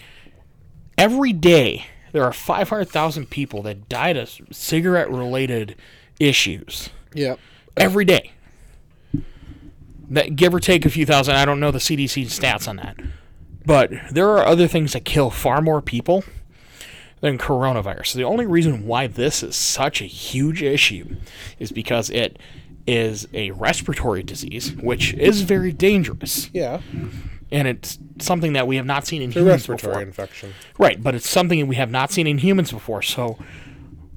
[0.97, 5.77] Every day, there are 500,000 people that died of cigarette related
[6.19, 6.89] issues.
[7.13, 7.37] Yeah.
[7.77, 8.33] Every day.
[10.09, 11.37] That give or take a few thousand.
[11.37, 12.97] I don't know the CDC stats on that.
[13.67, 16.25] But there are other things that kill far more people
[17.25, 18.09] than coronavirus.
[18.09, 21.17] So The only reason why this is such a huge issue
[21.59, 22.39] is because it
[22.87, 26.51] is a respiratory disease, which is very dangerous.
[26.53, 26.83] Yeah.
[27.51, 30.03] And it's something that we have not seen in The humans respiratory before.
[30.03, 30.53] infection.
[30.79, 33.01] Right, but it's something that we have not seen in humans before.
[33.01, 33.39] So,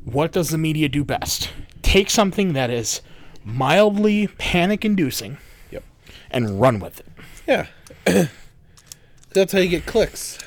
[0.04, 1.50] what does the media do best?
[1.82, 3.02] Take something that is
[3.46, 5.38] mildly panic inducing
[5.72, 5.84] Yep.
[6.30, 7.08] and run with it.
[7.48, 7.68] Yeah.
[9.34, 10.40] That's how you get clicks.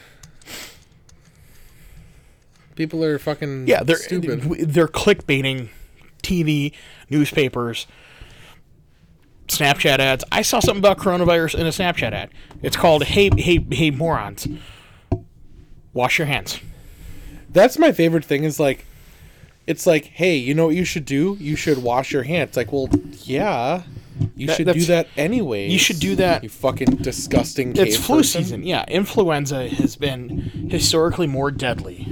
[2.77, 4.43] People are fucking Yeah, they're stupid.
[4.73, 5.69] they're clickbaiting
[6.23, 6.73] TV,
[7.11, 7.87] newspapers,
[9.49, 10.25] Snapchat ads.
[10.31, 12.31] I saw something about coronavirus in a Snapchat ad.
[12.63, 14.47] It's called "Hey, hey, hey, morons,
[15.93, 16.61] wash your hands."
[17.51, 18.45] That's my favorite thing.
[18.45, 18.87] Is like,
[19.67, 21.37] it's like, hey, you know what you should do?
[21.41, 22.57] You should wash your hands.
[22.57, 22.89] Like, well,
[23.25, 23.83] yeah,
[24.37, 25.69] you That- should do that anyway.
[25.69, 26.45] You should do that.
[26.45, 27.75] You fucking disgusting.
[27.77, 28.45] It's flu person.
[28.45, 28.63] season.
[28.63, 32.07] Yeah, influenza has been historically more deadly.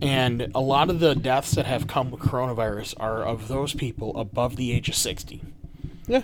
[0.00, 4.16] And a lot of the deaths that have come with coronavirus are of those people
[4.16, 5.42] above the age of 60.
[6.06, 6.22] Yeah.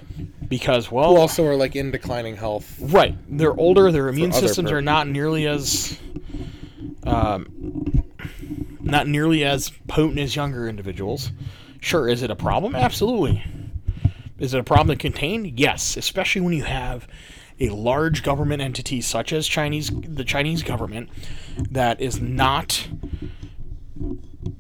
[0.48, 2.76] Because, Who well, also are like in declining health.
[2.80, 5.98] right, they're older, their immune systems are not nearly as
[7.04, 8.04] um,
[8.80, 11.30] not nearly as potent as younger individuals.
[11.80, 12.74] Sure, is it a problem?
[12.74, 13.44] Absolutely.
[14.38, 15.54] Is it a problem to contain?
[15.56, 17.06] Yes, especially when you have
[17.60, 21.08] a large government entity such as Chinese the Chinese government
[21.70, 22.88] that is not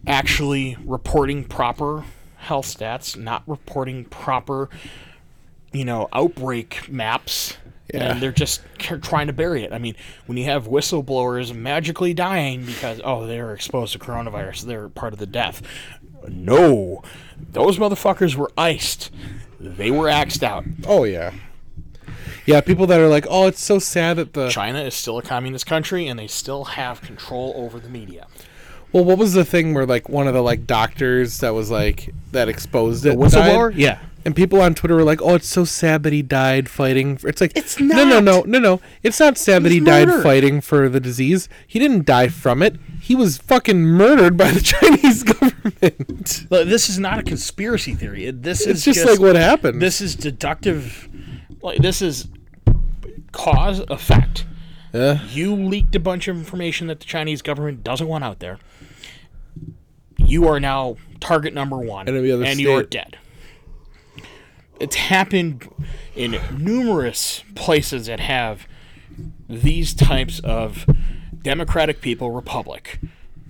[0.06, 2.04] actually reporting proper
[2.36, 4.68] health stats, not reporting proper
[5.74, 7.56] you know, outbreak maps.
[7.92, 8.12] Yeah.
[8.12, 9.72] And they're just trying to bury it.
[9.72, 9.94] I mean,
[10.24, 15.18] when you have whistleblowers magically dying because, oh, they're exposed to coronavirus, they're part of
[15.18, 15.60] the death.
[16.26, 17.02] No.
[17.38, 19.10] Those motherfuckers were iced.
[19.60, 20.64] They were axed out.
[20.86, 21.32] Oh yeah.
[22.46, 25.22] Yeah, people that are like, oh, it's so sad that the China is still a
[25.22, 28.26] communist country and they still have control over the media.
[28.94, 32.14] Well, what was the thing where like one of the like doctors that was like
[32.32, 33.70] that exposed it, Whistleblower?
[33.72, 33.78] died?
[33.78, 33.98] Yeah.
[34.26, 37.28] And people on Twitter were like, "Oh, it's so sad that he died fighting." For,
[37.28, 38.80] it's like It's no, no, no, no, no.
[39.02, 41.46] It's not sad that he died fighting for the disease.
[41.66, 42.76] He didn't die from it.
[43.02, 46.46] He was fucking murdered by the Chinese government.
[46.48, 48.30] But this is not a conspiracy theory.
[48.30, 49.82] This is It's just, like what happened.
[49.82, 51.06] This is deductive.
[51.60, 52.28] Like, this is
[53.32, 54.46] cause effect.
[54.94, 55.22] yeah.
[55.28, 58.58] You leaked a bunch of information that the Chinese government doesn't want out there.
[60.18, 63.18] You are now target number one, And other and you're dead.
[64.80, 65.68] It's happened
[66.16, 68.66] in numerous places that have
[69.48, 70.84] these types of
[71.42, 72.98] democratic people republic.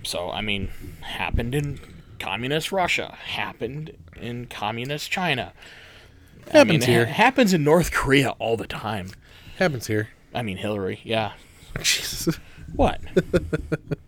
[0.03, 0.69] So, I mean,
[1.01, 1.79] happened in
[2.19, 5.53] communist Russia, happened in communist China.
[6.53, 7.05] I mean, Happens it here.
[7.07, 9.09] ha- happens in North Korea all the time.
[9.57, 10.09] Happens here.
[10.33, 11.33] I mean, Hillary, yeah.
[11.81, 12.35] Jesus.
[12.75, 13.01] What?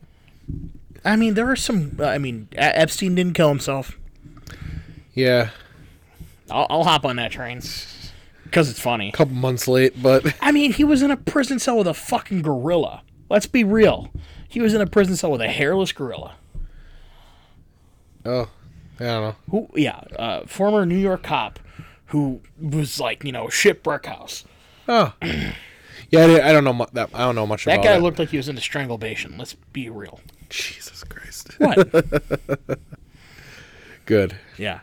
[1.07, 1.99] I mean, there are some.
[2.03, 3.97] I mean, Epstein didn't kill himself.
[5.13, 5.49] Yeah,
[6.51, 7.61] I'll, I'll hop on that train
[8.43, 9.09] because it's funny.
[9.09, 11.93] a couple months late, but I mean, he was in a prison cell with a
[11.93, 13.03] fucking gorilla.
[13.29, 14.11] Let's be real.
[14.49, 16.35] He was in a prison cell with a hairless gorilla.
[18.25, 18.49] oh,
[18.99, 19.35] I don't know.
[19.49, 19.67] Who?
[19.75, 21.59] Yeah, uh, former New York cop
[22.07, 24.45] who was like, you know, shipwreck house.
[24.88, 26.21] Oh, yeah.
[26.21, 27.09] I, I don't know mu- that.
[27.13, 28.01] I don't know much about That guy it.
[28.01, 29.38] looked like he was into strangulation.
[29.38, 30.19] Let's be real.
[30.49, 31.53] Jesus Christ.
[31.60, 31.91] What?
[34.06, 34.36] Good.
[34.57, 34.80] yeah.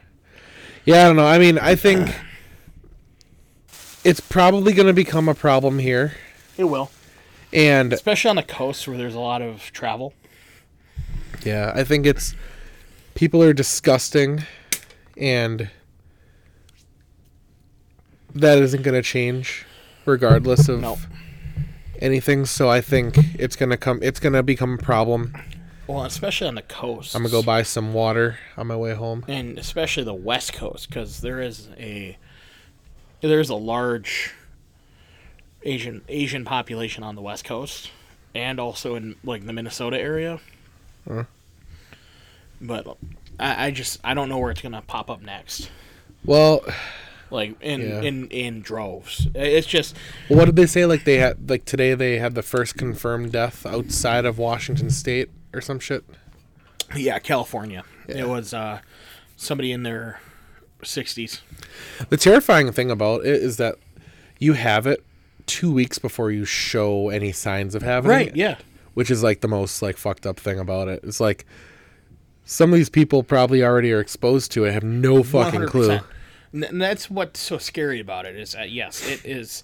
[0.84, 1.26] Yeah, I don't know.
[1.26, 2.14] I mean, I think
[4.04, 6.12] it's probably going to become a problem here,
[6.58, 6.90] It will,
[7.54, 10.12] and especially on the coast where there's a lot of travel.
[11.42, 12.34] yeah, I think it's
[13.14, 14.42] people are disgusting,
[15.16, 15.70] and
[18.34, 19.64] that isn't going to change,
[20.04, 20.98] regardless of Nope.
[21.98, 22.44] anything.
[22.44, 24.00] So I think it's gonna come.
[24.02, 25.32] It's gonna become a problem.
[25.86, 27.14] Well, especially on the coast.
[27.14, 29.24] I'm gonna go buy some water on my way home.
[29.28, 32.16] and especially the west coast because there is a
[33.20, 34.32] there is a large
[35.62, 37.90] asian asian population on the west coast
[38.34, 40.38] and also in like the minnesota area
[41.08, 41.24] Huh.
[42.60, 42.86] but
[43.40, 45.70] I, I just i don't know where it's gonna pop up next
[46.24, 46.62] Well,
[47.30, 48.00] like in Yeah.
[48.02, 49.96] in in droves it's just
[50.28, 50.84] what did they say?
[50.86, 55.30] Like they had like today they had the first confirmed death outside of Washington State
[55.54, 56.04] or some shit.
[56.96, 58.16] yeah california Yeah.
[58.18, 58.80] it was uh
[59.36, 60.20] somebody in their
[60.82, 61.40] 60s
[62.10, 63.76] The terrifying thing about it is that
[64.38, 65.02] you have it
[65.46, 68.14] two weeks before you show any signs of having it.
[68.14, 68.56] Right, yeah
[68.94, 71.00] Which is like the most like fucked up thing about it.
[71.04, 71.46] It's like
[72.44, 75.88] some of these people probably already are exposed to it, have no fucking clue.
[75.88, 76.04] 100%.
[76.54, 79.62] N- And that's what's so scary about it is that yes, it is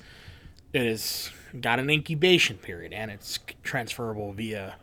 [0.72, 1.30] it is
[1.60, 4.76] got an incubation period and it's transferable via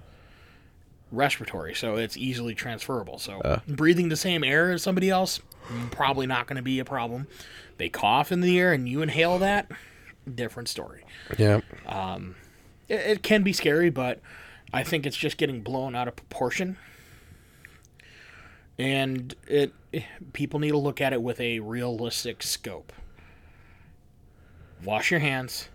[1.12, 3.18] respiratory, so it's easily transferable.
[3.18, 3.60] So Uh.
[3.68, 5.40] breathing the same air as somebody else
[5.92, 7.28] probably not going to be a problem.
[7.78, 9.70] They cough in the air and you inhale that,
[10.34, 11.04] different story.
[11.38, 11.62] Yeah.
[12.88, 14.22] It, it can be scary, but
[14.74, 16.78] I think it's just getting blown out of proportion.
[18.80, 19.74] And it
[20.34, 22.94] people need to look at it with a realistic scope.
[24.84, 25.70] Wash your hands.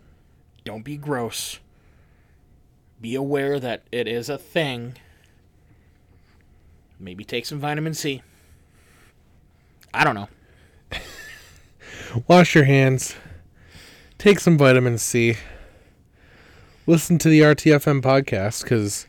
[0.63, 1.59] Don't be gross.
[3.01, 4.95] Be aware that it is a thing.
[7.03, 8.21] Maybe take some vitamin C.
[9.93, 10.29] I don't know.
[12.27, 13.15] Wash your hands.
[14.17, 15.35] Take some vitamin C.
[16.87, 19.07] Listen to the RTFM podcast because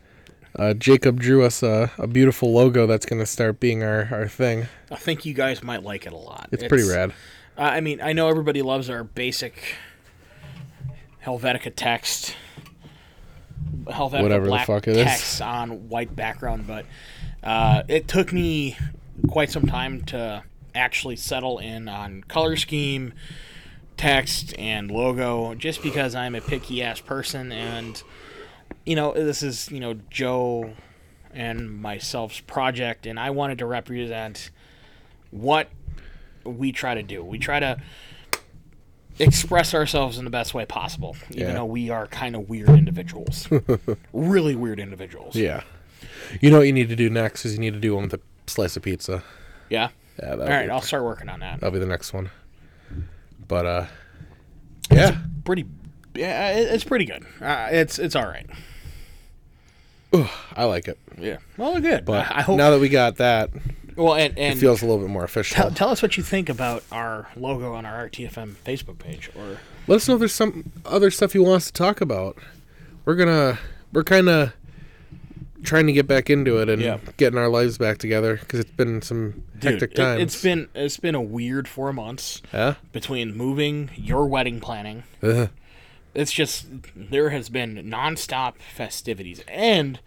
[0.56, 4.26] uh, Jacob drew us a, a beautiful logo that's going to start being our, our
[4.26, 4.66] thing.
[4.90, 6.48] I think you guys might like it a lot.
[6.50, 7.12] It's, pretty rad.
[7.56, 9.76] Uh, I mean, I know everybody loves our basic
[11.24, 12.34] Helvetica text,
[13.84, 15.04] Helvetica Whatever the fuck it is.
[15.04, 16.86] text on white background, but
[17.44, 18.76] uh, it took me
[19.28, 20.42] quite some time to
[20.74, 23.12] actually settle in on color scheme,
[23.96, 28.02] text, and logo, just because I'm a picky ass person, and
[28.84, 30.72] you know this is you know Joe
[31.32, 34.50] and myself's project, and I wanted to represent
[35.30, 35.68] what
[36.44, 37.24] we try to do.
[37.24, 37.78] We try to
[39.18, 41.54] express ourselves in the best way possible, even Yeah.
[41.54, 43.48] though we are kind of weird individuals.
[44.12, 45.36] really weird individuals.
[45.36, 45.62] Yeah.
[46.40, 48.14] You know what you need to do next is you need to do one with
[48.14, 49.22] a slice of pizza.
[49.70, 49.88] Yeah.
[50.22, 51.60] Yeah, All be, I'll start working on that.
[51.60, 52.30] that'll be the next one.
[53.48, 53.86] But, uh,
[54.90, 55.18] yeah.
[55.44, 55.66] Pretty.
[56.14, 57.24] Yeah, it's pretty good.
[57.40, 58.48] Uh, it's it's all right.
[60.56, 60.98] I like it.
[61.18, 61.38] Yeah.
[61.56, 62.04] Well, good.
[62.04, 62.56] But I I hope.
[62.56, 63.50] now that we got that,
[63.96, 65.56] well, and it and feels a little bit more official.
[65.56, 69.58] tell, tell us what you think about our logo on our RTFM Facebook page, or
[69.88, 72.38] Let us know if there's some other stuff you want us to talk about.
[73.04, 73.58] We're gonna
[73.92, 74.52] we're kind of
[75.64, 76.98] trying to get back into it and Yeah.
[77.16, 80.22] getting our lives back together because it's been some Dude, hectic it, times.
[80.22, 82.74] it's been it's been a weird four months yeah.
[82.92, 85.02] between moving, your wedding planning.
[85.22, 85.48] Ugh.
[86.14, 89.98] It's just there has been nonstop festivities and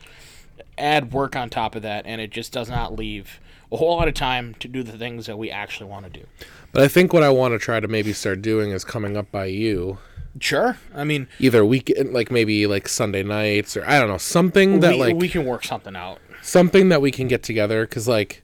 [0.78, 3.40] add work on top of that, and it just does not leave
[3.72, 6.26] a whole lot of time to do the things that we actually want to do.
[6.72, 9.30] But I think what I want to try to maybe start doing is coming up
[9.32, 9.98] by you
[10.40, 14.82] Sure, I mean either weekend, like maybe like Sunday nights or I don't know something
[14.82, 16.20] that we, like we can work something out.
[16.42, 18.44] something that we can get together because like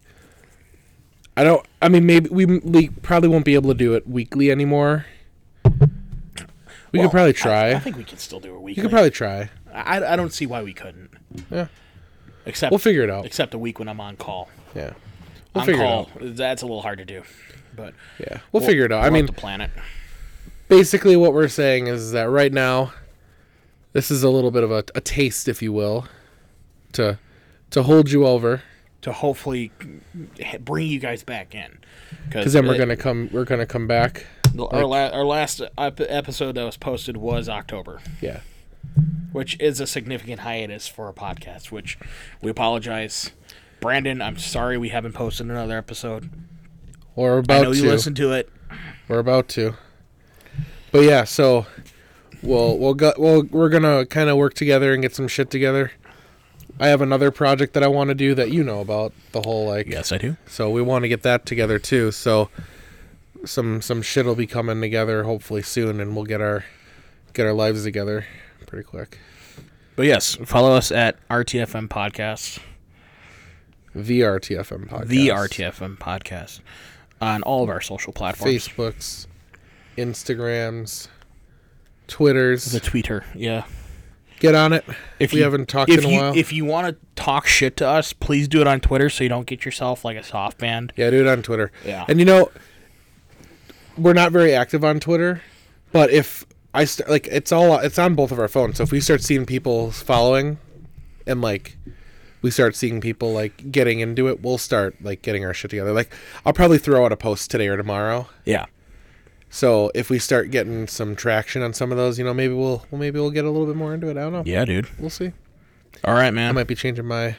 [1.36, 1.66] I don't.
[1.82, 5.06] I mean, maybe we, we probably won't be able to do it weekly anymore.
[5.64, 7.72] We Well, could probably try.
[7.74, 8.82] I, think we could still do it you weekly.
[8.84, 9.50] could probably try.
[9.74, 11.10] I, I don't see why we couldn't.
[11.50, 11.68] Yeah.
[12.46, 13.26] Except We'll figure it out.
[13.26, 14.50] except a week when I'm on call.
[14.76, 14.94] Yeah.
[15.56, 16.36] We'll on figure call, it out.
[16.36, 17.24] that's a little hard to do,
[17.76, 18.42] but Yeah.
[18.52, 19.00] We'll, figure it out.
[19.02, 19.72] I we'll mean, the to plan it.
[20.78, 22.94] Basically what we're saying is that right now
[23.92, 26.08] this is a little bit of a, a taste if you will
[26.94, 27.18] to
[27.70, 28.64] to hold you over
[29.02, 29.72] to hopefully
[30.62, 31.78] bring you guys back in.
[32.28, 34.26] because then we're it- gonna come we're gonna come back
[34.72, 38.40] our, la- our last ep- episode that was posted was October, yeah
[39.32, 41.72] which is a significant hiatus for a podcast.
[41.72, 41.98] Which
[42.42, 43.32] we apologize,
[43.80, 44.22] Brandon.
[44.22, 46.30] I'm sorry we haven't posted another episode.
[47.16, 48.50] we're I about know you to listened to it.
[49.08, 49.76] we're about to
[50.94, 51.66] but yeah so
[52.42, 55.92] we'll we'll go we'll, we're gonna kind of work together and get some shit together
[56.80, 59.68] i have another project that i want to do that you know about the whole
[59.68, 60.38] like Yes, I do.
[60.48, 62.50] so we want to get that together too so
[63.46, 66.64] some some shit will be coming together hopefully soon and we'll get our
[67.34, 68.26] get our lives together
[68.68, 69.20] pretty quick
[69.96, 72.60] But yes, follow us at RTFM Podcast,
[73.94, 76.62] the rtfm podcast the RTFM Podcast,
[77.22, 78.54] on all of our social platforms.
[78.68, 79.28] facebooks
[79.98, 81.08] instagrams
[82.08, 83.64] twitters The Twitter, yeah.
[84.40, 84.84] get on it
[85.20, 87.78] If we you, haven't talked in a you, while If you want to talk shit
[87.78, 90.58] to us, please do it on Twitter so you don't get yourself like a soft
[90.58, 90.92] band.
[90.96, 92.06] yeah do it on twitter Yeah.
[92.08, 92.52] and you know
[93.98, 95.42] we're not very active on twitter
[95.92, 98.92] but if i st- like it's all it's on both of our phones so if
[98.92, 100.58] we start seeing people following
[101.28, 101.78] and like
[102.42, 105.94] we start seeing people like getting into it we'll start like getting our shit together
[105.94, 106.12] like
[106.46, 108.66] i'll probably throw out a post today or tomorrow Yeah.
[109.56, 112.86] So if we start getting some traction on some of those you know maybe we'll,
[112.90, 114.88] well maybe we'll get a little bit more into it i don't know Yeah, dude.
[115.00, 115.32] we'll see
[116.04, 116.50] All right, man.
[116.50, 117.36] i might be changing my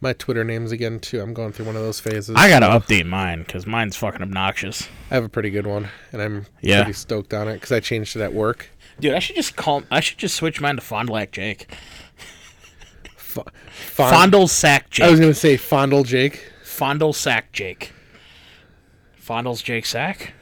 [0.00, 3.06] my twitter names again too i'm going through one of those phases I gotta update
[3.06, 4.88] mine because mine's fucking obnoxious.
[5.10, 6.82] I have a pretty good one, and I'm Yeah.
[6.82, 8.68] pretty stoked on it because I changed it at work.
[9.00, 9.82] Dude, I should just call.
[9.90, 11.68] I should just switch mine to Fond du Lac Jake.
[13.16, 13.38] F-
[13.72, 15.06] Fond- Fondle Sack Jake.
[15.06, 16.50] I was gonna say Fondle Jake.
[16.64, 17.92] Fondle Sack Jake.
[19.16, 20.34] Fondle's Jake Sack.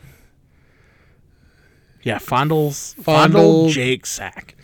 [2.02, 4.54] Yeah, Fondle's Fondle Fondle- Jake Sack.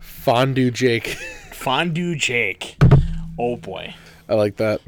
[0.00, 1.06] Fondue Jake.
[1.52, 2.76] Fondue Jake.
[3.38, 3.94] Oh boy.
[4.28, 4.80] I like that.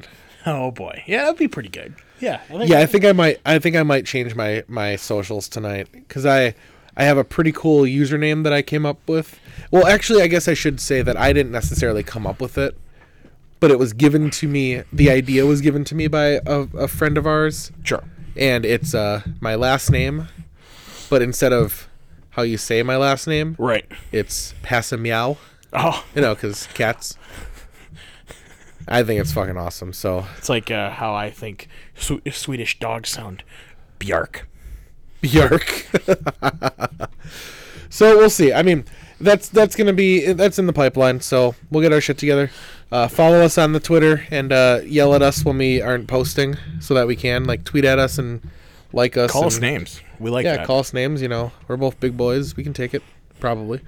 [0.47, 1.03] Oh boy.
[1.07, 1.95] Yeah, that'd be pretty good.
[2.21, 2.41] Yeah.
[2.51, 3.41] I think Yeah, I think I might.
[3.47, 6.55] I think I might change my my socials tonight because I
[6.97, 9.39] I have a pretty cool username that I came up with.
[9.71, 12.77] Well, actually, I guess I should say that I didn't necessarily come up with it,
[13.61, 14.83] but it was given to me.
[14.93, 18.03] The idea was given to me by a, a friend of ours, Sure.
[18.37, 20.29] and it's uh my last name
[21.09, 21.89] but instead of
[22.31, 23.85] how you say my last name, Right.
[24.13, 25.37] it's Passameow.
[25.73, 27.17] Oh, You know, because cats.
[28.89, 29.93] I think it's fucking awesome.
[29.93, 33.43] So it's like uh, how I think Sw- Swedish dogs sound.
[33.99, 34.43] Bjark.
[35.21, 35.87] Bjork.
[37.91, 38.53] so we'll see.
[38.53, 38.85] I mean,
[39.21, 41.21] that's that's gonna be that's in the pipeline.
[41.21, 42.51] So we'll get our shit together.
[42.93, 46.57] Uh, follow us on the Twitter and uh, yell at us when we aren't posting,
[46.81, 48.49] so that we can like tweet at us and
[48.93, 49.31] like us.
[49.31, 50.01] Call and, us names.
[50.19, 50.67] We like Yeah, that.
[50.67, 51.23] call us names.
[51.23, 52.57] You know, we're both big boys.
[52.57, 53.03] We can take it
[53.39, 53.81] probably,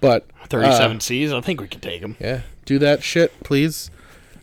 [0.00, 1.32] but uh, 37 C's.
[1.32, 2.16] I think we can take them.
[2.20, 3.90] yeah, do that shit, please.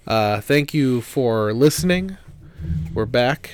[0.08, 2.18] Uh, thank you for listening.
[2.94, 3.52] We're back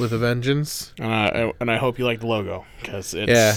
[0.00, 0.92] with a vengeance.
[1.00, 3.30] Uh, and I hope you like the logo because it's.
[3.30, 3.56] Yeah,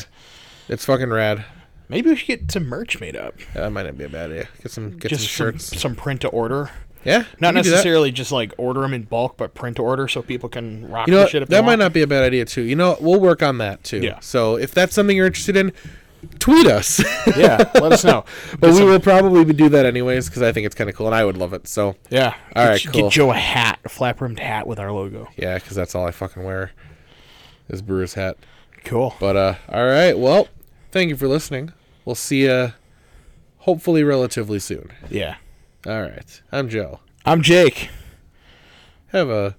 [0.67, 1.43] it's fucking rad.
[1.89, 3.35] Maybe we should get some merch made up.
[3.53, 4.47] That might not be a bad idea.
[4.61, 5.79] Get some get just some some, shirts.
[5.81, 6.71] some print to order.
[7.03, 7.75] yeah, Not we can do that.
[7.75, 11.07] necessarily just like order them in bulk, but print to order so people can rock
[11.07, 11.79] You know shit if that might want.
[11.79, 12.61] not be a bad idea too.
[12.63, 13.99] You know, we'll work on that too.
[13.99, 14.19] Yeah.
[14.21, 15.71] So if that's something you're interested in,
[16.39, 17.03] tweet us.
[17.37, 18.23] Yeah, let us know.
[18.59, 21.15] but we will probably do that anyways because I think it's kind of cool and
[21.15, 21.67] I would love it.
[21.67, 22.33] So Yeah.
[22.55, 23.11] All get, right, Get.
[23.11, 25.27] Joe a hat, a flap rimmed hat with our logo.
[25.37, 26.71] yeah, because that's all I fucking wear
[27.69, 28.37] is Brewer's hat.
[28.85, 29.15] Cool.
[29.19, 30.17] But uh, all right.
[30.17, 30.47] Well,
[30.95, 31.73] thank you for listening.
[32.05, 32.71] We'll see you
[33.57, 34.93] hopefully relatively soon.
[35.09, 35.35] Yeah.
[35.85, 36.41] All right.
[36.53, 37.01] I'm Joe.
[37.25, 37.89] I'm Jake.
[39.07, 39.55] Have a.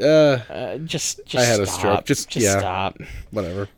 [0.00, 2.04] Uh, Uh, just, just I had a stroke.
[2.04, 2.60] Just- just yeah.
[2.60, 2.98] stop.
[3.32, 3.68] whatever.